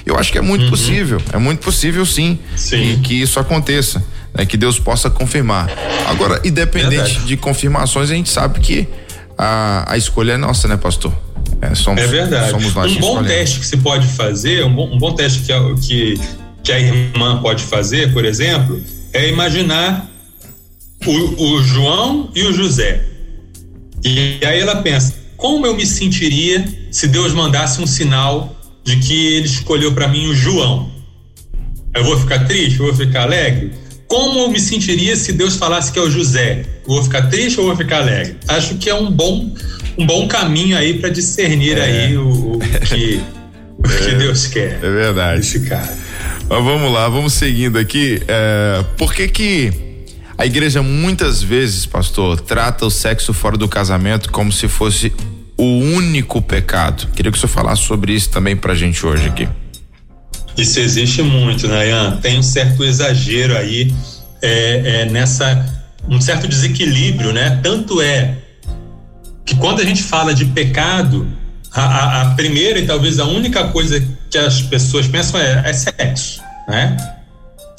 eu 0.03 0.17
acho 0.17 0.31
que 0.31 0.37
é 0.39 0.41
muito 0.41 0.63
uhum. 0.63 0.69
possível, 0.71 1.21
é 1.31 1.37
muito 1.37 1.59
possível 1.59 2.05
sim, 2.07 2.39
sim. 2.55 2.99
que 3.03 3.21
isso 3.21 3.39
aconteça, 3.39 4.03
né, 4.33 4.45
que 4.47 4.57
Deus 4.57 4.79
possa 4.79 5.11
confirmar. 5.11 5.69
Agora, 6.07 6.41
independente 6.43 6.95
Verdade. 6.95 7.25
de 7.25 7.37
confirmações, 7.37 8.09
a 8.09 8.15
gente 8.15 8.31
sabe 8.31 8.59
que 8.59 8.87
a, 9.37 9.91
a 9.93 9.97
escolha 9.97 10.33
é 10.33 10.37
nossa, 10.37 10.67
né, 10.67 10.77
pastor? 10.77 11.13
É, 11.61 11.75
somos, 11.75 12.01
é 12.01 12.07
verdade. 12.07 12.51
Somos 12.51 12.73
nós 12.73 12.91
um 12.91 12.95
bom 12.95 13.07
escolhemos. 13.07 13.27
teste 13.27 13.59
que 13.59 13.65
se 13.65 13.77
pode 13.77 14.07
fazer, 14.07 14.65
um 14.65 14.73
bom, 14.73 14.93
um 14.93 14.97
bom 14.97 15.13
teste 15.13 15.41
que 15.41 15.53
a, 15.53 15.59
que, 15.75 16.19
que 16.63 16.71
a 16.71 16.79
irmã 16.79 17.41
pode 17.41 17.63
fazer, 17.63 18.11
por 18.13 18.25
exemplo, 18.25 18.81
é 19.13 19.29
imaginar 19.29 20.09
o, 21.05 21.43
o 21.43 21.63
João 21.63 22.29
e 22.35 22.43
o 22.43 22.53
José. 22.53 23.05
E 24.03 24.39
aí 24.45 24.59
ela 24.59 24.77
pensa: 24.77 25.15
como 25.37 25.65
eu 25.65 25.75
me 25.75 25.85
sentiria 25.85 26.65
se 26.91 27.07
Deus 27.07 27.33
mandasse 27.33 27.81
um 27.81 27.87
sinal 27.87 28.55
de 28.83 28.97
que 28.97 29.35
ele 29.35 29.45
escolheu 29.45 29.93
para 29.93 30.07
mim 30.07 30.27
o 30.27 30.35
João? 30.35 30.91
Eu 31.95 32.03
vou 32.03 32.19
ficar 32.19 32.45
triste? 32.45 32.79
Eu 32.79 32.87
vou 32.87 32.95
ficar 32.95 33.23
alegre? 33.23 33.71
Como 34.07 34.39
eu 34.39 34.49
me 34.49 34.59
sentiria 34.59 35.15
se 35.15 35.33
Deus 35.33 35.55
falasse 35.55 35.91
que 35.91 35.99
é 35.99 36.01
o 36.01 36.09
José? 36.09 36.65
Vou 36.85 37.03
ficar 37.03 37.23
triste 37.23 37.59
ou 37.59 37.67
vou 37.67 37.75
ficar 37.75 37.99
alegre? 37.99 38.37
Acho 38.47 38.75
que 38.75 38.89
é 38.89 38.95
um 38.95 39.09
bom, 39.09 39.51
um 39.97 40.05
bom 40.05 40.27
caminho 40.27 40.77
aí 40.77 40.99
para 40.99 41.09
discernir 41.09 41.77
é. 41.77 41.81
aí 41.81 42.17
o, 42.17 42.55
o 42.55 42.59
que, 42.59 43.21
o 43.77 43.83
que 43.83 44.03
é, 44.11 44.15
Deus 44.15 44.47
quer. 44.47 44.79
É 44.81 44.89
verdade. 44.89 45.39
Esse 45.41 45.61
cara. 45.61 45.97
Mas 46.49 46.63
vamos 46.63 46.93
lá, 46.93 47.07
vamos 47.09 47.33
seguindo 47.33 47.77
aqui. 47.77 48.21
É, 48.27 48.83
por 48.97 49.13
que 49.13 49.27
que 49.27 49.73
a 50.37 50.45
igreja 50.45 50.83
muitas 50.83 51.41
vezes, 51.41 51.85
pastor, 51.85 52.39
trata 52.39 52.85
o 52.85 52.91
sexo 52.91 53.33
fora 53.33 53.57
do 53.57 53.67
casamento 53.67 54.31
como 54.31 54.51
se 54.51 54.67
fosse 54.67 55.13
o 55.57 55.63
único 55.63 56.41
pecado? 56.41 57.07
Queria 57.15 57.31
que 57.31 57.37
o 57.37 57.41
senhor 57.41 57.51
falasse 57.51 57.83
sobre 57.83 58.13
isso 58.13 58.29
também 58.29 58.55
pra 58.55 58.75
gente 58.75 59.05
hoje 59.05 59.27
aqui. 59.27 59.47
Isso 60.57 60.79
existe 60.79 61.21
muito, 61.21 61.67
né, 61.67 61.89
Ian? 61.89 62.17
Tem 62.17 62.37
um 62.37 62.43
certo 62.43 62.83
exagero 62.83 63.57
aí 63.57 63.93
é, 64.41 65.01
é, 65.01 65.05
nessa, 65.05 65.65
um 66.07 66.21
certo 66.21 66.47
desequilíbrio, 66.47 67.33
né? 67.33 67.59
Tanto 67.63 68.01
é 68.01 68.37
que 69.45 69.55
quando 69.55 69.81
a 69.81 69.85
gente 69.85 70.03
fala 70.03 70.33
de 70.33 70.45
pecado, 70.45 71.27
a, 71.73 71.81
a, 71.81 72.21
a 72.21 72.25
primeira 72.35 72.79
e 72.79 72.85
talvez 72.85 73.19
a 73.19 73.25
única 73.25 73.67
coisa 73.69 74.05
que 74.29 74.37
as 74.37 74.61
pessoas 74.61 75.07
pensam 75.07 75.39
é, 75.39 75.63
é 75.65 75.73
sexo, 75.73 76.41
né? 76.67 76.95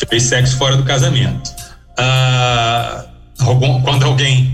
Fez 0.09 0.25
sexo 0.25 0.57
fora 0.57 0.77
do 0.77 0.83
casamento. 0.83 1.51
Ah, 1.97 3.07
quando 3.85 4.05
alguém 4.05 4.53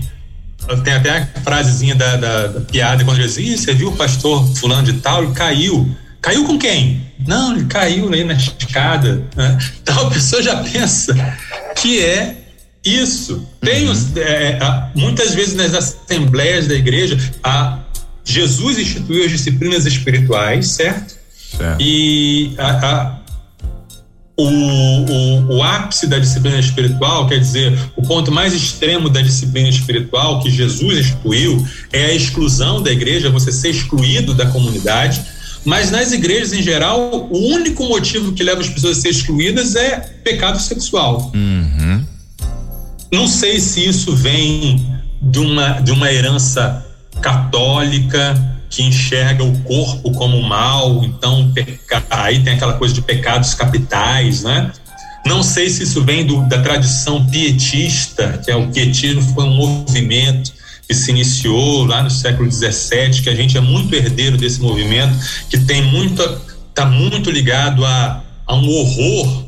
tem 0.83 0.93
até 0.93 1.09
a 1.09 1.25
frasezinha 1.41 1.95
da, 1.95 2.15
da, 2.15 2.47
da 2.47 2.61
piada 2.61 3.03
quando 3.03 3.19
diz, 3.19 3.37
Ih, 3.37 3.57
você 3.57 3.73
viu 3.73 3.89
o 3.89 3.95
pastor 3.95 4.45
fulano 4.55 4.83
de 4.83 4.93
tal, 4.93 5.23
ele 5.23 5.33
caiu. 5.33 5.95
Caiu 6.21 6.45
com 6.45 6.57
quem? 6.57 7.01
Não, 7.27 7.55
ele 7.55 7.65
caiu 7.65 8.13
aí 8.13 8.23
na 8.23 8.33
escada. 8.33 9.23
Né? 9.35 9.57
Então 9.81 10.07
a 10.07 10.11
pessoa 10.11 10.41
já 10.41 10.57
pensa 10.57 11.15
que 11.75 11.99
é 11.99 12.37
isso. 12.85 13.47
Tem 13.59 13.87
uhum. 13.87 13.93
é, 14.17 14.89
muitas 14.95 15.33
vezes 15.33 15.55
nas 15.55 15.73
assembleias 15.73 16.67
da 16.67 16.75
igreja, 16.75 17.17
a, 17.43 17.79
Jesus 18.23 18.77
instituiu 18.77 19.25
as 19.25 19.31
disciplinas 19.31 19.85
espirituais, 19.85 20.67
certo? 20.67 21.15
certo. 21.57 21.77
E 21.79 22.53
a, 22.57 22.69
a, 22.69 23.21
o, 24.37 24.45
o, 24.45 25.57
o, 25.57 25.63
ápice 25.63 26.07
da 26.07 26.17
disciplina 26.17 26.59
espiritual, 26.59 27.27
quer 27.27 27.39
dizer, 27.39 27.77
o 27.95 28.01
ponto 28.01 28.31
mais 28.31 28.53
extremo 28.53 29.09
da 29.09 29.21
disciplina 29.21 29.69
espiritual 29.69 30.41
que 30.41 30.49
Jesus 30.49 30.97
excluiu 30.97 31.65
é 31.91 32.05
a 32.05 32.13
exclusão 32.13 32.81
da 32.81 32.91
igreja, 32.91 33.29
você 33.29 33.51
ser 33.51 33.69
excluído 33.69 34.33
da 34.33 34.47
comunidade. 34.47 35.23
Mas 35.63 35.91
nas 35.91 36.11
igrejas 36.11 36.53
em 36.53 36.61
geral, 36.61 37.27
o 37.29 37.37
único 37.53 37.85
motivo 37.85 38.33
que 38.33 38.43
leva 38.43 38.61
as 38.61 38.69
pessoas 38.69 38.97
a 38.97 39.01
ser 39.01 39.09
excluídas 39.09 39.75
é 39.75 39.99
pecado 40.23 40.59
sexual. 40.59 41.31
Uhum. 41.35 42.05
Não 43.11 43.27
sei 43.27 43.59
se 43.59 43.87
isso 43.87 44.15
vem 44.15 44.85
de 45.21 45.39
uma, 45.39 45.79
de 45.81 45.91
uma 45.91 46.11
herança 46.11 46.85
católica 47.21 48.35
que 48.69 48.81
enxerga 48.81 49.43
o 49.43 49.59
corpo 49.63 50.11
como 50.13 50.41
mal, 50.41 51.03
então 51.03 51.53
aí 52.09 52.41
tem 52.41 52.53
aquela 52.53 52.73
coisa 52.73 52.93
de 52.93 53.01
pecados 53.01 53.53
capitais, 53.53 54.43
né? 54.43 54.71
Não 55.25 55.43
sei 55.43 55.69
se 55.69 55.83
isso 55.83 56.03
vem 56.03 56.25
do, 56.25 56.47
da 56.47 56.61
tradição 56.61 57.25
pietista, 57.27 58.39
que 58.43 58.49
é 58.49 58.55
o 58.55 58.69
pietismo 58.69 59.21
foi 59.33 59.43
um 59.43 59.53
movimento 59.53 60.53
que 60.91 60.95
se 60.95 61.09
iniciou 61.09 61.85
lá 61.85 62.03
no 62.03 62.11
século 62.11 62.51
XVII, 62.51 63.21
que 63.23 63.29
a 63.29 63.35
gente 63.35 63.57
é 63.57 63.61
muito 63.61 63.95
herdeiro 63.95 64.35
desse 64.35 64.59
movimento, 64.59 65.17
que 65.49 65.57
tem 65.57 65.81
muito, 65.81 66.21
está 66.67 66.85
muito 66.85 67.31
ligado 67.31 67.85
a, 67.85 68.21
a 68.45 68.55
um 68.55 68.67
horror 68.67 69.45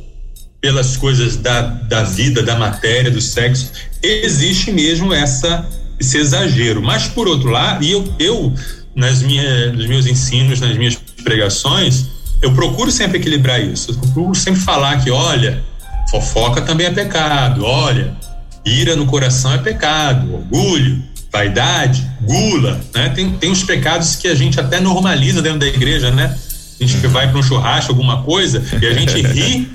pelas 0.58 0.96
coisas 0.96 1.36
da, 1.36 1.60
da 1.60 2.02
vida, 2.02 2.42
da 2.42 2.56
matéria, 2.56 3.10
do 3.10 3.20
sexo. 3.20 3.70
Existe 4.02 4.72
mesmo 4.72 5.12
essa 5.12 5.68
esse 6.00 6.16
exagero. 6.16 6.82
Mas 6.82 7.08
por 7.08 7.28
outro 7.28 7.50
lado, 7.50 7.84
e 7.84 7.92
eu, 7.92 8.14
eu 8.18 8.54
nas 8.96 9.20
minhas, 9.20 9.74
nos 9.74 9.86
meus 9.86 10.06
ensinos, 10.06 10.60
nas 10.60 10.78
minhas 10.78 10.94
pregações, 11.22 12.06
eu 12.40 12.54
procuro 12.54 12.90
sempre 12.90 13.18
equilibrar 13.18 13.62
isso. 13.62 13.90
Eu 13.90 13.98
procuro 13.98 14.34
sempre 14.34 14.62
falar 14.62 14.96
que, 15.04 15.10
olha, 15.10 15.62
fofoca 16.10 16.62
também 16.62 16.86
é 16.86 16.90
pecado, 16.90 17.66
olha, 17.66 18.16
ira 18.64 18.96
no 18.96 19.04
coração 19.04 19.52
é 19.52 19.58
pecado, 19.58 20.32
orgulho, 20.32 21.02
vaidade, 21.34 22.08
gula, 22.22 22.80
né? 22.94 23.08
Tem, 23.10 23.30
tem 23.32 23.50
os 23.50 23.62
pecados 23.62 24.16
que 24.16 24.28
a 24.28 24.34
gente 24.34 24.58
até 24.60 24.80
normaliza 24.80 25.42
dentro 25.42 25.58
da 25.58 25.66
igreja, 25.66 26.10
né? 26.10 26.36
A 26.80 26.84
gente 26.84 26.96
vai 27.08 27.28
para 27.28 27.38
um 27.38 27.42
churrasco, 27.42 27.92
alguma 27.92 28.22
coisa, 28.22 28.62
e 28.80 28.86
a 28.86 28.92
gente 28.92 29.20
ri 29.26 29.68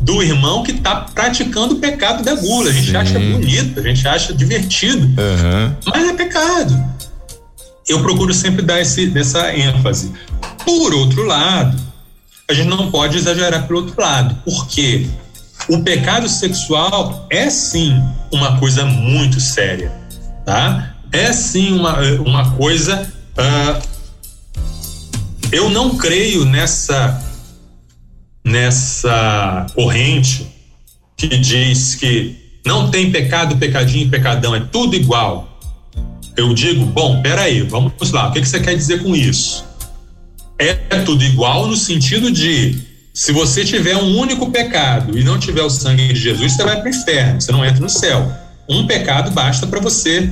do 0.00 0.22
irmão 0.22 0.62
que 0.62 0.72
está 0.72 0.96
praticando 0.96 1.74
o 1.74 1.78
pecado 1.78 2.24
da 2.24 2.34
gula. 2.34 2.70
A 2.70 2.72
gente 2.72 2.90
Sim. 2.90 2.96
acha 2.96 3.18
bonito, 3.18 3.78
a 3.78 3.82
gente 3.82 4.08
acha 4.08 4.34
divertido, 4.34 5.06
uhum. 5.06 5.74
mas 5.86 6.08
é 6.08 6.12
pecado 6.14 6.94
eu 7.88 8.02
procuro 8.02 8.32
sempre 8.32 8.62
dar 8.62 8.80
esse, 8.80 9.12
essa 9.16 9.54
ênfase. 9.54 10.12
Por 10.64 10.94
outro 10.94 11.24
lado, 11.24 11.78
a 12.48 12.54
gente 12.54 12.68
não 12.68 12.90
pode 12.90 13.16
exagerar 13.16 13.66
pelo 13.66 13.80
outro 13.80 14.00
lado, 14.00 14.36
porque 14.44 15.06
o 15.68 15.82
pecado 15.82 16.28
sexual 16.28 17.26
é 17.30 17.48
sim 17.50 18.02
uma 18.32 18.58
coisa 18.58 18.84
muito 18.84 19.40
séria, 19.40 19.92
tá? 20.44 20.93
É 21.14 21.32
sim 21.32 21.72
uma, 21.72 22.00
uma 22.18 22.50
coisa. 22.56 23.12
Uh, 23.38 23.88
eu 25.52 25.70
não 25.70 25.96
creio 25.96 26.44
nessa 26.44 27.22
nessa 28.44 29.66
corrente 29.74 30.46
que 31.16 31.28
diz 31.28 31.94
que 31.94 32.36
não 32.66 32.90
tem 32.90 33.12
pecado, 33.12 33.56
pecadinho 33.56 34.06
e 34.06 34.10
pecadão, 34.10 34.54
é 34.54 34.60
tudo 34.60 34.96
igual 34.96 35.54
eu 36.36 36.52
digo, 36.52 36.84
bom, 36.84 37.22
peraí, 37.22 37.62
vamos 37.62 38.10
lá, 38.10 38.28
o 38.28 38.32
que, 38.32 38.40
que 38.40 38.48
você 38.48 38.58
quer 38.58 38.74
dizer 38.74 39.02
com 39.02 39.14
isso? 39.14 39.64
É 40.58 40.74
tudo 41.04 41.22
igual 41.22 41.68
no 41.68 41.76
sentido 41.76 42.30
de 42.30 42.76
se 43.12 43.30
você 43.30 43.64
tiver 43.64 43.96
um 43.96 44.18
único 44.18 44.50
pecado 44.50 45.16
e 45.16 45.22
não 45.22 45.38
tiver 45.38 45.62
o 45.62 45.70
sangue 45.70 46.12
de 46.12 46.18
Jesus, 46.18 46.52
você 46.52 46.64
vai 46.64 46.76
para 46.76 46.86
o 46.86 46.88
inferno, 46.88 47.40
você 47.40 47.52
não 47.52 47.64
entra 47.64 47.80
no 47.80 47.88
céu. 47.88 48.32
Um 48.68 48.86
pecado 48.86 49.30
basta 49.30 49.66
para 49.66 49.78
você 49.78 50.28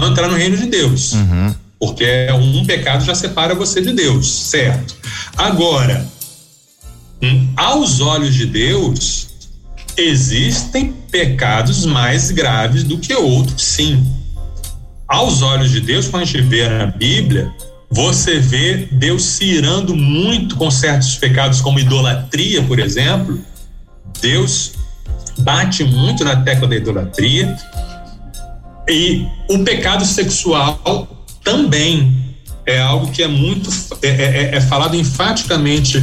não 0.00 0.10
entrar 0.10 0.28
no 0.28 0.36
reino 0.36 0.56
de 0.56 0.66
Deus. 0.66 1.12
Uhum. 1.12 1.54
Porque 1.78 2.28
um 2.32 2.64
pecado 2.64 3.04
já 3.04 3.14
separa 3.14 3.54
você 3.54 3.80
de 3.80 3.92
Deus, 3.92 4.26
certo? 4.26 4.94
Agora, 5.36 6.06
hum, 7.22 7.52
aos 7.56 8.00
olhos 8.00 8.34
de 8.34 8.46
Deus, 8.46 9.28
existem 9.96 10.92
pecados 11.10 11.84
mais 11.84 12.30
graves 12.30 12.84
do 12.84 12.98
que 12.98 13.14
outros, 13.14 13.62
sim 13.62 14.02
aos 15.08 15.42
olhos 15.42 15.70
de 15.70 15.80
Deus, 15.80 16.08
quando 16.08 16.22
a 16.22 16.26
gente 16.26 16.42
vê 16.42 16.68
na 16.68 16.86
Bíblia, 16.86 17.50
você 17.90 18.38
vê 18.38 18.88
Deus 18.90 19.22
se 19.22 19.44
irando 19.44 19.94
muito 19.94 20.56
com 20.56 20.70
certos 20.70 21.16
pecados, 21.16 21.60
como 21.60 21.78
idolatria, 21.78 22.62
por 22.62 22.78
exemplo. 22.78 23.40
Deus 24.20 24.72
bate 25.38 25.84
muito 25.84 26.24
na 26.24 26.36
tecla 26.42 26.66
da 26.66 26.76
idolatria. 26.76 27.56
E 28.88 29.26
o 29.48 29.64
pecado 29.64 30.04
sexual 30.04 31.26
também 31.42 32.36
é 32.66 32.80
algo 32.80 33.10
que 33.10 33.22
é 33.22 33.28
muito 33.28 33.70
é, 34.02 34.08
é, 34.08 34.12
é, 34.12 34.56
é 34.56 34.60
falado 34.60 34.96
enfaticamente 34.96 36.02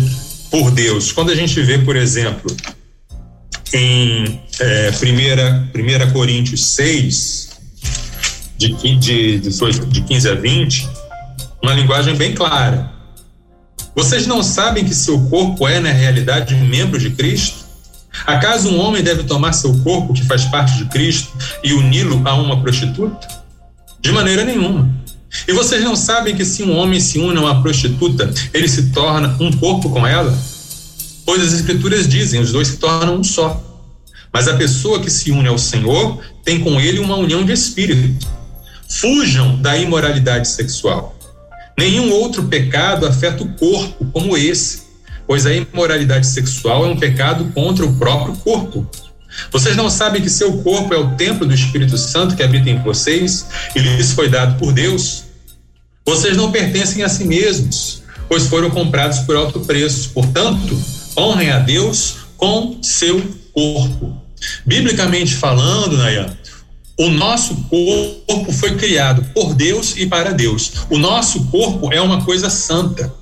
por 0.49 0.71
Deus. 0.71 1.11
Quando 1.11 1.31
a 1.31 1.35
gente 1.35 1.59
vê, 1.61 1.77
por 1.79 1.95
exemplo, 1.95 2.55
em 3.73 4.41
é, 4.59 4.91
primeira, 4.91 5.69
primeira 5.71 6.07
Coríntios 6.11 6.65
6, 6.75 7.49
de, 8.57 8.73
de, 8.73 9.39
de, 9.39 9.49
de 9.87 10.01
15 10.01 10.29
a 10.29 10.35
20, 10.35 10.89
uma 11.63 11.73
linguagem 11.73 12.15
bem 12.15 12.33
clara. 12.33 12.91
Vocês 13.95 14.27
não 14.27 14.43
sabem 14.43 14.85
que 14.85 14.93
seu 14.93 15.19
corpo 15.27 15.67
é, 15.67 15.79
na 15.79 15.91
realidade, 15.91 16.55
membro 16.55 16.99
de 16.99 17.09
Cristo? 17.11 17.60
Acaso 18.25 18.69
um 18.69 18.79
homem 18.79 19.03
deve 19.03 19.23
tomar 19.23 19.53
seu 19.53 19.73
corpo, 19.79 20.13
que 20.13 20.25
faz 20.25 20.45
parte 20.45 20.77
de 20.77 20.85
Cristo, 20.85 21.31
e 21.63 21.73
uni-lo 21.73 22.21
a 22.25 22.33
uma 22.35 22.61
prostituta? 22.61 23.27
De 23.99 24.11
maneira 24.11 24.43
nenhuma. 24.43 24.89
E 25.47 25.53
vocês 25.53 25.83
não 25.83 25.95
sabem 25.95 26.35
que 26.35 26.43
se 26.43 26.63
um 26.63 26.75
homem 26.75 26.99
se 26.99 27.19
une 27.19 27.37
a 27.37 27.41
uma 27.41 27.61
prostituta, 27.61 28.31
ele 28.53 28.67
se 28.67 28.89
torna 28.89 29.35
um 29.39 29.51
corpo 29.51 29.89
com 29.89 30.05
ela? 30.05 30.37
Pois 31.25 31.41
as 31.41 31.53
Escrituras 31.53 32.07
dizem: 32.07 32.41
os 32.41 32.51
dois 32.51 32.67
se 32.67 32.77
tornam 32.77 33.17
um 33.17 33.23
só. 33.23 33.61
Mas 34.33 34.47
a 34.47 34.55
pessoa 34.55 34.99
que 34.99 35.09
se 35.09 35.31
une 35.31 35.47
ao 35.47 35.57
Senhor 35.57 36.21
tem 36.43 36.59
com 36.59 36.79
ele 36.79 36.99
uma 36.99 37.15
união 37.15 37.45
de 37.45 37.51
espírito. 37.51 38.27
Fujam 38.89 39.61
da 39.61 39.77
imoralidade 39.77 40.47
sexual. 40.47 41.17
Nenhum 41.77 42.11
outro 42.11 42.43
pecado 42.43 43.05
afeta 43.05 43.43
o 43.43 43.53
corpo 43.53 44.05
como 44.11 44.37
esse, 44.37 44.83
pois 45.27 45.45
a 45.45 45.53
imoralidade 45.53 46.27
sexual 46.27 46.85
é 46.85 46.89
um 46.89 46.97
pecado 46.97 47.51
contra 47.53 47.85
o 47.85 47.95
próprio 47.95 48.35
corpo. 48.37 48.89
Vocês 49.51 49.75
não 49.75 49.89
sabem 49.89 50.21
que 50.21 50.29
seu 50.29 50.57
corpo 50.61 50.93
é 50.93 50.97
o 50.97 51.15
templo 51.15 51.47
do 51.47 51.53
Espírito 51.53 51.97
Santo 51.97 52.35
que 52.35 52.43
habita 52.43 52.69
em 52.69 52.81
vocês 52.81 53.45
e 53.75 53.79
lhes 53.79 54.11
foi 54.11 54.29
dado 54.29 54.57
por 54.57 54.73
Deus? 54.73 55.23
Vocês 56.05 56.35
não 56.35 56.51
pertencem 56.51 57.03
a 57.03 57.09
si 57.09 57.23
mesmos, 57.23 58.03
pois 58.27 58.47
foram 58.47 58.69
comprados 58.69 59.19
por 59.19 59.35
alto 59.35 59.61
preço. 59.61 60.09
Portanto, 60.09 60.77
honrem 61.17 61.51
a 61.51 61.59
Deus 61.59 62.15
com 62.37 62.77
seu 62.81 63.21
corpo. 63.53 64.21
Biblicamente 64.65 65.35
falando, 65.35 65.97
Nayan, 65.97 66.35
o 66.97 67.09
nosso 67.09 67.55
corpo 67.69 68.51
foi 68.51 68.75
criado 68.75 69.23
por 69.33 69.53
Deus 69.53 69.95
e 69.95 70.05
para 70.05 70.31
Deus. 70.31 70.71
O 70.89 70.97
nosso 70.97 71.45
corpo 71.45 71.91
é 71.91 72.01
uma 72.01 72.23
coisa 72.23 72.49
santa. 72.49 73.13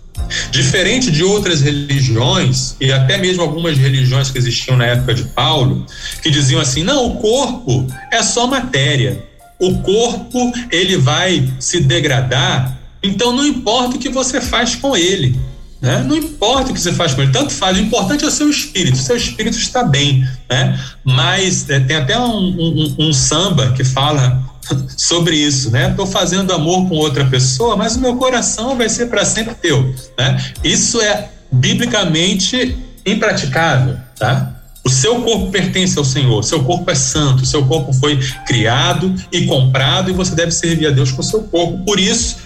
Diferente 0.51 1.11
de 1.11 1.23
outras 1.23 1.61
religiões, 1.61 2.75
e 2.79 2.91
até 2.91 3.17
mesmo 3.17 3.41
algumas 3.41 3.77
religiões 3.77 4.29
que 4.29 4.37
existiam 4.37 4.77
na 4.77 4.85
época 4.85 5.13
de 5.13 5.23
Paulo, 5.23 5.85
que 6.21 6.29
diziam 6.29 6.61
assim: 6.61 6.83
não, 6.83 7.07
o 7.07 7.15
corpo 7.17 7.87
é 8.11 8.21
só 8.21 8.47
matéria. 8.47 9.27
O 9.59 9.79
corpo 9.79 10.53
ele 10.71 10.95
vai 10.97 11.51
se 11.59 11.81
degradar, 11.81 12.79
então 13.03 13.33
não 13.33 13.45
importa 13.45 13.97
o 13.97 13.99
que 13.99 14.09
você 14.09 14.39
faz 14.39 14.75
com 14.75 14.95
ele. 14.95 15.37
Né? 15.81 16.03
Não 16.05 16.15
importa 16.15 16.71
o 16.71 16.73
que 16.73 16.79
você 16.79 16.91
faz 16.91 17.13
com 17.13 17.21
ele, 17.21 17.31
tanto 17.31 17.53
faz, 17.53 17.77
o 17.77 17.81
importante 17.81 18.25
é 18.25 18.27
o 18.27 18.31
seu 18.31 18.49
espírito, 18.49 18.95
o 18.95 19.01
seu 19.01 19.15
espírito 19.15 19.57
está 19.57 19.83
bem. 19.83 20.27
Né? 20.49 20.77
Mas 21.05 21.69
é, 21.69 21.79
tem 21.79 21.95
até 21.95 22.19
um, 22.19 22.25
um, 22.25 22.95
um, 22.99 23.13
samba 23.13 23.71
que 23.71 23.83
fala 23.83 24.43
sobre 24.97 25.35
isso, 25.35 25.71
né? 25.71 25.89
Estou 25.89 26.05
fazendo 26.05 26.53
amor 26.53 26.87
com 26.87 26.95
outra 26.95 27.25
pessoa, 27.25 27.75
mas 27.75 27.95
o 27.95 27.99
meu 27.99 28.15
coração 28.15 28.75
vai 28.75 28.89
ser 28.89 29.07
para 29.07 29.25
sempre 29.25 29.55
teu. 29.55 29.93
Né? 30.17 30.53
Isso 30.63 31.01
é 31.01 31.29
biblicamente 31.51 32.77
impraticável, 33.05 33.97
tá? 34.17 34.55
O 34.83 34.89
seu 34.89 35.21
corpo 35.21 35.51
pertence 35.51 35.97
ao 35.97 36.05
Senhor, 36.05 36.43
seu 36.43 36.63
corpo 36.63 36.89
é 36.89 36.95
santo, 36.95 37.45
seu 37.45 37.65
corpo 37.65 37.91
foi 37.93 38.17
criado 38.47 39.13
e 39.31 39.45
comprado 39.45 40.09
e 40.09 40.13
você 40.13 40.33
deve 40.33 40.51
servir 40.51 40.87
a 40.87 40.91
Deus 40.91 41.11
com 41.11 41.21
o 41.21 41.23
seu 41.23 41.43
corpo. 41.43 41.83
Por 41.83 41.99
isso, 41.99 42.37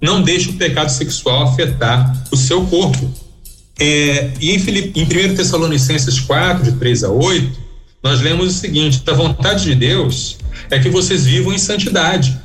não 0.00 0.20
deixe 0.20 0.50
o 0.50 0.54
pecado 0.54 0.90
sexual 0.90 1.44
afetar 1.44 2.24
o 2.30 2.36
seu 2.36 2.66
corpo. 2.66 3.10
É, 3.78 4.32
e 4.40 4.50
em, 4.50 4.58
Filipe, 4.58 5.00
em 5.00 5.04
1 5.04 5.36
Tessalonicenses 5.36 6.20
4, 6.20 6.64
de 6.64 6.72
3 6.72 7.04
a 7.04 7.10
8, 7.10 7.61
nós 8.02 8.20
lemos 8.20 8.48
o 8.48 8.58
seguinte: 8.58 9.02
a 9.06 9.12
vontade 9.12 9.64
de 9.64 9.74
Deus 9.74 10.38
é 10.70 10.78
que 10.78 10.90
vocês 10.90 11.24
vivam 11.24 11.52
em 11.52 11.58
santidade. 11.58 12.38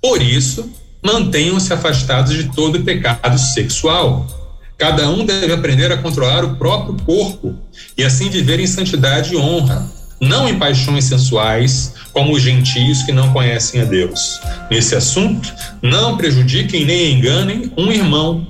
Por 0.00 0.22
isso, 0.22 0.70
mantenham-se 1.02 1.72
afastados 1.72 2.32
de 2.34 2.44
todo 2.52 2.84
pecado 2.84 3.38
sexual. 3.38 4.26
Cada 4.78 5.10
um 5.10 5.26
deve 5.26 5.52
aprender 5.52 5.92
a 5.92 5.98
controlar 5.98 6.44
o 6.44 6.56
próprio 6.56 6.96
corpo 7.04 7.54
e 7.98 8.04
assim 8.04 8.30
viver 8.30 8.60
em 8.60 8.66
santidade 8.66 9.34
e 9.34 9.36
honra, 9.36 9.86
não 10.18 10.48
em 10.48 10.58
paixões 10.58 11.04
sensuais, 11.04 11.94
como 12.12 12.32
os 12.32 12.42
gentios 12.42 13.02
que 13.02 13.12
não 13.12 13.32
conhecem 13.32 13.82
a 13.82 13.84
Deus. 13.84 14.40
Nesse 14.70 14.94
assunto, 14.94 15.52
não 15.82 16.16
prejudiquem 16.16 16.84
nem 16.86 17.12
enganem 17.12 17.70
um 17.76 17.92
irmão, 17.92 18.46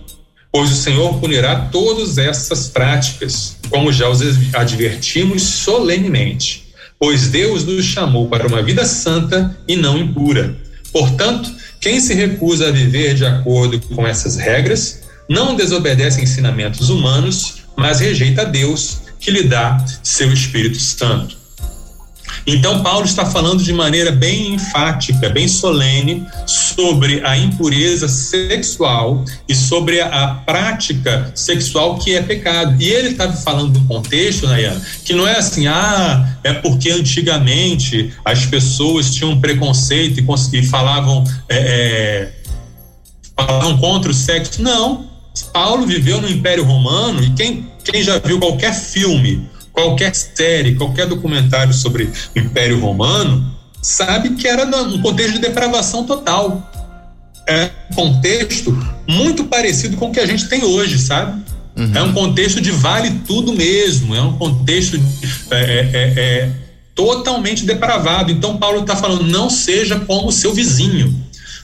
pois 0.53 0.72
o 0.72 0.76
Senhor 0.76 1.18
punirá 1.18 1.68
todas 1.72 2.18
essas 2.18 2.68
práticas, 2.68 3.57
como 3.68 3.92
já 3.92 4.09
os 4.09 4.20
advertimos 4.55 5.42
solenemente. 5.42 6.68
Pois 6.98 7.28
Deus 7.28 7.64
nos 7.64 7.84
chamou 7.84 8.28
para 8.28 8.46
uma 8.46 8.62
vida 8.62 8.84
santa 8.84 9.57
e 9.66 9.76
não 9.76 9.96
impura. 9.96 10.57
Portanto, 10.92 11.51
quem 11.80 12.01
se 12.01 12.12
recusa 12.14 12.68
a 12.68 12.72
viver 12.72 13.14
de 13.14 13.24
acordo 13.24 13.80
com 13.94 14.07
essas 14.07 14.36
regras 14.36 15.01
não 15.28 15.55
desobedece 15.55 16.20
ensinamentos 16.20 16.90
humanos, 16.90 17.62
mas 17.76 18.01
rejeita 18.01 18.44
Deus, 18.44 19.03
que 19.18 19.30
lhe 19.30 19.44
dá 19.44 19.82
seu 20.03 20.32
Espírito 20.32 20.78
Santo. 20.78 21.39
Então, 22.47 22.82
Paulo 22.82 23.05
está 23.05 23.26
falando 23.26 23.62
de 23.62 23.72
maneira 23.72 24.11
bem 24.11 24.55
enfática, 24.55 25.28
bem 25.28 25.47
solene, 25.47 26.26
sobre 26.47 27.20
a 27.24 27.36
impureza 27.36 28.09
sexual 28.09 29.24
e 29.49 29.55
sobre 29.55 30.01
a, 30.01 30.07
a 30.07 30.34
prática 30.34 31.30
sexual 31.34 31.99
que 31.99 32.14
é 32.14 32.22
pecado. 32.22 32.80
E 32.80 32.88
ele 32.88 33.11
estava 33.11 33.32
falando 33.34 33.78
do 33.78 33.86
contexto, 33.86 34.47
Nayana, 34.47 34.80
que 35.05 35.12
não 35.12 35.26
é 35.26 35.38
assim, 35.38 35.66
ah, 35.66 36.36
é 36.43 36.53
porque 36.53 36.91
antigamente 36.91 38.12
as 38.24 38.47
pessoas 38.47 39.14
tinham 39.14 39.41
preconceito 39.41 40.20
e, 40.20 40.59
e 40.59 40.66
falavam, 40.66 41.24
é, 41.49 41.59
é, 41.59 42.32
falavam 43.36 43.78
contra 43.78 44.11
o 44.11 44.14
sexo. 44.14 44.62
Não. 44.62 45.09
Paulo 45.53 45.86
viveu 45.86 46.20
no 46.20 46.28
Império 46.28 46.64
Romano 46.64 47.22
e 47.22 47.30
quem, 47.30 47.70
quem 47.84 48.03
já 48.03 48.18
viu 48.18 48.38
qualquer 48.38 48.74
filme 48.74 49.49
qualquer 49.80 50.14
série, 50.14 50.74
qualquer 50.74 51.06
documentário 51.06 51.72
sobre 51.72 52.04
o 52.04 52.38
Império 52.38 52.80
Romano, 52.80 53.56
sabe 53.82 54.30
que 54.30 54.46
era 54.46 54.64
um 54.64 55.00
contexto 55.00 55.34
de 55.34 55.38
depravação 55.38 56.04
total. 56.04 56.70
É 57.46 57.70
um 57.90 57.94
contexto 57.94 58.76
muito 59.08 59.44
parecido 59.44 59.96
com 59.96 60.08
o 60.08 60.12
que 60.12 60.20
a 60.20 60.26
gente 60.26 60.48
tem 60.48 60.64
hoje, 60.64 60.98
sabe? 60.98 61.42
Uhum. 61.76 61.92
É 61.94 62.02
um 62.02 62.12
contexto 62.12 62.60
de 62.60 62.70
vale 62.70 63.10
tudo 63.26 63.52
mesmo, 63.52 64.14
é 64.14 64.20
um 64.20 64.36
contexto 64.36 64.98
de, 64.98 65.06
é, 65.50 65.56
é, 65.56 65.90
é, 65.92 66.20
é 66.20 66.50
totalmente 66.94 67.64
depravado. 67.64 68.30
Então, 68.30 68.56
Paulo 68.58 68.80
está 68.80 68.94
falando: 68.94 69.24
não 69.24 69.48
seja 69.48 69.98
como 70.00 70.28
o 70.28 70.32
seu 70.32 70.52
vizinho, 70.52 71.14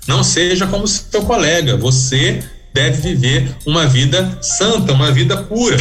não 0.07 0.25
seja 0.25 0.67
como 0.67 0.85
o 0.85 0.89
seu 0.89 1.23
colega, 1.23 1.77
você 1.77 2.43
deve 2.73 3.15
viver 3.15 3.57
uma 3.65 3.87
vida 3.87 4.39
santa, 4.41 4.93
uma 4.93 5.11
vida 5.11 5.37
pura. 5.37 5.77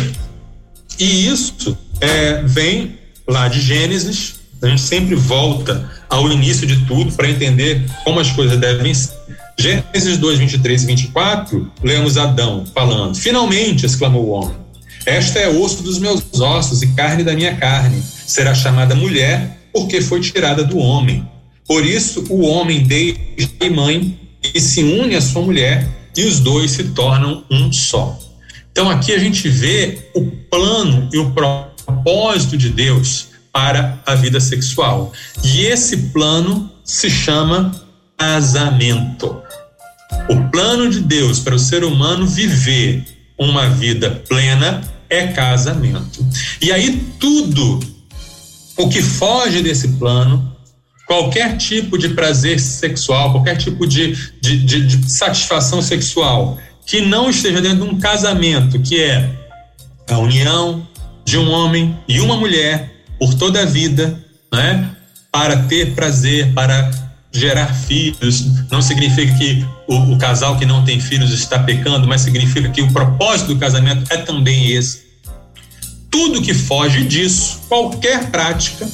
E 1.00 1.28
isso 1.28 1.78
é, 2.02 2.42
vem 2.44 2.98
lá 3.28 3.48
de 3.48 3.62
Gênesis, 3.62 4.36
a 4.62 4.68
gente 4.68 4.82
sempre 4.82 5.16
volta 5.16 5.90
ao 6.10 6.32
início 6.32 6.66
de 6.66 6.86
tudo 6.86 7.12
para 7.14 7.30
entender 7.30 7.84
como 8.04 8.20
as 8.20 8.32
coisas 8.32 8.58
devem 8.58 8.94
ser. 8.94 9.14
Gênesis 9.58 10.18
2, 10.18 10.40
23 10.40 10.84
e 10.84 10.86
24, 10.86 11.72
lemos 11.82 12.18
Adão 12.18 12.66
falando: 12.74 13.16
Finalmente, 13.16 13.86
exclamou 13.86 14.26
o 14.26 14.30
homem, 14.32 14.56
esta 15.06 15.40
é 15.40 15.48
osso 15.48 15.84
dos 15.84 16.00
meus 16.00 16.24
ossos 16.34 16.82
e 16.82 16.88
carne 16.88 17.24
da 17.24 17.34
minha 17.34 17.56
carne. 17.56 18.04
Será 18.26 18.56
chamada 18.56 18.96
mulher, 18.96 19.60
porque 19.72 20.02
foi 20.02 20.20
tirada 20.20 20.64
do 20.64 20.78
homem. 20.78 21.26
Por 21.68 21.86
isso, 21.86 22.26
o 22.30 22.46
homem 22.46 22.84
deixa 22.84 23.50
mãe 23.72 24.20
e 24.54 24.60
se 24.60 24.84
une 24.84 25.16
à 25.16 25.22
sua 25.22 25.42
mulher, 25.42 25.88
e 26.18 26.24
os 26.24 26.40
dois 26.40 26.72
se 26.72 26.86
tornam 26.86 27.44
um 27.52 27.72
só. 27.72 28.18
Então, 28.72 28.90
aqui 28.90 29.14
a 29.14 29.20
gente 29.20 29.48
vê 29.48 30.10
o 30.14 30.26
plano 30.50 31.10
e 31.14 31.18
o 31.18 31.32
propósito 31.32 31.75
propósito 31.86 32.58
de 32.58 32.70
Deus 32.70 33.28
para 33.52 34.00
a 34.06 34.16
vida 34.16 34.40
sexual. 34.40 35.14
E 35.44 35.62
esse 35.66 35.98
plano 36.12 36.72
se 36.84 37.10
chama 37.10 37.72
casamento. 38.18 39.42
O 40.30 40.50
plano 40.50 40.90
de 40.90 41.00
Deus 41.00 41.40
para 41.40 41.56
o 41.56 41.60
ser 41.60 41.84
humano 41.84 42.26
viver 42.26 43.06
uma 43.38 43.70
vida 43.70 44.24
plena 44.28 44.82
é 45.10 45.28
casamento. 45.28 46.26
E 46.62 46.72
aí 46.72 47.02
tudo 47.20 47.80
o 48.78 48.90
que 48.90 49.02
foge 49.02 49.62
desse 49.62 49.90
plano, 49.90 50.54
qualquer 51.08 51.58
tipo 51.58 51.98
de 51.98 52.10
prazer 52.10 52.60
sexual, 52.60 53.32
qualquer 53.32 53.58
tipo 53.58 53.88
de, 53.88 54.14
de, 54.42 54.58
de, 54.58 54.88
de 54.88 55.12
satisfação 55.12 55.82
sexual 55.82 56.58
que 56.86 57.02
não 57.02 57.30
esteja 57.30 57.62
dentro 57.62 57.86
de 57.86 57.94
um 57.94 58.00
casamento, 58.00 58.80
que 58.80 59.02
é 59.02 59.30
a 60.10 60.20
união, 60.20 60.88
de 61.26 61.38
um 61.40 61.50
homem 61.50 61.98
e 62.08 62.22
uma 62.22 62.38
mulher 62.38 62.94
por 63.20 63.34
toda 63.34 63.64
a 63.64 63.66
vida, 63.66 64.18
né? 64.54 64.92
Para 65.32 65.64
ter 65.64 65.96
prazer, 65.96 66.54
para 66.54 66.92
gerar 67.32 67.74
filhos. 67.74 68.46
Não 68.72 68.82
significa 68.82 69.36
que 69.38 69.66
o, 69.88 70.14
o, 70.14 70.18
casal 70.18 70.58
que 70.58 70.66
não 70.66 70.86
tem 70.86 71.00
filhos 71.00 71.32
está 71.32 71.60
pecando, 71.60 72.08
mas 72.08 72.22
significa 72.22 72.70
que 72.70 72.82
o 72.82 72.92
propósito 72.92 73.54
do 73.54 73.60
casamento 73.60 74.06
é 74.14 74.18
também 74.18 74.72
esse. 74.72 75.04
Tudo 76.10 76.42
que 76.42 76.54
foge 76.54 77.04
disso, 77.04 77.60
qualquer 77.68 78.32
prática, 78.32 78.88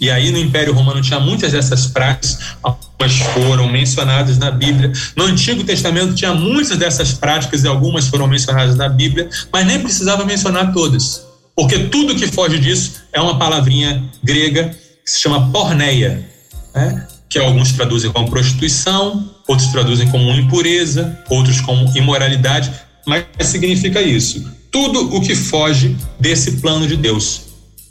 e 0.00 0.10
aí 0.10 0.32
no 0.32 0.38
Império 0.38 0.72
Romano 0.72 1.00
tinha 1.00 1.20
muitas 1.20 1.52
dessas 1.52 1.86
práticas, 1.86 2.38
algumas 2.62 3.18
foram 3.34 3.70
mencionadas 3.70 4.38
na 4.38 4.50
Bíblia. 4.50 4.90
No 5.14 5.24
Antigo 5.24 5.62
Testamento 5.62 6.14
tinha 6.14 6.34
muitas 6.34 6.76
dessas 6.76 7.12
práticas 7.12 7.62
e 7.62 7.68
algumas 7.68 8.08
foram 8.08 8.26
mencionadas 8.26 8.74
na 8.74 8.88
Bíblia, 8.88 9.28
mas 9.52 9.66
nem 9.66 9.78
precisava 9.78 10.24
mencionar 10.24 10.72
todas 10.72 11.29
porque 11.54 11.78
tudo 11.88 12.14
que 12.14 12.26
foge 12.26 12.58
disso 12.58 13.02
é 13.12 13.20
uma 13.20 13.38
palavrinha 13.38 14.02
grega 14.22 14.76
que 15.04 15.10
se 15.10 15.20
chama 15.20 15.50
porneia, 15.50 16.28
né? 16.74 17.06
que 17.28 17.38
alguns 17.38 17.72
traduzem 17.72 18.10
como 18.10 18.28
prostituição, 18.28 19.30
outros 19.46 19.68
traduzem 19.68 20.08
como 20.08 20.30
impureza, 20.32 21.22
outros 21.28 21.60
como 21.60 21.96
imoralidade, 21.96 22.72
mas 23.06 23.24
significa 23.42 24.02
isso. 24.02 24.50
Tudo 24.70 25.14
o 25.14 25.20
que 25.20 25.34
foge 25.34 25.96
desse 26.18 26.52
plano 26.52 26.86
de 26.86 26.96
Deus, 26.96 27.42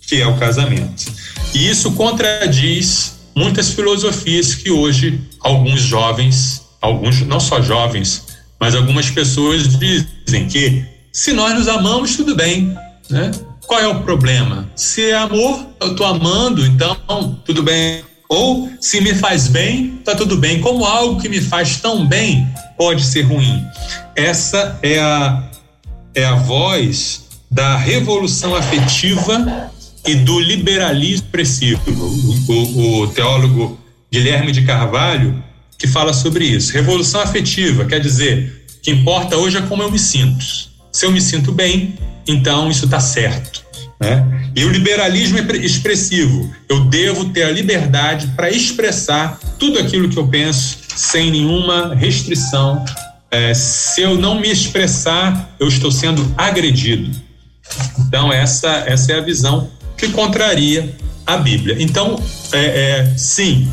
que 0.02 0.22
é 0.22 0.28
o 0.28 0.38
casamento. 0.38 1.12
E 1.54 1.70
isso 1.70 1.92
contradiz 1.92 3.20
muitas 3.36 3.72
filosofias 3.72 4.56
que 4.56 4.70
hoje 4.70 5.22
alguns 5.40 5.82
jovens, 5.82 6.62
alguns 6.82 7.22
não 7.22 7.40
só 7.40 7.62
jovens, 7.62 8.24
mas 8.60 8.76
algumas 8.76 9.10
pessoas 9.10 9.78
dizem 9.78 10.48
que 10.50 10.86
se 11.12 11.34
nós 11.34 11.54
nos 11.54 11.68
amamos, 11.68 12.16
tudo 12.16 12.36
bem, 12.36 12.76
né? 13.10 13.32
Qual 13.70 13.80
é 13.80 13.88
o 13.88 14.02
problema? 14.02 14.68
Se 14.76 15.12
é 15.12 15.16
amor, 15.16 15.64
eu 15.80 15.92
estou 15.92 16.04
amando, 16.04 16.66
então 16.66 17.40
tudo 17.46 17.62
bem. 17.62 18.04
Ou 18.28 18.68
se 18.82 19.00
me 19.00 19.14
faz 19.14 19.48
bem, 19.48 20.02
tá 20.04 20.16
tudo 20.16 20.38
bem. 20.38 20.60
Como 20.60 20.84
algo 20.84 21.22
que 21.22 21.30
me 21.30 21.40
faz 21.40 21.78
tão 21.78 22.04
bem 22.04 22.48
pode 22.76 23.04
ser 23.06 23.22
ruim? 23.22 23.64
Essa 24.16 24.80
é 24.82 24.98
a, 24.98 25.52
é 26.16 26.26
a 26.26 26.34
voz 26.34 27.28
da 27.52 27.78
revolução 27.78 28.56
afetiva 28.56 29.70
e 30.04 30.16
do 30.16 30.40
liberalismo 30.40 31.26
expressivo. 31.26 31.80
O, 31.88 32.52
o, 32.52 33.02
o 33.02 33.08
teólogo 33.10 33.80
Guilherme 34.12 34.52
de 34.52 34.64
Carvalho 34.64 35.44
que 35.78 35.86
fala 35.86 36.12
sobre 36.12 36.44
isso. 36.44 36.74
Revolução 36.74 37.22
afetiva 37.22 37.86
quer 37.86 38.00
dizer 38.00 38.66
que 38.82 38.90
importa 38.90 39.38
hoje 39.38 39.58
é 39.58 39.62
como 39.62 39.84
eu 39.84 39.92
me 39.92 40.00
sinto. 40.00 40.44
Se 40.92 41.06
eu 41.06 41.12
me 41.12 41.22
sinto 41.22 41.52
bem, 41.52 41.96
então 42.30 42.70
isso 42.70 42.86
está 42.86 43.00
certo. 43.00 43.64
Né? 44.00 44.52
E 44.56 44.64
o 44.64 44.70
liberalismo 44.70 45.38
é 45.38 45.58
expressivo. 45.58 46.50
Eu 46.68 46.86
devo 46.86 47.26
ter 47.30 47.44
a 47.44 47.52
liberdade 47.52 48.28
para 48.36 48.50
expressar 48.50 49.40
tudo 49.58 49.80
aquilo 49.80 50.10
que 50.10 50.18
eu 50.18 50.28
penso 50.28 50.80
sem 50.96 51.32
nenhuma 51.32 51.94
restrição. 51.96 52.84
É, 53.30 53.54
se 53.54 54.02
eu 54.02 54.16
não 54.16 54.40
me 54.40 54.50
expressar, 54.50 55.56
eu 55.60 55.68
estou 55.68 55.92
sendo 55.92 56.34
agredido. 56.38 57.12
Então, 58.00 58.32
essa, 58.32 58.70
essa 58.88 59.12
é 59.12 59.18
a 59.18 59.22
visão 59.22 59.70
que 59.98 60.10
contraria 60.10 60.96
a 61.26 61.38
Bíblia. 61.38 61.76
Então, 61.80 62.22
é, 62.52 62.66
é, 62.66 63.14
sim, 63.18 63.70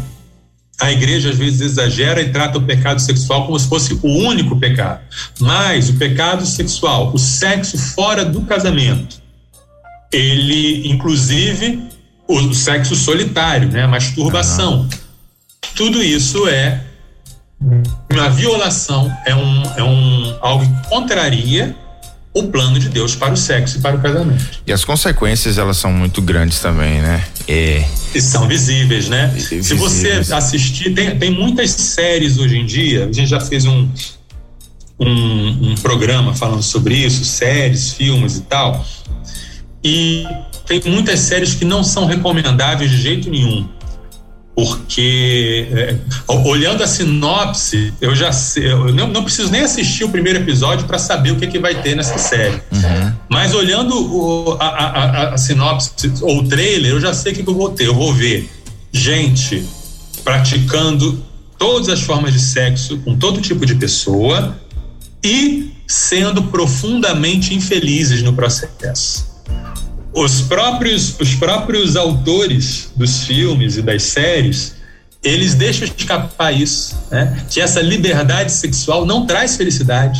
a 0.80 0.92
igreja 0.92 1.30
às 1.30 1.36
vezes 1.36 1.60
exagera 1.60 2.20
e 2.20 2.30
trata 2.30 2.58
o 2.58 2.62
pecado 2.62 3.00
sexual 3.00 3.46
como 3.46 3.58
se 3.58 3.68
fosse 3.68 3.98
o 4.02 4.08
único 4.08 4.58
pecado. 4.58 5.00
Mas 5.40 5.88
o 5.88 5.94
pecado 5.94 6.44
sexual, 6.44 7.12
o 7.14 7.18
sexo 7.18 7.78
fora 7.78 8.24
do 8.24 8.42
casamento, 8.42 9.20
ele, 10.12 10.88
inclusive, 10.88 11.82
o 12.28 12.52
sexo 12.52 12.94
solitário, 12.94 13.70
né, 13.70 13.84
a 13.84 13.88
masturbação, 13.88 14.88
tudo 15.74 16.02
isso 16.02 16.46
é 16.48 16.82
uma 18.12 18.28
violação, 18.28 19.10
é 19.24 19.34
um, 19.34 19.62
é 19.76 19.82
um 19.82 20.38
algo 20.40 20.64
que 20.64 20.88
contraria 20.88 21.74
o 22.36 22.48
plano 22.48 22.78
de 22.78 22.90
Deus 22.90 23.14
para 23.14 23.32
o 23.32 23.36
sexo 23.36 23.78
e 23.78 23.80
para 23.80 23.96
o 23.96 24.00
casamento. 24.00 24.60
E 24.66 24.72
as 24.72 24.84
consequências 24.84 25.56
elas 25.56 25.78
são 25.78 25.90
muito 25.90 26.20
grandes 26.20 26.60
também, 26.60 27.00
né? 27.00 27.24
É. 27.48 27.82
E 28.14 28.20
são 28.20 28.46
visíveis, 28.46 29.08
né? 29.08 29.28
Visíveis. 29.32 29.66
Se 29.66 29.74
você 29.74 30.10
assistir, 30.34 30.92
tem, 30.92 31.18
tem 31.18 31.30
muitas 31.30 31.70
séries 31.70 32.38
hoje 32.38 32.58
em 32.58 32.66
dia, 32.66 33.06
a 33.06 33.12
gente 33.12 33.26
já 33.26 33.40
fez 33.40 33.64
um, 33.64 33.88
um, 35.00 35.70
um 35.70 35.74
programa 35.76 36.34
falando 36.34 36.62
sobre 36.62 36.94
isso, 36.96 37.24
séries, 37.24 37.92
filmes 37.92 38.36
e 38.36 38.42
tal. 38.42 38.84
E 39.82 40.26
tem 40.66 40.82
muitas 40.84 41.20
séries 41.20 41.54
que 41.54 41.64
não 41.64 41.82
são 41.82 42.04
recomendáveis 42.04 42.90
de 42.90 43.00
jeito 43.00 43.30
nenhum 43.30 43.66
porque 44.56 45.68
é, 45.70 45.96
olhando 46.46 46.82
a 46.82 46.86
sinopse, 46.86 47.92
eu 48.00 48.16
já 48.16 48.32
sei, 48.32 48.72
eu 48.72 48.90
não, 48.90 49.06
não, 49.06 49.22
preciso 49.22 49.50
nem 49.50 49.60
assistir 49.60 50.04
o 50.04 50.08
primeiro 50.08 50.38
episódio 50.38 50.86
para 50.86 50.98
saber 50.98 51.32
o 51.32 51.36
que, 51.36 51.46
que 51.46 51.58
vai 51.58 51.82
ter 51.82 51.94
nessa 51.94 52.16
série. 52.16 52.54
Uhum. 52.72 53.12
Mas 53.28 53.54
olhando 53.54 53.94
o, 53.94 54.56
a, 54.58 54.66
a, 54.66 55.34
a, 55.34 55.36
sinopse 55.36 55.92
ou 56.22 56.38
o 56.38 56.48
trailer, 56.48 56.92
eu 56.92 57.00
já 57.00 57.12
sei 57.12 57.32
o 57.32 57.34
que, 57.34 57.42
que 57.42 57.50
eu 57.50 57.54
vou 57.54 57.68
ter. 57.68 57.86
Eu 57.86 57.94
vou 57.94 58.14
ver 58.14 58.50
gente 58.90 59.62
praticando 60.24 61.22
todas 61.58 61.90
as 61.90 62.00
formas 62.00 62.32
de 62.32 62.40
sexo 62.40 62.96
com 63.00 63.14
todo 63.14 63.42
tipo 63.42 63.66
de 63.66 63.74
pessoa 63.74 64.56
e 65.22 65.70
sendo 65.86 66.44
profundamente 66.44 67.54
infelizes 67.54 68.22
no 68.22 68.32
processo 68.32 69.36
os 70.16 70.40
próprios, 70.40 71.14
os 71.20 71.34
próprios 71.34 71.94
autores 71.94 72.90
dos 72.96 73.24
filmes 73.24 73.76
e 73.76 73.82
das 73.82 74.02
séries, 74.02 74.74
eles 75.22 75.54
deixam 75.54 75.86
escapar 75.86 76.52
isso, 76.52 76.96
né? 77.10 77.44
Que 77.50 77.60
essa 77.60 77.82
liberdade 77.82 78.50
sexual 78.50 79.04
não 79.04 79.26
traz 79.26 79.56
felicidade. 79.56 80.18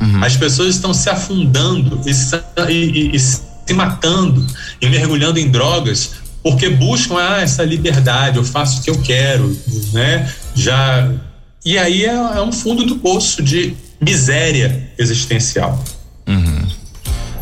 Uhum. 0.00 0.24
As 0.24 0.34
pessoas 0.34 0.76
estão 0.76 0.94
se 0.94 1.10
afundando 1.10 2.00
e, 2.06 2.72
e, 2.72 3.14
e, 3.14 3.20
se 3.20 3.42
matando 3.74 4.46
e 4.80 4.88
mergulhando 4.88 5.38
em 5.38 5.50
drogas 5.50 6.12
porque 6.42 6.70
buscam 6.70 7.16
ah, 7.18 7.40
essa 7.40 7.64
liberdade, 7.64 8.38
eu 8.38 8.44
faço 8.44 8.80
o 8.80 8.82
que 8.82 8.90
eu 8.90 9.00
quero, 9.02 9.58
né? 9.92 10.30
Já 10.54 11.10
e 11.62 11.76
aí 11.76 12.04
é, 12.04 12.14
é 12.14 12.40
um 12.40 12.52
fundo 12.52 12.84
do 12.84 12.96
poço 12.96 13.42
de 13.42 13.74
miséria 14.00 14.90
existencial. 14.98 15.82
Uhum. 16.26 16.66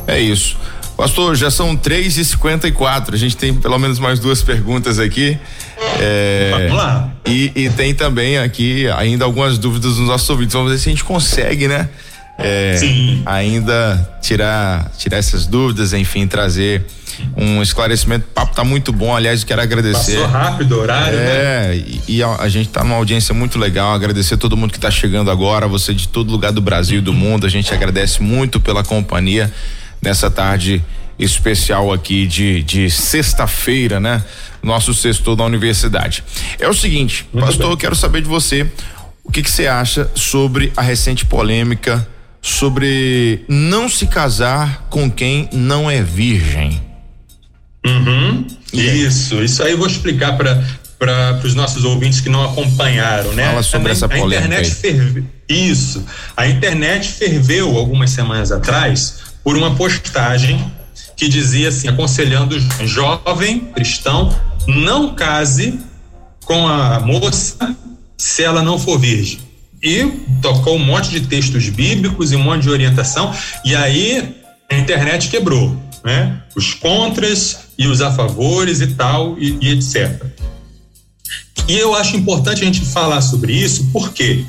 É 0.07 0.21
isso. 0.21 0.57
Pastor, 0.97 1.35
já 1.35 1.51
são 1.51 1.77
três 1.77 2.17
e 2.17 2.25
cinquenta 2.25 2.69
e 2.69 2.73
quatro, 2.73 3.15
a 3.15 3.19
gente 3.19 3.37
tem 3.37 3.55
pelo 3.55 3.79
menos 3.79 3.99
mais 3.99 4.19
duas 4.19 4.43
perguntas 4.43 4.99
aqui. 4.99 5.39
É, 6.01 6.51
Vamos 6.53 6.77
lá. 6.77 7.11
E, 7.27 7.53
e, 7.55 7.71
tem 7.71 7.95
também 7.95 8.39
aqui 8.39 8.89
ainda 8.91 9.25
algumas 9.25 9.59
dúvidas 9.59 9.97
dos 9.97 10.07
nossos 10.07 10.29
ouvintes. 10.29 10.55
Vamos 10.55 10.71
ver 10.71 10.79
se 10.79 10.89
a 10.89 10.93
gente 10.93 11.05
consegue, 11.05 11.67
né? 11.67 11.89
É, 12.39 12.77
Sim. 12.79 13.23
Ainda 13.27 14.17
tirar, 14.21 14.91
tirar 14.99 15.19
essas 15.19 15.47
dúvidas, 15.47 15.93
enfim, 15.93 16.27
trazer 16.27 16.85
um 17.37 17.63
esclarecimento. 17.63 18.27
O 18.31 18.35
papo 18.35 18.55
tá 18.55 18.65
muito 18.65 18.93
bom, 18.93 19.15
aliás, 19.15 19.45
quero 19.45 19.61
agradecer. 19.61 20.19
Passou 20.19 20.27
rápido 20.29 20.77
o 20.77 20.81
horário, 20.81 21.19
é, 21.19 21.69
né? 21.69 21.77
E, 21.77 22.17
e 22.17 22.23
a, 22.23 22.37
a, 22.37 22.49
gente 22.49 22.69
tá 22.69 22.83
numa 22.83 22.97
audiência 22.97 23.35
muito 23.35 23.59
legal, 23.59 23.93
agradecer 23.93 24.37
todo 24.37 24.57
mundo 24.57 24.73
que 24.73 24.81
tá 24.81 24.91
chegando 24.91 25.31
agora, 25.31 25.69
você 25.69 25.95
de 25.95 26.09
todo 26.09 26.31
lugar 26.31 26.53
do 26.53 26.61
Brasil 26.61 26.99
e 26.99 27.03
do 27.03 27.13
mundo, 27.13 27.47
a 27.47 27.51
gente 27.51 27.73
agradece 27.73 28.23
muito 28.23 28.59
pela 28.59 28.83
companhia 28.83 29.53
nessa 30.03 30.31
tarde 30.31 30.85
especial 31.19 31.93
aqui 31.93 32.27
de, 32.27 32.63
de 32.63 32.91
sexta-feira, 32.91 34.01
né? 34.01 34.23
Nosso 34.63 34.93
sexto 34.93 35.37
da 35.37 35.45
universidade. 35.45 36.25
É 36.59 36.69
o 36.69 36.75
seguinte, 36.75 37.27
Muito 37.33 37.47
pastor, 37.47 37.67
bem. 37.67 37.73
eu 37.73 37.77
quero 37.77 37.97
saber 37.97 38.23
de 38.23 38.29
você 38.29 38.67
o 39.25 39.31
que, 39.31 39.43
que 39.43 39.51
você 39.51 39.67
acha 39.67 40.11
sobre 40.15 40.73
a 40.77 40.83
recente 40.83 41.25
polêmica 41.25 42.07
sobre 42.41 43.45
não 43.49 43.89
se 43.89 44.09
casar 44.09 44.89
com 44.91 45.09
quem 45.09 45.49
não 45.53 45.89
é 45.89 46.03
virgem. 46.03 46.83
Uhum. 47.87 48.47
Isso, 48.73 49.43
isso 49.43 49.63
aí 49.63 49.73
eu 49.73 49.79
vou 49.79 49.87
explicar 49.87 50.37
para 50.37 50.63
para 50.99 51.41
os 51.43 51.57
nossos 51.57 51.83
ouvintes 51.83 52.21
que 52.21 52.29
não 52.29 52.45
acompanharam, 52.45 53.33
né? 53.33 53.47
Fala 53.47 53.63
sobre 53.65 53.91
essa 53.91 54.09
polêmica. 54.09 54.39
A 54.39 54.61
internet 54.61 54.71
ferve, 54.71 55.25
isso. 55.49 56.07
A 56.37 56.47
internet 56.47 57.09
ferveu 57.09 57.77
algumas 57.77 58.11
semanas 58.11 58.53
atrás 58.53 59.22
por 59.43 59.57
uma 59.57 59.75
postagem 59.75 60.65
que 61.17 61.29
dizia 61.29 61.69
assim, 61.69 61.89
aconselhando 61.89 62.59
jovem 62.87 63.61
cristão, 63.61 64.35
não 64.67 65.15
case 65.15 65.79
com 66.45 66.67
a 66.67 67.01
moça 67.01 67.77
se 68.17 68.43
ela 68.43 68.63
não 68.63 68.79
for 68.79 68.99
virgem. 68.99 69.39
E 69.83 70.05
tocou 70.41 70.77
um 70.77 70.85
monte 70.85 71.11
de 71.11 71.23
textos 71.23 71.69
bíblicos 71.69 72.33
e 72.33 72.37
um 72.37 72.43
monte 72.43 72.63
de 72.63 72.71
orientação, 72.71 73.35
e 73.65 73.75
aí 73.75 74.37
a 74.71 74.77
internet 74.77 75.29
quebrou, 75.29 75.77
né? 76.05 76.43
Os 76.55 76.73
contras 76.75 77.69
e 77.77 77.87
os 77.87 78.01
a 78.01 78.13
favores 78.13 78.81
e 78.81 78.89
tal, 78.89 79.37
e, 79.39 79.59
e 79.61 79.73
etc. 79.73 80.25
E 81.69 81.79
eu 81.79 81.95
acho 81.95 82.17
importante 82.17 82.63
a 82.63 82.65
gente 82.65 82.85
falar 82.85 83.21
sobre 83.21 83.53
isso, 83.53 83.89
porque 83.93 84.45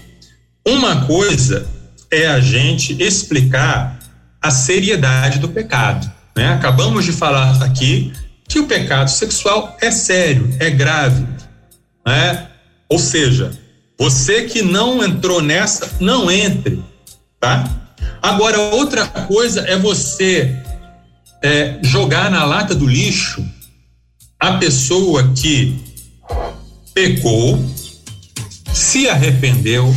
uma 0.67 1.05
coisa 1.05 1.67
é 2.11 2.27
a 2.27 2.39
gente 2.39 3.01
explicar 3.01 3.99
a 4.43 4.51
seriedade 4.51 5.39
do 5.39 5.47
pecado. 5.47 6.11
Né? 6.35 6.49
Acabamos 6.49 7.05
de 7.05 7.13
falar 7.13 7.63
aqui 7.63 8.11
que 8.45 8.59
o 8.59 8.67
pecado 8.67 9.09
sexual 9.09 9.77
é 9.81 9.89
sério, 9.89 10.53
é 10.59 10.69
grave. 10.69 11.25
Né? 12.05 12.47
Ou 12.89 12.99
seja, 12.99 13.57
você 13.97 14.43
que 14.43 14.61
não 14.61 15.01
entrou 15.01 15.41
nessa, 15.41 15.89
não 16.01 16.29
entre. 16.29 16.83
Tá? 17.39 17.63
Agora, 18.21 18.59
outra 18.59 19.07
coisa 19.07 19.61
é 19.61 19.77
você 19.77 20.61
é, 21.41 21.79
jogar 21.81 22.29
na 22.29 22.43
lata 22.43 22.75
do 22.75 22.85
lixo 22.85 23.43
a 24.39 24.57
pessoa 24.57 25.31
que 25.33 25.81
pecou, 26.93 27.63
se 28.73 29.07
arrependeu 29.07 29.95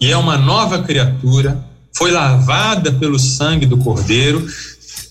e 0.00 0.12
é 0.12 0.16
uma 0.16 0.36
nova 0.38 0.82
criatura 0.82 1.71
foi 1.94 2.10
lavada 2.10 2.92
pelo 2.92 3.18
sangue 3.18 3.66
do 3.66 3.78
Cordeiro 3.78 4.46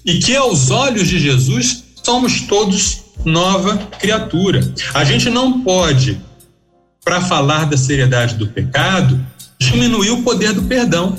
e 0.06 0.20
que 0.20 0.36
aos 0.36 0.72
olhos 0.72 1.08
de 1.08 1.20
Jesus 1.20 1.84
somos 2.04 2.42
todos 2.42 3.02
nova 3.24 3.78
criatura. 4.00 4.74
A 4.94 5.04
gente 5.04 5.30
não 5.30 5.62
pode, 5.62 6.20
para 7.04 7.22
falar 7.22 7.66
da 7.66 7.78
seriedade 7.78 8.36
do 8.36 8.48
pecado, 8.48 9.24
diminuir 9.60 10.12
o 10.12 10.24
poder 10.24 10.54
do 10.54 10.64
perdão. 10.64 11.16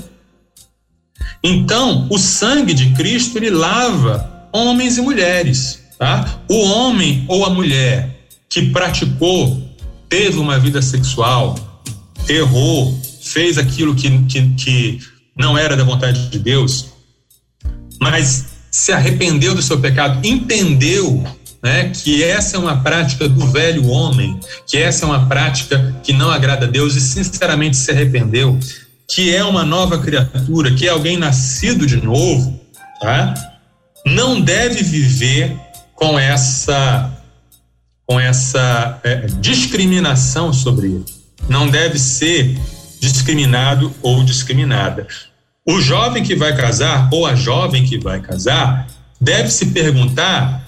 Então, 1.43 2.07
o 2.11 2.19
sangue 2.19 2.75
de 2.75 2.93
Cristo 2.93 3.39
ele 3.39 3.51
lava 3.51 4.49
homens 4.53 4.99
e 4.99 5.01
mulheres, 5.01 5.83
tá? 5.99 6.41
O 6.49 6.61
homem 6.65 7.25
ou 7.29 7.45
a 7.45 7.51
mulher 7.51 8.27
que 8.49 8.71
praticou, 8.71 9.63
teve 10.09 10.39
uma 10.39 10.59
vida 10.59 10.83
sexual, 10.83 11.57
errou, 12.29 13.01
fez 13.23 13.57
aquilo 13.57 13.95
que, 13.95 14.11
que, 14.25 14.49
que 14.51 15.01
não 15.37 15.57
era 15.57 15.77
da 15.77 15.85
vontade 15.85 16.29
de 16.29 16.39
Deus, 16.39 16.93
mas 18.01 18.47
se 18.71 18.93
arrependeu 18.93 19.55
do 19.55 19.63
seu 19.63 19.81
pecado, 19.81 20.27
entendeu 20.27 21.23
né, 21.63 21.91
que 21.91 22.25
essa 22.25 22.57
é 22.57 22.61
uma 22.61 22.83
prática 22.83 23.29
do 23.29 23.47
velho 23.47 23.87
homem, 23.87 24.39
que 24.67 24.77
essa 24.77 25.05
é 25.05 25.09
uma 25.09 25.27
prática 25.27 25.95
que 26.03 26.13
não 26.13 26.31
agrada 26.31 26.67
a 26.67 26.69
Deus 26.69 26.97
e 26.97 27.01
sinceramente 27.01 27.77
se 27.77 27.91
arrependeu, 27.91 28.59
que 29.09 29.35
é 29.35 29.45
uma 29.45 29.65
nova 29.65 29.99
criatura, 29.99 30.75
que 30.75 30.87
é 30.87 30.91
alguém 30.91 31.17
nascido 31.17 31.87
de 31.87 31.97
novo, 31.97 32.61
tá? 33.01 33.35
não 34.05 34.41
deve 34.41 34.83
viver 34.83 35.57
com 35.95 36.19
essa 36.19 37.11
com 38.05 38.19
essa 38.19 39.01
é, 39.05 39.27
discriminação 39.41 40.53
sobre 40.53 40.87
ele. 40.89 41.05
Não 41.49 41.69
deve 41.69 41.99
ser 41.99 42.59
discriminado 43.03 43.93
ou 44.01 44.23
discriminada. 44.23 45.09
O 45.67 45.81
jovem 45.81 46.23
que 46.23 46.37
vai 46.37 46.57
casar 46.57 47.09
ou 47.13 47.27
a 47.27 47.35
jovem 47.35 47.85
que 47.85 47.99
vai 47.99 48.21
casar 48.21 48.87
deve 49.21 49.49
se 49.49 49.67
perguntar 49.67 50.65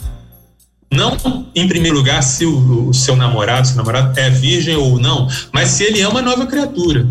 não 0.92 1.46
em 1.54 1.66
primeiro 1.68 1.96
lugar 1.96 2.22
se 2.22 2.44
o, 2.44 2.88
o, 2.88 2.94
seu 2.94 3.16
namorado, 3.16 3.66
seu 3.66 3.76
namorado 3.76 4.18
é 4.18 4.30
virgem 4.30 4.76
ou 4.76 4.98
não, 4.98 5.28
mas 5.52 5.70
se 5.70 5.84
ele 5.84 6.00
é 6.00 6.08
uma 6.08 6.22
nova 6.22 6.46
criatura, 6.46 7.06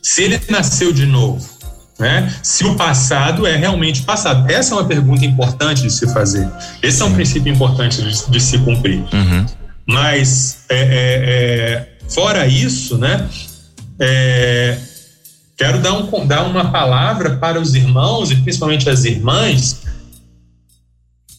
se 0.00 0.22
ele 0.22 0.40
nasceu 0.48 0.92
de 0.92 1.06
novo, 1.06 1.48
né? 1.98 2.32
Se 2.42 2.64
o 2.64 2.74
passado 2.74 3.46
é 3.46 3.56
realmente 3.56 4.02
passado. 4.02 4.50
Essa 4.50 4.74
é 4.74 4.78
uma 4.78 4.86
pergunta 4.86 5.24
importante 5.24 5.82
de 5.82 5.90
se 5.90 6.12
fazer. 6.12 6.48
Esse 6.82 7.02
é 7.02 7.04
um 7.04 7.14
princípio 7.14 7.52
importante 7.52 8.02
de, 8.02 8.30
de 8.30 8.40
se 8.40 8.58
cumprir. 8.58 9.04
Uhum. 9.12 9.46
Mas 9.86 10.64
é, 10.68 10.78
é, 10.78 10.84
é, 10.84 11.88
fora 12.08 12.46
isso, 12.46 12.98
né? 12.98 13.28
É, 13.98 14.78
quero 15.56 15.80
dar, 15.80 15.92
um, 15.92 16.26
dar 16.26 16.44
uma 16.44 16.70
palavra 16.70 17.36
para 17.36 17.60
os 17.60 17.74
irmãos 17.74 18.30
e 18.30 18.36
principalmente 18.36 18.88
as 18.88 19.04
irmãs 19.04 19.82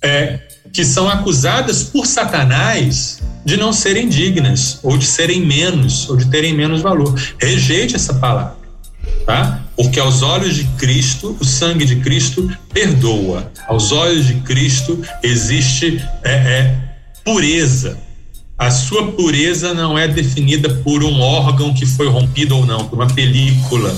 é, 0.02 0.40
que 0.72 0.84
são 0.84 1.10
acusadas 1.10 1.84
por 1.84 2.06
Satanás 2.06 3.22
de 3.46 3.58
não 3.58 3.74
serem 3.74 4.08
dignas, 4.08 4.80
ou 4.84 4.98
de 4.98 5.06
serem 5.06 5.46
menos, 5.46 6.10
ou 6.10 6.16
de 6.16 6.30
terem 6.30 6.54
menos 6.54 6.82
valor. 6.82 7.14
Rejeite 7.40 7.96
essa 7.96 8.14
palavra, 8.14 8.56
tá? 9.26 9.62
Porque 9.76 10.00
aos 10.00 10.22
olhos 10.22 10.56
de 10.56 10.64
Cristo, 10.78 11.36
o 11.40 11.46
sangue 11.46 11.86
de 11.86 11.98
Cristo 11.98 12.50
perdoa. 12.74 13.52
Aos 13.68 13.92
olhos 13.92 14.28
de 14.28 14.36
Cristo 14.36 15.02
existe 15.22 16.02
é, 16.24 16.32
é, 16.32 16.76
pureza, 17.24 17.98
a 18.64 18.72
sua 18.72 19.12
pureza 19.12 19.74
não 19.74 19.98
é 19.98 20.08
definida 20.08 20.70
por 20.70 21.04
um 21.04 21.20
órgão 21.20 21.74
que 21.74 21.86
foi 21.86 22.08
rompido 22.08 22.58
ou 22.58 22.66
não, 22.66 22.86
por 22.86 22.96
uma 22.96 23.14
película. 23.14 23.94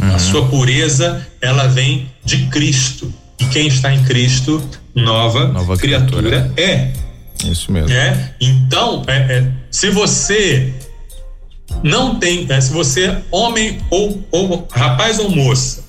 Uhum. 0.00 0.14
A 0.14 0.18
sua 0.18 0.46
pureza, 0.46 1.26
ela 1.40 1.66
vem 1.66 2.10
de 2.24 2.46
Cristo. 2.46 3.12
E 3.38 3.44
quem 3.46 3.66
está 3.68 3.92
em 3.92 4.02
Cristo, 4.04 4.62
nova, 4.94 5.48
nova 5.48 5.76
criatura. 5.76 6.22
criatura 6.22 6.52
é. 6.56 6.92
Isso 7.44 7.70
mesmo. 7.70 7.90
É? 7.90 8.34
Então, 8.40 9.04
é, 9.06 9.16
é, 9.16 9.52
se 9.70 9.90
você 9.90 10.72
não 11.82 12.16
tem, 12.16 12.46
é, 12.48 12.60
se 12.60 12.72
você, 12.72 13.16
homem 13.30 13.78
ou, 13.90 14.26
ou 14.30 14.66
rapaz 14.72 15.18
ou 15.18 15.30
moça, 15.30 15.84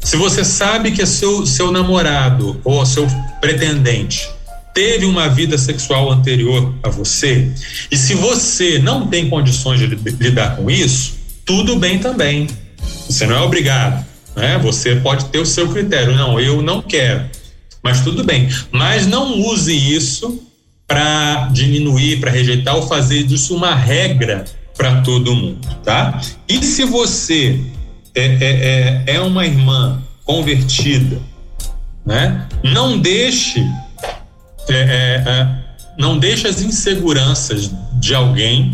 se 0.00 0.16
você 0.16 0.44
sabe 0.44 0.90
que 0.90 1.00
é 1.00 1.06
seu, 1.06 1.46
seu 1.46 1.70
namorado 1.70 2.60
ou 2.64 2.84
seu 2.84 3.06
pretendente 3.40 4.28
teve 4.74 5.04
uma 5.04 5.28
vida 5.28 5.58
sexual 5.58 6.10
anterior 6.10 6.74
a 6.82 6.88
você, 6.88 7.50
e 7.90 7.96
se 7.96 8.14
você 8.14 8.78
não 8.78 9.06
tem 9.06 9.28
condições 9.28 9.78
de 9.80 9.86
lidar 9.86 10.56
com 10.56 10.70
isso, 10.70 11.14
tudo 11.44 11.76
bem 11.76 11.98
também. 11.98 12.46
Você 13.08 13.26
não 13.26 13.36
é 13.36 13.40
obrigado, 13.40 14.04
né? 14.34 14.58
Você 14.58 14.96
pode 14.96 15.26
ter 15.26 15.38
o 15.38 15.46
seu 15.46 15.68
critério. 15.68 16.14
Não, 16.14 16.40
eu 16.40 16.62
não 16.62 16.80
quero. 16.80 17.24
Mas 17.82 18.02
tudo 18.02 18.24
bem. 18.24 18.48
Mas 18.70 19.06
não 19.06 19.38
use 19.40 19.74
isso 19.74 20.42
para 20.86 21.48
diminuir, 21.52 22.20
para 22.20 22.30
rejeitar 22.30 22.76
ou 22.76 22.86
fazer 22.86 23.24
disso 23.24 23.56
uma 23.56 23.74
regra 23.74 24.44
para 24.76 25.00
todo 25.02 25.34
mundo, 25.34 25.66
tá? 25.84 26.20
E 26.48 26.62
se 26.64 26.84
você 26.84 27.60
é, 28.14 28.24
é, 28.24 29.04
é, 29.06 29.14
é 29.14 29.20
uma 29.20 29.46
irmã 29.46 30.02
convertida, 30.24 31.20
né? 32.04 32.46
Não 32.62 32.98
deixe 32.98 33.64
é, 34.72 34.80
é, 34.80 35.30
é, 35.30 35.48
não 35.98 36.18
deixe 36.18 36.46
as 36.46 36.62
inseguranças 36.62 37.70
de 37.94 38.14
alguém 38.14 38.70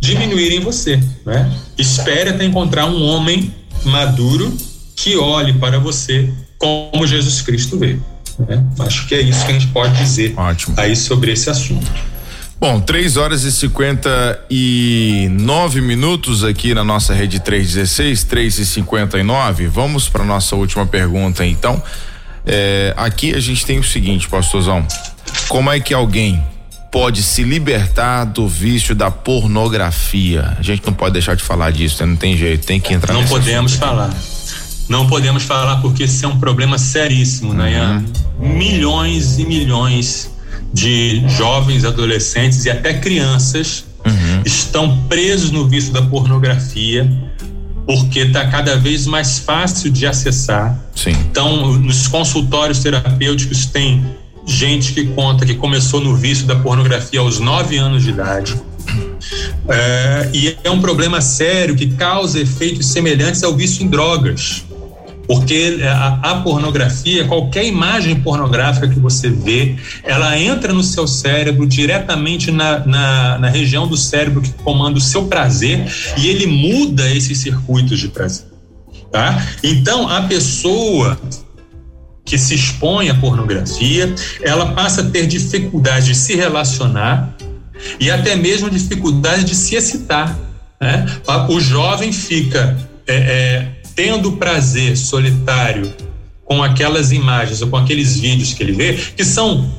diminuírem 0.00 0.60
você, 0.60 1.00
né? 1.24 1.50
Espere 1.78 2.30
até 2.30 2.44
encontrar 2.44 2.86
um 2.86 3.02
homem 3.02 3.54
maduro 3.84 4.52
que 4.94 5.16
olhe 5.16 5.54
para 5.54 5.78
você 5.78 6.30
como 6.58 7.06
Jesus 7.06 7.40
Cristo 7.42 7.78
vê. 7.78 7.98
Né? 8.38 8.64
Acho 8.80 9.06
que 9.06 9.14
é 9.14 9.20
isso 9.20 9.44
que 9.44 9.52
a 9.52 9.54
gente 9.54 9.66
pode 9.68 9.96
dizer 9.96 10.34
Ótimo. 10.36 10.74
aí 10.78 10.96
sobre 10.96 11.32
esse 11.32 11.50
assunto. 11.50 11.86
Bom, 12.60 12.80
3 12.80 13.16
horas 13.16 13.44
e 13.44 13.52
59 13.52 15.80
minutos 15.80 16.44
aqui 16.44 16.72
na 16.72 16.84
nossa 16.84 17.12
rede 17.12 17.40
316, 17.40 18.22
3 18.24 18.58
e 18.58 18.66
59. 18.66 19.66
Vamos 19.66 20.08
para 20.08 20.24
nossa 20.24 20.56
última 20.56 20.86
pergunta, 20.86 21.44
então. 21.44 21.82
É, 22.46 22.94
aqui 22.96 23.34
a 23.34 23.40
gente 23.40 23.66
tem 23.66 23.78
o 23.78 23.84
seguinte, 23.84 24.28
pastorzão. 24.28 24.86
Como 25.48 25.70
é 25.70 25.80
que 25.80 25.94
alguém 25.94 26.42
pode 26.90 27.22
se 27.22 27.42
libertar 27.42 28.24
do 28.24 28.46
vício 28.46 28.94
da 28.94 29.10
pornografia? 29.10 30.56
A 30.58 30.62
gente 30.62 30.84
não 30.86 30.92
pode 30.92 31.12
deixar 31.12 31.34
de 31.34 31.42
falar 31.42 31.70
disso, 31.70 32.02
né? 32.02 32.10
não 32.10 32.16
tem 32.16 32.36
jeito, 32.36 32.66
tem 32.66 32.80
que 32.80 32.94
entrar 32.94 33.12
Não 33.12 33.24
podemos 33.24 33.74
falar. 33.74 34.14
Não 34.88 35.06
podemos 35.06 35.42
falar 35.44 35.76
porque 35.80 36.04
esse 36.04 36.24
é 36.24 36.28
um 36.28 36.38
problema 36.38 36.78
seríssimo, 36.78 37.54
né? 37.54 37.80
uhum. 37.80 38.00
né? 38.00 38.04
Milhões 38.38 39.38
e 39.38 39.46
milhões 39.46 40.30
de 40.72 41.22
jovens, 41.28 41.84
adolescentes 41.84 42.64
e 42.64 42.70
até 42.70 42.94
crianças 42.94 43.84
uhum. 44.04 44.42
estão 44.44 44.98
presos 45.08 45.50
no 45.50 45.66
vício 45.68 45.92
da 45.92 46.02
pornografia 46.02 47.10
porque 47.86 48.20
está 48.20 48.46
cada 48.46 48.76
vez 48.76 49.06
mais 49.06 49.38
fácil 49.38 49.90
de 49.90 50.06
acessar. 50.06 50.78
Sim. 50.94 51.10
Então, 51.10 51.72
nos 51.74 52.08
consultórios 52.08 52.78
terapêuticos 52.78 53.66
tem 53.66 54.04
gente 54.46 54.92
que 54.92 55.06
conta 55.06 55.46
que 55.46 55.54
começou 55.54 56.00
no 56.00 56.14
vício 56.14 56.46
da 56.46 56.56
pornografia 56.56 57.20
aos 57.20 57.40
9 57.40 57.76
anos 57.76 58.02
de 58.02 58.10
idade. 58.10 58.54
É, 59.68 60.30
e 60.32 60.56
é 60.62 60.70
um 60.70 60.80
problema 60.80 61.20
sério 61.20 61.74
que 61.74 61.86
causa 61.88 62.38
efeitos 62.38 62.86
semelhantes 62.86 63.42
ao 63.42 63.54
vício 63.54 63.82
em 63.82 63.88
drogas. 63.88 64.64
Porque 65.26 65.78
a, 65.82 66.32
a, 66.32 66.34
pornografia, 66.42 67.26
qualquer 67.26 67.64
imagem 67.64 68.14
pornográfica 68.16 68.86
que 68.86 68.98
você 68.98 69.30
vê, 69.30 69.74
ela 70.02 70.38
entra 70.38 70.70
no 70.72 70.82
seu 70.82 71.06
cérebro 71.06 71.66
diretamente 71.66 72.50
na, 72.50 72.80
na, 72.80 73.38
na 73.38 73.48
região 73.48 73.88
do 73.88 73.96
cérebro 73.96 74.42
que 74.42 74.52
comanda 74.62 74.98
o 74.98 75.00
seu 75.00 75.24
prazer 75.24 75.90
e 76.18 76.28
ele 76.28 76.46
muda 76.46 77.10
esses 77.10 77.38
circuitos 77.38 77.98
de 77.98 78.08
prazer. 78.08 78.46
Tá? 79.10 79.46
Então, 79.62 80.08
a 80.08 80.22
pessoa 80.22 81.18
que 82.34 82.38
se 82.38 82.56
expõe 82.56 83.08
à 83.10 83.14
pornografia, 83.14 84.12
ela 84.42 84.72
passa 84.72 85.02
a 85.02 85.04
ter 85.04 85.24
dificuldade 85.24 86.06
de 86.06 86.14
se 86.16 86.34
relacionar 86.34 87.32
e 88.00 88.10
até 88.10 88.34
mesmo 88.34 88.68
dificuldade 88.68 89.44
de 89.44 89.54
se 89.54 89.76
excitar. 89.76 90.36
Né? 90.80 91.06
O 91.48 91.60
jovem 91.60 92.12
fica 92.12 92.76
é, 93.06 93.14
é, 93.14 93.68
tendo 93.94 94.32
prazer 94.32 94.96
solitário 94.96 95.94
com 96.44 96.60
aquelas 96.60 97.12
imagens 97.12 97.62
ou 97.62 97.68
com 97.68 97.76
aqueles 97.76 98.18
vídeos 98.18 98.52
que 98.52 98.64
ele 98.64 98.72
vê, 98.72 98.94
que 99.16 99.24
são 99.24 99.72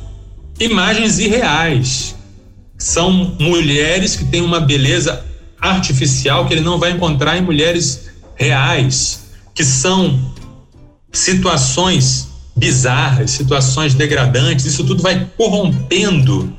imagens 0.57 1.19
irreais. 1.19 2.15
São 2.77 3.35
mulheres 3.37 4.15
que 4.15 4.23
têm 4.23 4.41
uma 4.41 4.61
beleza 4.61 5.25
artificial 5.59 6.47
que 6.47 6.53
ele 6.53 6.61
não 6.61 6.79
vai 6.79 6.91
encontrar 6.91 7.35
em 7.35 7.41
mulheres 7.41 8.11
reais, 8.33 9.25
que 9.53 9.65
são 9.65 10.33
situações 11.11 12.33
bizarras, 12.55 13.31
situações 13.31 13.93
degradantes, 13.93 14.65
isso 14.65 14.83
tudo 14.83 15.03
vai 15.03 15.27
corrompendo 15.37 16.53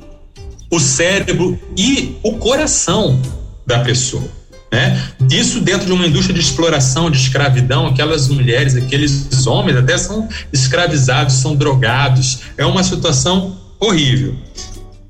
o 0.69 0.79
cérebro 0.79 1.59
e 1.75 2.15
o 2.23 2.33
coração 2.33 3.19
da 3.65 3.79
pessoa. 3.79 4.37
Né? 4.71 5.01
Isso 5.31 5.61
dentro 5.61 5.85
de 5.85 5.91
uma 5.93 6.05
indústria 6.05 6.33
de 6.33 6.41
exploração, 6.41 7.09
de 7.09 7.17
escravidão, 7.17 7.87
aquelas 7.87 8.27
mulheres, 8.27 8.75
aqueles 8.75 9.47
homens 9.47 9.77
até 9.77 9.97
são 9.97 10.27
escravizados, 10.51 11.35
são 11.35 11.55
drogados. 11.55 12.39
É 12.57 12.65
uma 12.65 12.83
situação 12.83 13.57
horrível. 13.79 14.35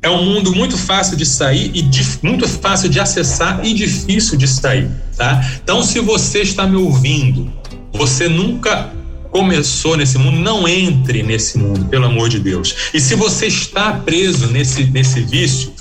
É 0.01 0.09
um 0.09 0.23
mundo 0.23 0.55
muito 0.55 0.77
fácil 0.77 1.17
de 1.17 1.25
sair 1.25 1.71
e 1.73 1.89
muito 2.25 2.47
fácil 2.47 2.87
de 2.87 2.99
acessar 2.99 3.65
e 3.65 3.73
difícil 3.73 4.37
de 4.37 4.47
sair, 4.47 4.89
tá? 5.17 5.43
Então, 5.61 5.81
se 5.81 5.99
você 5.99 6.41
está 6.43 6.67
me 6.67 6.75
ouvindo, 6.75 7.51
você 7.91 8.29
nunca 8.29 8.91
começou 9.37 9.95
nesse 9.95 10.17
mundo, 10.17 10.39
não 10.39 10.67
entre 10.67 11.21
nesse 11.21 11.59
mundo, 11.59 11.85
pelo 11.85 12.05
amor 12.05 12.27
de 12.27 12.39
Deus. 12.39 12.89
E 12.91 12.99
se 12.99 13.13
você 13.13 13.45
está 13.45 13.93
preso 13.93 14.47
nesse, 14.47 14.85
nesse 14.85 15.21
vício, 15.21 15.71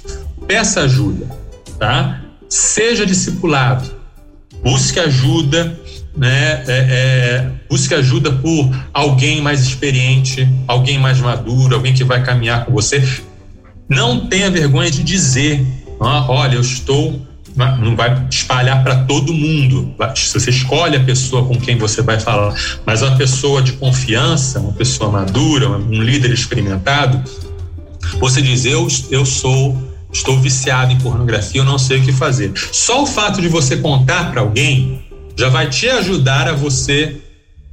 peça 0.47 0.83
ajuda, 0.83 1.27
tá? 1.79 2.21
seja 2.51 3.07
discipulado, 3.07 3.91
busque 4.63 5.01
ajuda, 5.01 5.81
né? 6.15 6.65
É, 6.67 6.67
é, 6.69 7.51
busque 7.71 7.95
ajuda 7.95 8.31
por 8.31 8.71
alguém 8.93 9.41
mais 9.41 9.63
experiente, 9.63 10.47
alguém 10.69 10.99
mais 10.99 11.19
maduro, 11.19 11.77
alguém 11.77 11.95
que 11.95 12.05
vai 12.05 12.23
caminhar 12.23 12.67
com 12.67 12.73
você. 12.73 13.03
Não 13.89 14.27
tenha 14.27 14.51
vergonha 14.51 14.91
de 14.91 15.03
dizer, 15.03 15.67
ah, 15.99 16.27
olha, 16.29 16.57
eu 16.57 16.61
estou 16.61 17.26
não 17.57 17.97
vai 17.97 18.27
espalhar 18.31 18.83
para 18.83 19.05
todo 19.05 19.33
mundo. 19.33 19.95
Você 20.15 20.51
escolhe 20.51 20.97
a 20.97 21.05
pessoa 21.05 21.47
com 21.47 21.59
quem 21.59 21.79
você 21.79 22.03
vai 22.03 22.21
falar, 22.21 22.55
mas 22.85 23.03
uma 23.03 23.17
pessoa 23.17 23.63
de 23.63 23.73
confiança, 23.73 24.61
uma 24.61 24.73
pessoa 24.73 25.11
madura, 25.11 25.69
um 25.69 26.03
líder 26.03 26.31
experimentado, 26.31 27.23
você 28.21 28.43
diz: 28.43 28.65
Eu, 28.67 28.87
eu 29.11 29.25
sou 29.25 29.87
estou 30.13 30.39
viciado 30.39 30.93
em 30.93 30.99
pornografia, 30.99 31.61
eu 31.61 31.65
não 31.65 31.79
sei 31.79 31.99
o 32.01 32.03
que 32.03 32.13
fazer. 32.13 32.53
Só 32.73 33.03
o 33.03 33.07
fato 33.07 33.41
de 33.41 33.49
você 33.49 33.77
contar 33.77 34.31
para 34.31 34.41
alguém 34.41 35.05
já 35.37 35.49
vai 35.49 35.69
te 35.69 35.89
ajudar 35.89 36.49
a 36.49 36.53
você 36.53 37.21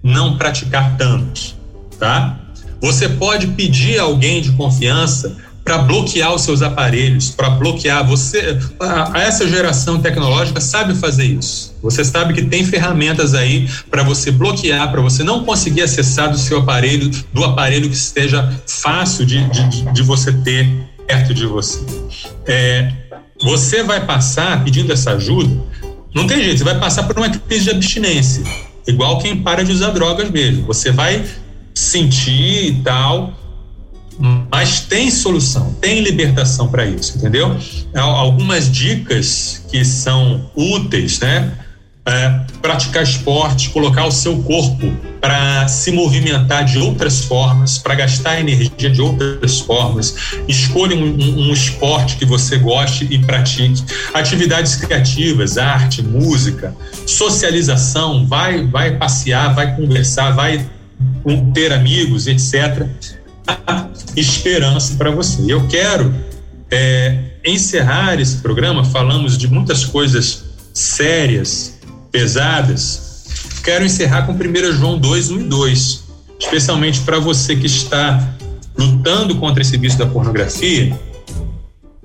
não 0.01 0.37
praticar 0.37 0.97
tanto, 0.97 1.55
tá? 1.97 2.39
Você 2.81 3.07
pode 3.07 3.47
pedir 3.47 3.97
a 3.97 4.03
alguém 4.03 4.41
de 4.41 4.51
confiança 4.51 5.37
para 5.63 5.77
bloquear 5.77 6.33
os 6.33 6.41
seus 6.41 6.61
aparelhos, 6.61 7.29
para 7.29 7.49
bloquear 7.51 8.05
você. 8.05 8.59
A, 8.79 9.21
essa 9.21 9.47
geração 9.47 9.99
tecnológica 9.99 10.59
sabe 10.59 10.93
fazer 10.95 11.25
isso. 11.25 11.73
Você 11.81 12.03
sabe 12.03 12.33
que 12.33 12.41
tem 12.41 12.65
ferramentas 12.65 13.33
aí 13.33 13.69
para 13.89 14.03
você 14.03 14.31
bloquear, 14.31 14.91
para 14.91 15.01
você 15.01 15.23
não 15.23 15.43
conseguir 15.45 15.81
acessar 15.81 16.29
do 16.29 16.37
seu 16.37 16.59
aparelho, 16.59 17.09
do 17.31 17.43
aparelho 17.43 17.89
que 17.89 17.95
esteja 17.95 18.51
fácil 18.67 19.25
de, 19.25 19.43
de, 19.49 19.91
de 19.91 20.03
você 20.03 20.31
ter 20.31 20.69
perto 21.07 21.33
de 21.33 21.45
você. 21.45 21.79
É, 22.45 22.91
você 23.41 23.83
vai 23.83 24.05
passar 24.05 24.63
pedindo 24.63 24.91
essa 24.91 25.11
ajuda, 25.11 25.49
não 26.13 26.27
tem 26.27 26.41
jeito, 26.43 26.59
você 26.59 26.63
vai 26.63 26.79
passar 26.79 27.03
por 27.03 27.17
uma 27.17 27.29
crise 27.29 27.65
de 27.65 27.71
abstinência, 27.71 28.43
igual 28.87 29.17
quem 29.19 29.41
para 29.41 29.63
de 29.63 29.71
usar 29.71 29.91
drogas 29.91 30.29
mesmo. 30.29 30.65
Você 30.65 30.91
vai 30.91 31.25
sentir 31.73 32.67
e 32.67 32.81
tal, 32.83 33.33
mas 34.51 34.81
tem 34.81 35.09
solução, 35.09 35.73
tem 35.81 36.01
libertação 36.01 36.67
para 36.67 36.85
isso, 36.85 37.17
entendeu? 37.17 37.57
Algumas 37.95 38.71
dicas 38.71 39.63
que 39.69 39.83
são 39.83 40.49
úteis, 40.55 41.19
né? 41.19 41.51
é, 42.05 42.41
praticar 42.61 43.01
esporte, 43.03 43.69
colocar 43.69 44.05
o 44.05 44.11
seu 44.11 44.41
corpo 44.43 44.91
para 45.21 45.67
se 45.69 45.91
movimentar 45.91 46.65
de 46.65 46.77
outras 46.77 47.23
formas, 47.23 47.77
para 47.77 47.95
gastar 47.95 48.39
energia 48.41 48.89
de 48.89 49.01
outras 49.01 49.61
formas. 49.61 50.15
Escolha 50.47 50.95
um, 50.97 51.05
um, 51.05 51.49
um, 51.49 51.53
esporte 51.53 52.17
que 52.17 52.25
você 52.25 52.57
goste 52.57 53.07
e 53.09 53.19
pratique. 53.19 53.83
Atividades 54.13 54.75
criativas, 54.75 55.57
arte, 55.57 56.01
música, 56.01 56.75
socialização, 57.07 58.27
vai, 58.27 58.65
vai 58.67 58.97
passear, 58.97 59.55
vai 59.55 59.73
conversar, 59.75 60.31
vai 60.31 60.65
ter 61.53 61.71
amigos, 61.71 62.27
etc. 62.27 62.85
Esperança 64.15 64.95
para 64.95 65.11
você. 65.11 65.51
Eu 65.51 65.67
quero 65.67 66.13
é, 66.71 67.33
encerrar 67.45 68.19
esse 68.19 68.37
programa. 68.37 68.83
Falamos 68.83 69.37
de 69.37 69.47
muitas 69.47 69.85
coisas 69.85 70.45
sérias, 70.73 71.79
pesadas, 72.11 73.25
quero 73.63 73.85
encerrar 73.85 74.23
com 74.23 74.33
1 74.33 74.73
João 74.73 74.97
2, 74.99 75.31
1 75.31 75.39
e 75.39 75.43
2, 75.43 76.03
especialmente 76.39 77.01
para 77.01 77.19
você 77.19 77.55
que 77.55 77.65
está 77.65 78.35
lutando 78.77 79.35
contra 79.37 79.61
esse 79.61 79.77
vício 79.77 79.99
da 79.99 80.05
pornografia, 80.05 80.97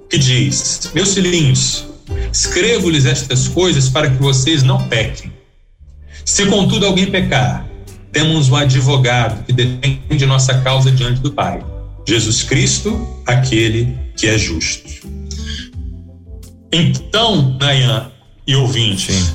que 0.08 0.16
diz: 0.16 0.90
Meus 0.94 1.14
filhinhos, 1.14 1.86
escrevo-lhes 2.32 3.04
estas 3.04 3.48
coisas 3.48 3.88
para 3.88 4.10
que 4.10 4.16
vocês 4.16 4.62
não 4.62 4.86
pequem. 4.88 5.32
Se 6.24 6.46
contudo 6.46 6.86
alguém 6.86 7.10
pecar, 7.10 7.66
temos 8.18 8.48
um 8.48 8.56
advogado 8.56 9.44
que 9.44 9.52
defende 9.52 10.26
nossa 10.26 10.58
causa 10.58 10.90
diante 10.90 11.20
do 11.20 11.30
Pai, 11.30 11.64
Jesus 12.04 12.42
Cristo, 12.42 13.08
aquele 13.24 13.96
que 14.16 14.26
é 14.26 14.36
justo. 14.36 15.06
Então, 16.72 17.56
Nayan 17.60 18.10
e 18.44 18.56
ouvinte, 18.56 19.12
Sim. 19.12 19.34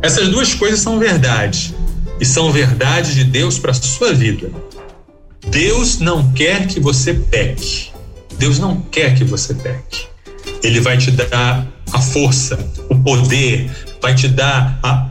Essas 0.00 0.30
duas 0.30 0.54
coisas 0.54 0.80
são 0.80 0.98
verdade 0.98 1.74
e 2.18 2.24
são 2.24 2.50
verdade 2.50 3.12
de 3.12 3.24
Deus 3.24 3.58
para 3.58 3.74
sua 3.74 4.14
vida. 4.14 4.50
Deus 5.50 5.98
não 5.98 6.32
quer 6.32 6.66
que 6.66 6.80
você 6.80 7.12
peque. 7.12 7.90
Deus 8.38 8.58
não 8.58 8.80
quer 8.80 9.14
que 9.14 9.22
você 9.22 9.52
peque. 9.52 10.06
Ele 10.62 10.80
vai 10.80 10.96
te 10.96 11.10
dar 11.10 11.66
a 11.92 12.00
força, 12.00 12.58
o 12.88 12.98
poder, 13.00 13.70
vai 14.00 14.14
te 14.14 14.28
dar 14.28 14.80
a, 14.82 15.10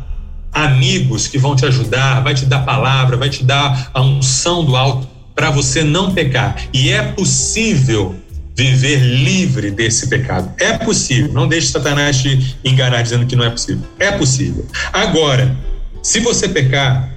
amigos 0.52 1.28
que 1.28 1.38
vão 1.38 1.56
te 1.56 1.66
ajudar, 1.66 2.22
vai 2.22 2.34
te 2.34 2.46
dar 2.46 2.66
palavra, 2.66 3.18
vai 3.18 3.30
te 3.30 3.44
dar 3.44 3.90
a 3.94 4.02
unção 4.02 4.66
do 4.66 4.76
alto 4.76 5.08
para 5.34 5.50
você 5.50 5.84
não 5.84 6.14
pecar. 6.14 6.56
E 6.74 6.90
é 6.90 7.02
possível 7.02 8.16
viver 8.56 8.98
livre 8.98 9.72
desse 9.72 10.08
pecado. 10.08 10.54
É 10.60 10.78
possível. 10.78 11.32
Não 11.34 11.48
deixe 11.48 11.68
Satanás 11.68 12.22
te 12.22 12.58
enganar 12.64 13.02
dizendo 13.02 13.26
que 13.26 13.36
não 13.36 13.46
é 13.46 13.50
possível. 13.50 13.84
É 13.98 14.12
possível. 14.12 14.66
Agora, 14.92 15.56
se 16.04 16.20
você 16.20 16.48
pecar, 16.48 17.10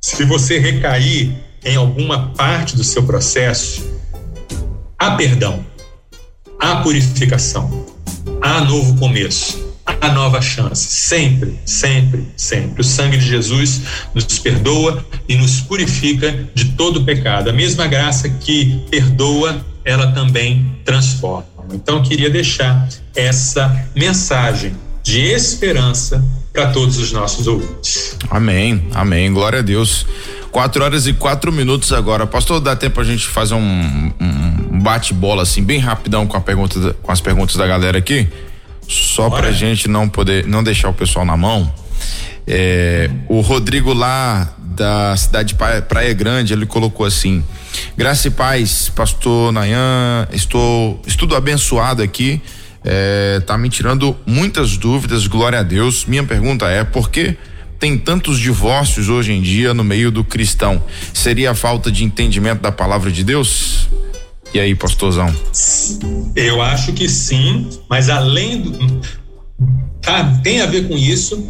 se 0.00 0.24
você 0.24 0.58
recair 0.58 1.32
em 1.64 1.76
alguma 1.76 2.30
parte 2.30 2.76
do 2.76 2.84
seu 2.84 3.02
processo, 3.02 3.84
há 4.98 5.12
perdão, 5.12 5.64
há 6.58 6.76
purificação, 6.76 7.86
há 8.40 8.60
novo 8.62 8.96
começo, 8.96 9.67
há 10.00 10.12
nova 10.12 10.40
chance. 10.40 10.86
Sempre, 10.88 11.58
sempre, 11.64 12.26
sempre. 12.36 12.80
O 12.80 12.84
sangue 12.84 13.16
de 13.16 13.26
Jesus 13.26 13.82
nos 14.14 14.38
perdoa 14.38 15.04
e 15.28 15.36
nos 15.36 15.60
purifica 15.60 16.48
de 16.54 16.72
todo 16.72 17.04
pecado. 17.04 17.50
A 17.50 17.52
mesma 17.52 17.86
graça 17.86 18.28
que 18.28 18.80
perdoa 18.90 19.64
ela 19.84 20.12
também 20.12 20.76
transforma. 20.84 21.46
Então, 21.72 22.02
queria 22.02 22.30
deixar 22.30 22.88
essa 23.14 23.86
mensagem 23.94 24.74
de 25.02 25.20
esperança 25.20 26.24
para 26.52 26.70
todos 26.70 26.98
os 26.98 27.12
nossos 27.12 27.46
ouvintes. 27.46 28.16
Amém, 28.30 28.88
amém. 28.94 29.32
Glória 29.32 29.60
a 29.60 29.62
Deus. 29.62 30.06
Quatro 30.50 30.82
horas 30.82 31.06
e 31.06 31.12
quatro 31.12 31.52
minutos 31.52 31.92
agora. 31.92 32.26
Pastor, 32.26 32.60
dá 32.60 32.74
tempo 32.74 33.00
a 33.00 33.04
gente 33.04 33.26
fazer 33.26 33.54
um, 33.54 34.12
um 34.20 34.80
bate-bola 34.80 35.42
assim, 35.42 35.62
bem 35.62 35.78
rapidão 35.78 36.26
com, 36.26 36.36
a 36.36 36.40
pergunta, 36.40 36.96
com 37.02 37.12
as 37.12 37.20
perguntas 37.20 37.56
da 37.56 37.66
galera 37.66 37.98
aqui? 37.98 38.28
Só 38.88 39.28
para 39.28 39.48
a 39.48 39.52
gente 39.52 39.86
não 39.86 40.08
poder, 40.08 40.46
não 40.46 40.64
deixar 40.64 40.88
o 40.88 40.94
pessoal 40.94 41.24
na 41.24 41.36
mão. 41.36 41.72
É, 42.46 43.10
o 43.28 43.40
Rodrigo 43.40 43.92
lá 43.92 44.54
da 44.58 45.14
cidade 45.16 45.54
de 45.54 45.82
Praia 45.82 46.14
Grande, 46.14 46.54
ele 46.54 46.64
colocou 46.64 47.04
assim: 47.04 47.44
Graça 47.96 48.28
e 48.28 48.30
paz, 48.30 48.88
pastor 48.88 49.52
Nayan, 49.52 50.26
estou 50.32 51.02
estudo 51.06 51.36
abençoado 51.36 52.02
aqui, 52.02 52.40
é, 52.82 53.40
tá 53.40 53.58
me 53.58 53.68
tirando 53.68 54.16
muitas 54.24 54.78
dúvidas, 54.78 55.26
glória 55.26 55.58
a 55.58 55.62
Deus. 55.62 56.06
Minha 56.06 56.24
pergunta 56.24 56.66
é: 56.66 56.82
por 56.82 57.10
que 57.10 57.36
tem 57.78 57.98
tantos 57.98 58.38
divórcios 58.38 59.10
hoje 59.10 59.32
em 59.32 59.42
dia 59.42 59.74
no 59.74 59.84
meio 59.84 60.10
do 60.10 60.24
cristão? 60.24 60.82
Seria 61.12 61.50
a 61.50 61.54
falta 61.54 61.92
de 61.92 62.04
entendimento 62.04 62.62
da 62.62 62.72
palavra 62.72 63.12
de 63.12 63.22
Deus? 63.22 63.88
E 64.52 64.60
aí, 64.60 64.74
pastorzão? 64.74 65.34
Eu 66.34 66.62
acho 66.62 66.92
que 66.92 67.08
sim, 67.08 67.68
mas 67.88 68.08
além 68.08 68.62
do. 68.62 69.00
Tá, 70.00 70.24
tem 70.42 70.60
a 70.62 70.66
ver 70.66 70.88
com 70.88 70.96
isso, 70.96 71.46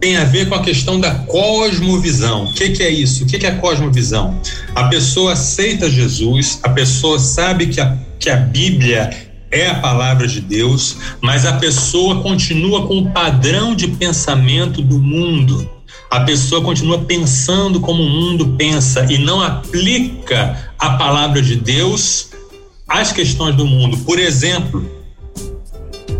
tem 0.00 0.16
a 0.16 0.24
ver 0.24 0.48
com 0.48 0.54
a 0.56 0.62
questão 0.62 0.98
da 0.98 1.14
cosmovisão. 1.14 2.46
O 2.46 2.52
que, 2.52 2.70
que 2.70 2.82
é 2.82 2.90
isso? 2.90 3.24
O 3.24 3.26
que, 3.26 3.38
que 3.38 3.46
é 3.46 3.52
cosmovisão? 3.52 4.40
A 4.74 4.84
pessoa 4.84 5.32
aceita 5.32 5.88
Jesus, 5.88 6.58
a 6.62 6.70
pessoa 6.70 7.18
sabe 7.18 7.68
que 7.68 7.80
a, 7.80 7.96
que 8.18 8.28
a 8.28 8.36
Bíblia 8.36 9.10
é 9.50 9.68
a 9.68 9.76
palavra 9.76 10.26
de 10.26 10.40
Deus, 10.40 10.96
mas 11.20 11.46
a 11.46 11.52
pessoa 11.54 12.20
continua 12.20 12.86
com 12.88 12.98
o 12.98 13.10
padrão 13.12 13.74
de 13.76 13.86
pensamento 13.86 14.82
do 14.82 14.98
mundo. 14.98 15.70
A 16.10 16.20
pessoa 16.20 16.60
continua 16.62 16.98
pensando 16.98 17.80
como 17.80 18.02
o 18.02 18.08
mundo 18.08 18.54
pensa 18.58 19.06
e 19.10 19.18
não 19.18 19.40
aplica 19.40 20.73
a 20.84 20.98
palavra 20.98 21.40
de 21.40 21.56
Deus 21.56 22.28
às 22.86 23.10
questões 23.10 23.56
do 23.56 23.64
mundo. 23.64 23.96
Por 23.98 24.18
exemplo, 24.18 24.86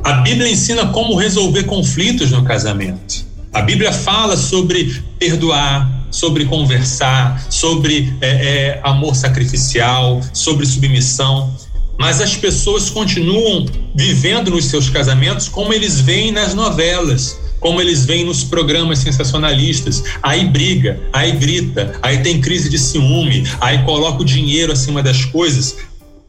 a 0.02 0.14
Bíblia 0.14 0.48
ensina 0.48 0.86
como 0.86 1.16
resolver 1.16 1.64
conflitos 1.64 2.30
no 2.30 2.42
casamento. 2.44 3.26
A 3.52 3.60
Bíblia 3.60 3.92
fala 3.92 4.36
sobre 4.38 5.02
perdoar, 5.18 6.06
sobre 6.10 6.46
conversar, 6.46 7.46
sobre 7.50 8.14
é, 8.22 8.28
é, 8.28 8.80
amor 8.82 9.14
sacrificial, 9.14 10.20
sobre 10.32 10.64
submissão. 10.64 11.54
Mas 11.98 12.22
as 12.22 12.34
pessoas 12.34 12.88
continuam 12.88 13.66
vivendo 13.94 14.50
nos 14.50 14.64
seus 14.64 14.88
casamentos 14.88 15.46
como 15.46 15.74
eles 15.74 16.00
veem 16.00 16.32
nas 16.32 16.54
novelas, 16.54 17.38
como 17.64 17.80
eles 17.80 18.04
veem 18.04 18.26
nos 18.26 18.44
programas 18.44 18.98
sensacionalistas. 18.98 20.04
Aí 20.22 20.46
briga, 20.46 21.00
aí 21.10 21.32
grita, 21.32 21.98
aí 22.02 22.18
tem 22.18 22.38
crise 22.38 22.68
de 22.68 22.78
ciúme, 22.78 23.42
aí 23.58 23.82
coloca 23.84 24.20
o 24.20 24.24
dinheiro 24.24 24.70
acima 24.70 25.02
das 25.02 25.24
coisas. 25.24 25.74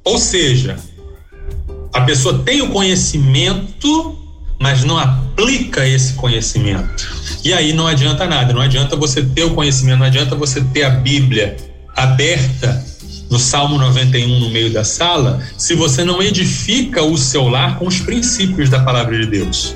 Ou 0.01 0.17
seja, 0.17 0.77
a 1.91 2.01
pessoa 2.01 2.39
tem 2.45 2.61
o 2.61 2.69
conhecimento 2.69 4.17
mas 4.57 4.85
não 4.85 4.97
aplica 4.97 5.85
esse 5.85 6.13
conhecimento. 6.13 7.11
E 7.43 7.51
aí 7.51 7.73
não 7.73 7.85
adianta 7.85 8.25
nada, 8.25 8.53
não 8.53 8.61
adianta 8.61 8.95
você 8.95 9.21
ter 9.21 9.43
o 9.43 9.53
conhecimento, 9.53 9.99
não 9.99 10.05
adianta 10.05 10.33
você 10.33 10.61
ter 10.61 10.83
a 10.83 10.91
Bíblia 10.91 11.57
aberta 11.93 12.81
no 13.29 13.37
Salmo 13.37 13.77
91 13.77 14.39
no 14.39 14.49
meio 14.49 14.71
da 14.71 14.85
sala, 14.85 15.45
se 15.57 15.75
você 15.75 16.05
não 16.05 16.23
edifica 16.23 17.03
o 17.03 17.17
seu 17.17 17.49
lar 17.49 17.77
com 17.77 17.85
os 17.85 17.99
princípios 17.99 18.69
da 18.69 18.79
palavra 18.79 19.19
de 19.19 19.25
Deus. 19.25 19.75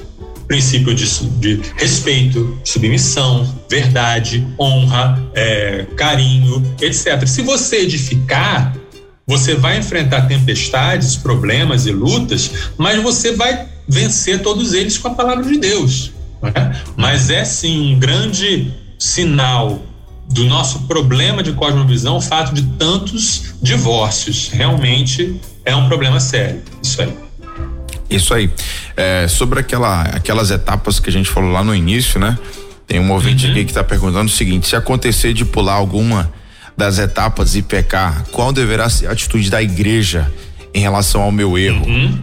Princípio 0.50 0.93
de, 0.93 1.06
de 1.39 1.62
respeito, 1.78 2.60
submissão, 2.66 3.47
verdade, 3.70 4.45
honra, 4.60 5.18
é, 5.34 5.86
carinho, 5.95 6.76
etc. 6.82 7.26
Se 7.26 7.41
você 7.43 7.84
edificar, 7.84 8.76
você 9.28 9.54
vai 9.54 9.78
enfrentar 9.78 10.24
tempestades, 10.24 11.16
problemas 11.16 11.86
e 11.86 11.91
lutas, 11.91 12.52
mas 12.78 13.02
você 13.02 13.32
vai 13.34 13.68
vencer 13.88 14.41
todos 14.41 14.74
eles 14.74 14.97
com 14.97 15.08
a 15.08 15.14
palavra 15.14 15.43
de 15.43 15.60
Deus. 15.60 16.12
Né? 16.41 16.82
Mas 16.97 17.30
é 17.30 17.45
sim 17.45 17.93
um 17.93 18.00
grande 18.00 18.74
sinal 18.97 19.80
do 20.32 20.45
nosso 20.45 20.82
problema 20.88 21.43
de 21.43 21.54
cosmovisão 21.54 22.18
o 22.18 22.22
fato 22.22 22.56
de 22.56 22.64
tantos 22.78 23.54
divórcios. 23.62 24.50
Realmente 24.52 25.39
é 25.64 25.76
um 25.76 25.88
problema 25.88 26.20
sério. 26.20 26.62
Isso 26.82 27.02
aí. 27.02 27.14
Isso 28.10 28.34
aí. 28.34 28.50
É, 29.02 29.30
sobre 29.30 29.62
aquela, 29.62 30.02
aquelas 30.02 30.52
etapas 30.52 31.00
que 31.00 31.10
a 31.10 31.14
gente 31.14 31.30
falou 31.30 31.50
lá 31.50 31.64
no 31.64 31.74
início, 31.74 32.20
né? 32.20 32.38
Tem 32.86 33.00
um 33.00 33.10
ouvinte 33.12 33.45
uhum. 33.45 33.52
aqui 33.52 33.64
que 33.64 33.72
está 33.72 33.82
perguntando 33.82 34.26
o 34.26 34.34
seguinte: 34.34 34.68
se 34.68 34.76
acontecer 34.76 35.32
de 35.32 35.45
pular 35.45 35.76
alguma 35.76 36.34
das 36.76 37.00
etapas 37.00 37.56
e 37.56 37.62
pecar, 37.62 38.26
qual 38.32 38.52
deverá 38.52 38.89
ser 38.89 39.08
a 39.08 39.12
atitude 39.12 39.50
da 39.50 39.62
igreja 39.62 40.30
em 40.74 40.82
relação 40.82 41.22
ao 41.22 41.32
meu 41.32 41.58
erro? 41.58 41.86
Uhum. 41.86 42.20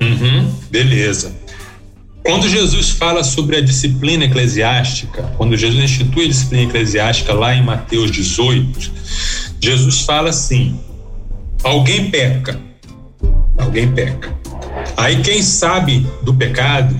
Uhum, 0.00 0.54
beleza. 0.70 1.34
Quando 2.24 2.48
Jesus 2.48 2.90
fala 2.90 3.24
sobre 3.24 3.56
a 3.56 3.60
disciplina 3.60 4.24
eclesiástica, 4.24 5.22
quando 5.36 5.56
Jesus 5.56 5.82
institui 5.82 6.26
a 6.26 6.28
disciplina 6.28 6.64
eclesiástica 6.68 7.32
lá 7.32 7.54
em 7.54 7.64
Mateus 7.64 8.12
18, 8.12 8.92
Jesus 9.60 10.02
fala 10.02 10.30
assim: 10.30 10.78
alguém 11.64 12.10
peca, 12.10 12.60
alguém 13.58 13.90
peca. 13.90 14.41
Aí 14.96 15.22
quem 15.22 15.42
sabe 15.42 16.06
do 16.22 16.34
pecado 16.34 16.94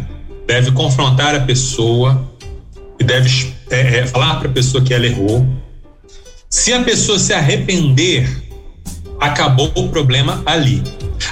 deve 0.46 0.70
confrontar 0.72 1.34
a 1.34 1.40
pessoa 1.40 2.30
e 2.98 3.04
deve 3.04 3.52
é, 3.70 3.98
é, 3.98 4.06
falar 4.06 4.36
para 4.36 4.48
a 4.48 4.52
pessoa 4.52 4.82
que 4.82 4.92
ela 4.92 5.06
errou. 5.06 5.46
Se 6.48 6.72
a 6.72 6.82
pessoa 6.82 7.18
se 7.18 7.32
arrepender, 7.32 8.28
acabou 9.18 9.72
o 9.74 9.88
problema 9.88 10.42
ali. 10.44 10.82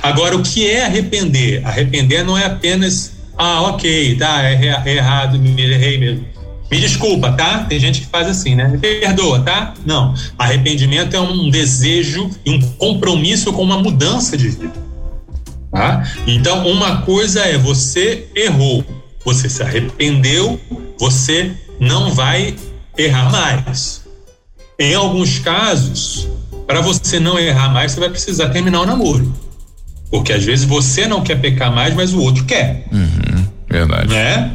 Agora, 0.03 0.37
o 0.37 0.43
que 0.43 0.69
é 0.69 0.85
arrepender? 0.85 1.67
Arrepender 1.67 2.25
não 2.25 2.39
é 2.39 2.47
apenas, 2.47 3.13
ah, 3.37 3.63
ok, 3.63 4.17
tá, 4.17 4.43
é, 4.45 4.83
errado, 4.87 5.39
me 5.39 5.63
errei 5.63 5.99
mesmo. 5.99 6.25
Me 6.71 6.79
desculpa, 6.79 7.33
tá? 7.33 7.65
Tem 7.65 7.81
gente 7.81 8.03
que 8.03 8.07
faz 8.07 8.29
assim, 8.29 8.55
né? 8.55 8.69
Me 8.69 8.79
perdoa, 8.79 9.41
tá? 9.41 9.75
Não. 9.85 10.15
Arrependimento 10.39 11.15
é 11.17 11.21
um 11.21 11.51
desejo 11.51 12.31
e 12.47 12.51
um 12.51 12.61
compromisso 12.79 13.53
com 13.53 13.63
uma 13.63 13.83
mudança 13.83 14.37
de 14.37 14.49
vida. 14.49 14.90
Tá? 15.71 16.05
Então, 16.27 16.67
uma 16.67 17.03
coisa 17.03 17.41
é 17.41 17.57
você 17.57 18.27
errou, 18.35 18.85
você 19.25 19.49
se 19.49 19.63
arrependeu, 19.63 20.61
você 20.99 21.53
não 21.79 22.13
vai 22.13 22.57
errar 22.99 23.31
mais. 23.31 24.05
Em 24.79 24.95
alguns 24.95 25.39
casos, 25.39 26.29
para 26.67 26.81
você 26.81 27.21
não 27.21 27.39
errar 27.39 27.69
mais, 27.69 27.93
você 27.93 28.01
vai 28.01 28.11
precisar 28.11 28.49
terminar 28.49 28.81
o 28.81 28.87
namoro. 28.87 29.33
Porque 30.11 30.33
às 30.33 30.45
vezes 30.45 30.65
você 30.65 31.07
não 31.07 31.23
quer 31.23 31.41
pecar 31.41 31.73
mais, 31.73 31.95
mas 31.95 32.13
o 32.13 32.21
outro 32.21 32.45
quer. 32.45 32.85
Uhum, 32.91 33.47
verdade. 33.69 34.09
Né? 34.09 34.51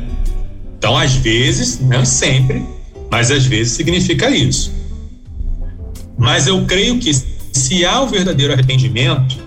Então, 0.78 0.98
às 0.98 1.14
vezes, 1.16 1.80
não 1.80 2.04
sempre, 2.04 2.64
mas 3.10 3.32
às 3.32 3.46
vezes 3.46 3.74
significa 3.74 4.30
isso. 4.30 4.74
Mas 6.18 6.48
eu 6.48 6.66
creio 6.66 7.00
que 7.00 7.12
se 7.54 7.86
há 7.86 8.02
o 8.02 8.08
verdadeiro 8.08 8.54
arrependimento, 8.54 9.45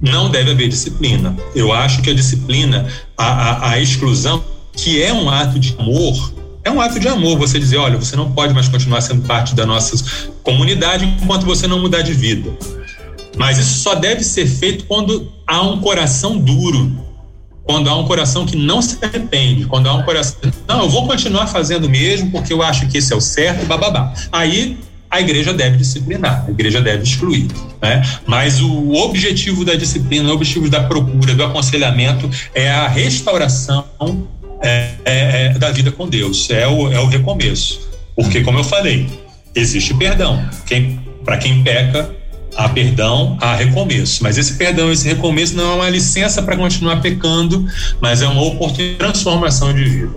não 0.00 0.30
deve 0.30 0.50
haver 0.50 0.68
disciplina. 0.68 1.36
Eu 1.54 1.72
acho 1.72 2.02
que 2.02 2.10
a 2.10 2.14
disciplina, 2.14 2.86
a, 3.16 3.26
a, 3.26 3.70
a 3.70 3.80
exclusão, 3.80 4.42
que 4.72 5.02
é 5.02 5.12
um 5.12 5.28
ato 5.28 5.58
de 5.58 5.74
amor, 5.78 6.32
é 6.64 6.70
um 6.70 6.80
ato 6.80 7.00
de 7.00 7.08
amor 7.08 7.38
você 7.38 7.58
dizer, 7.58 7.78
olha, 7.78 7.96
você 7.96 8.14
não 8.14 8.30
pode 8.32 8.52
mais 8.52 8.68
continuar 8.68 9.00
sendo 9.00 9.26
parte 9.26 9.54
da 9.54 9.64
nossa 9.64 9.96
comunidade 10.42 11.04
enquanto 11.04 11.44
você 11.44 11.66
não 11.66 11.80
mudar 11.80 12.02
de 12.02 12.12
vida. 12.12 12.50
Mas 13.36 13.58
isso 13.58 13.80
só 13.80 13.94
deve 13.94 14.22
ser 14.22 14.46
feito 14.46 14.84
quando 14.84 15.32
há 15.46 15.62
um 15.62 15.80
coração 15.80 16.36
duro, 16.38 16.92
quando 17.64 17.88
há 17.88 17.96
um 17.96 18.04
coração 18.04 18.44
que 18.44 18.56
não 18.56 18.82
se 18.82 18.98
arrepende, 19.02 19.66
quando 19.66 19.88
há 19.88 19.94
um 19.94 20.02
coração, 20.02 20.38
não, 20.66 20.82
eu 20.82 20.88
vou 20.88 21.06
continuar 21.06 21.46
fazendo 21.46 21.88
mesmo 21.88 22.30
porque 22.30 22.52
eu 22.52 22.62
acho 22.62 22.88
que 22.88 22.98
esse 22.98 23.12
é 23.12 23.16
o 23.16 23.20
certo, 23.20 23.64
bababá. 23.66 24.12
Aí 24.32 24.78
a 25.10 25.20
igreja 25.20 25.54
deve 25.54 25.76
disciplinar, 25.78 26.44
a 26.46 26.50
igreja 26.50 26.80
deve 26.80 27.02
excluir. 27.02 27.48
Né? 27.80 28.02
Mas 28.26 28.60
o 28.60 28.92
objetivo 28.94 29.64
da 29.64 29.74
disciplina, 29.74 30.28
o 30.30 30.34
objetivo 30.34 30.68
da 30.68 30.82
procura, 30.84 31.34
do 31.34 31.44
aconselhamento 31.44 32.28
é 32.54 32.70
a 32.70 32.88
restauração 32.88 33.86
é, 34.60 34.90
é, 35.04 35.46
é, 35.46 35.58
da 35.58 35.70
vida 35.70 35.90
com 35.90 36.08
Deus, 36.08 36.50
é 36.50 36.66
o, 36.66 36.92
é 36.92 37.00
o 37.00 37.06
recomeço. 37.06 37.88
Porque, 38.14 38.42
como 38.42 38.58
eu 38.58 38.64
falei, 38.64 39.08
existe 39.54 39.94
perdão. 39.94 40.44
Quem, 40.66 41.00
Para 41.24 41.38
quem 41.38 41.62
peca, 41.62 42.14
há 42.56 42.68
perdão, 42.68 43.38
há 43.40 43.54
recomeço. 43.54 44.22
Mas 44.22 44.36
esse 44.36 44.54
perdão, 44.54 44.90
esse 44.90 45.06
recomeço 45.06 45.56
não 45.56 45.72
é 45.72 45.74
uma 45.76 45.90
licença 45.90 46.42
para 46.42 46.56
continuar 46.56 47.00
pecando, 47.00 47.64
mas 48.00 48.20
é 48.20 48.26
uma 48.26 48.42
oportunidade 48.42 48.92
de 48.92 48.98
transformação 48.98 49.72
de 49.72 49.84
vida. 49.84 50.12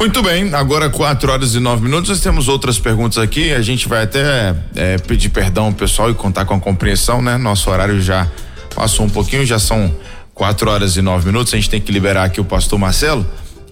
Muito 0.00 0.22
bem, 0.22 0.54
agora 0.54 0.88
4 0.88 1.30
horas 1.30 1.54
e 1.54 1.60
9 1.60 1.82
minutos. 1.82 2.08
Nós 2.08 2.20
temos 2.20 2.48
outras 2.48 2.78
perguntas 2.78 3.18
aqui. 3.18 3.52
A 3.52 3.60
gente 3.60 3.86
vai 3.86 4.04
até 4.04 4.54
é, 4.74 4.96
pedir 4.96 5.28
perdão 5.28 5.66
ao 5.66 5.72
pessoal 5.74 6.10
e 6.10 6.14
contar 6.14 6.46
com 6.46 6.54
a 6.54 6.58
compreensão, 6.58 7.20
né? 7.20 7.36
Nosso 7.36 7.68
horário 7.68 8.00
já 8.00 8.26
passou 8.74 9.04
um 9.04 9.10
pouquinho, 9.10 9.44
já 9.44 9.58
são 9.58 9.94
4 10.32 10.70
horas 10.70 10.96
e 10.96 11.02
9 11.02 11.26
minutos. 11.26 11.52
A 11.52 11.56
gente 11.56 11.68
tem 11.68 11.82
que 11.82 11.92
liberar 11.92 12.24
aqui 12.24 12.40
o 12.40 12.44
pastor 12.46 12.78
Marcelo. 12.78 13.26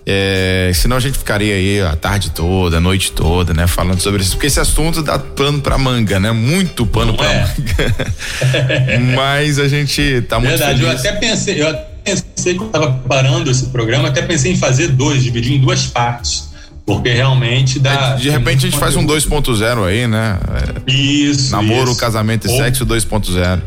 É, 0.05 0.71
senão 0.75 0.99
a 0.99 1.01
gente 1.01 1.17
ficaria 1.17 1.55
aí 1.55 1.81
a 1.81 1.97
tarde 1.97 2.31
toda, 2.31 2.77
a 2.77 2.81
noite 2.81 3.11
toda, 3.13 3.55
né? 3.55 3.67
Falando 3.67 4.01
sobre 4.01 4.21
isso, 4.21 4.33
porque 4.33 4.49
esse 4.49 4.61
assunto 4.61 5.03
dá 5.03 5.19
pano 5.19 5.63
pra 5.63 5.79
manga, 5.79 6.21
né? 6.21 6.31
Muito 6.31 6.85
pano 6.85 7.13
Não 7.13 7.17
pra 7.17 7.33
é. 7.33 7.41
manga. 7.41 9.07
Mas 9.17 9.59
a 9.59 9.67
gente 9.67 10.23
tá 10.29 10.39
muito 10.39 10.51
Verdade, 10.51 10.81
feliz. 10.83 11.05
eu 11.05 11.11
até 11.11 11.19
pensei, 11.19 11.63
eu 11.63 11.69
pensei 12.05 12.55
que 12.55 12.61
eu 12.61 12.67
estava 12.67 12.93
preparando 12.93 13.51
esse 13.51 13.67
programa, 13.67 14.09
até 14.09 14.23
pensei 14.23 14.53
em 14.53 14.57
fazer 14.57 14.89
dois, 14.89 15.23
dividir 15.23 15.55
em 15.55 15.61
duas 15.61 15.87
partes. 15.87 16.49
Porque 16.87 17.11
realmente 17.11 17.79
dá. 17.79 18.15
É, 18.15 18.17
de 18.17 18.31
repente 18.31 18.67
a 18.67 18.71
gente 18.71 18.79
faz 18.79 18.97
um 18.97 19.07
2.0 19.07 19.85
aí, 19.85 20.07
né? 20.07 20.39
Isso. 20.87 21.53
Namoro, 21.53 21.91
isso. 21.91 22.01
casamento 22.01 22.47
e 22.47 22.51
ou, 22.51 22.57
sexo 22.57 22.87
2.0. 22.87 23.61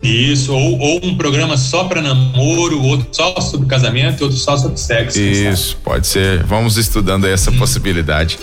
Isso, 0.00 0.54
ou, 0.54 0.78
ou, 0.78 1.00
um 1.04 1.16
programa 1.16 1.56
só 1.58 1.84
para 1.84 2.00
namoro, 2.00 2.80
outro 2.82 3.08
só 3.12 3.38
sobre 3.40 3.66
casamento 3.66 4.20
e 4.20 4.22
outro 4.22 4.38
só 4.38 4.56
sobre 4.56 4.78
sexo. 4.78 5.20
Isso, 5.20 5.76
pode 5.82 6.06
ser. 6.06 6.44
Vamos 6.44 6.76
estudando 6.76 7.26
essa 7.26 7.50
hum. 7.50 7.58
possibilidade. 7.58 8.38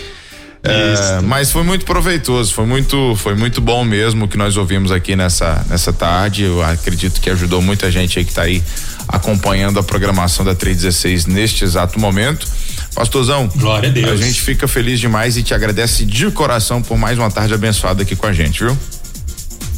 É, 0.69 1.21
mas 1.21 1.51
foi 1.51 1.63
muito 1.63 1.85
proveitoso, 1.85 2.53
foi 2.53 2.65
muito, 2.65 3.15
foi 3.15 3.35
muito 3.35 3.61
bom 3.61 3.83
mesmo 3.83 4.25
o 4.25 4.27
que 4.27 4.37
nós 4.37 4.57
ouvimos 4.57 4.91
aqui 4.91 5.15
nessa, 5.15 5.65
nessa 5.69 5.93
tarde. 5.93 6.43
Eu 6.43 6.63
acredito 6.63 7.21
que 7.21 7.29
ajudou 7.29 7.61
muita 7.61 7.91
gente 7.91 8.19
aí 8.19 8.25
que 8.25 8.31
está 8.31 8.43
aí 8.43 8.63
acompanhando 9.07 9.79
a 9.79 9.83
programação 9.83 10.43
da 10.43 10.53
316 10.53 11.25
neste 11.25 11.63
exato 11.63 11.99
momento. 11.99 12.47
Pastorzão, 12.93 13.47
Glória 13.55 13.89
a 13.89 13.91
Deus. 13.91 14.09
A 14.09 14.15
gente 14.15 14.41
fica 14.41 14.67
feliz 14.67 14.99
demais 14.99 15.37
e 15.37 15.43
te 15.43 15.53
agradece 15.53 16.03
de 16.03 16.31
coração 16.31 16.81
por 16.81 16.97
mais 16.97 17.17
uma 17.17 17.29
tarde 17.29 17.53
abençoada 17.53 18.01
aqui 18.01 18.15
com 18.15 18.25
a 18.25 18.33
gente, 18.33 18.63
viu? 18.63 18.77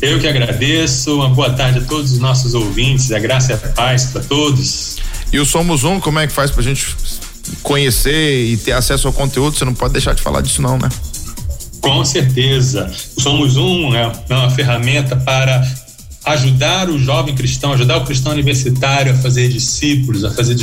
Eu 0.02 0.18
que 0.20 0.28
agradeço. 0.28 1.16
Uma 1.16 1.30
boa 1.30 1.50
tarde 1.52 1.80
a 1.80 1.82
todos 1.82 2.14
os 2.14 2.20
nossos 2.20 2.54
ouvintes. 2.54 3.12
A 3.12 3.20
graça 3.20 3.52
e 3.52 3.56
a 3.56 3.58
paz 3.58 4.06
para 4.06 4.22
todos. 4.22 4.98
E 5.32 5.40
o 5.40 5.46
Somos 5.46 5.84
Um, 5.84 6.00
como 6.00 6.20
é 6.20 6.28
que 6.28 6.34
faz 6.34 6.50
pra 6.50 6.64
gente 6.64 6.88
conhecer 7.64 8.46
e 8.46 8.58
ter 8.58 8.74
acesso 8.74 9.08
ao 9.08 9.14
conteúdo? 9.14 9.58
Você 9.58 9.66
não 9.66 9.74
pode 9.74 9.94
deixar 9.94 10.14
de 10.14 10.22
falar 10.22 10.42
disso, 10.42 10.62
não, 10.62 10.78
né? 10.78 10.90
Com 11.82 12.04
certeza. 12.04 12.92
Somos 13.18 13.56
Um 13.58 13.96
é 13.96 14.12
uma 14.30 14.52
ferramenta 14.52 15.16
para 15.16 15.64
ajudar 16.26 16.90
o 16.90 17.00
jovem 17.00 17.34
cristão, 17.36 17.72
ajudar 17.74 17.98
o 17.98 18.06
cristão 18.06 18.32
universitário 18.32 19.14
a 19.14 19.16
fazer 19.16 19.50
discípulos, 19.50 20.26
a 20.26 20.32
fazer 20.32 20.56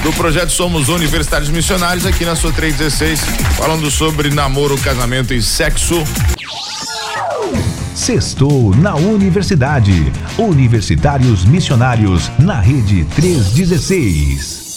do 0.03 0.11
projeto 0.15 0.51
Somos 0.51 0.89
Universitários 0.89 1.51
Missionários 1.51 2.07
aqui 2.07 2.25
na 2.25 2.35
sua 2.35 2.53
316, 2.53 3.21
falando 3.59 3.91
sobre 3.91 4.31
namoro, 4.31 4.79
casamento 4.79 5.35
e 5.35 5.43
sexo. 5.43 6.03
Sextou 7.99 8.73
na 8.77 8.95
Universidade. 8.95 10.13
Universitários 10.39 11.45
Missionários 11.45 12.31
na 12.39 12.61
Rede 12.61 13.05
316. 13.17 14.68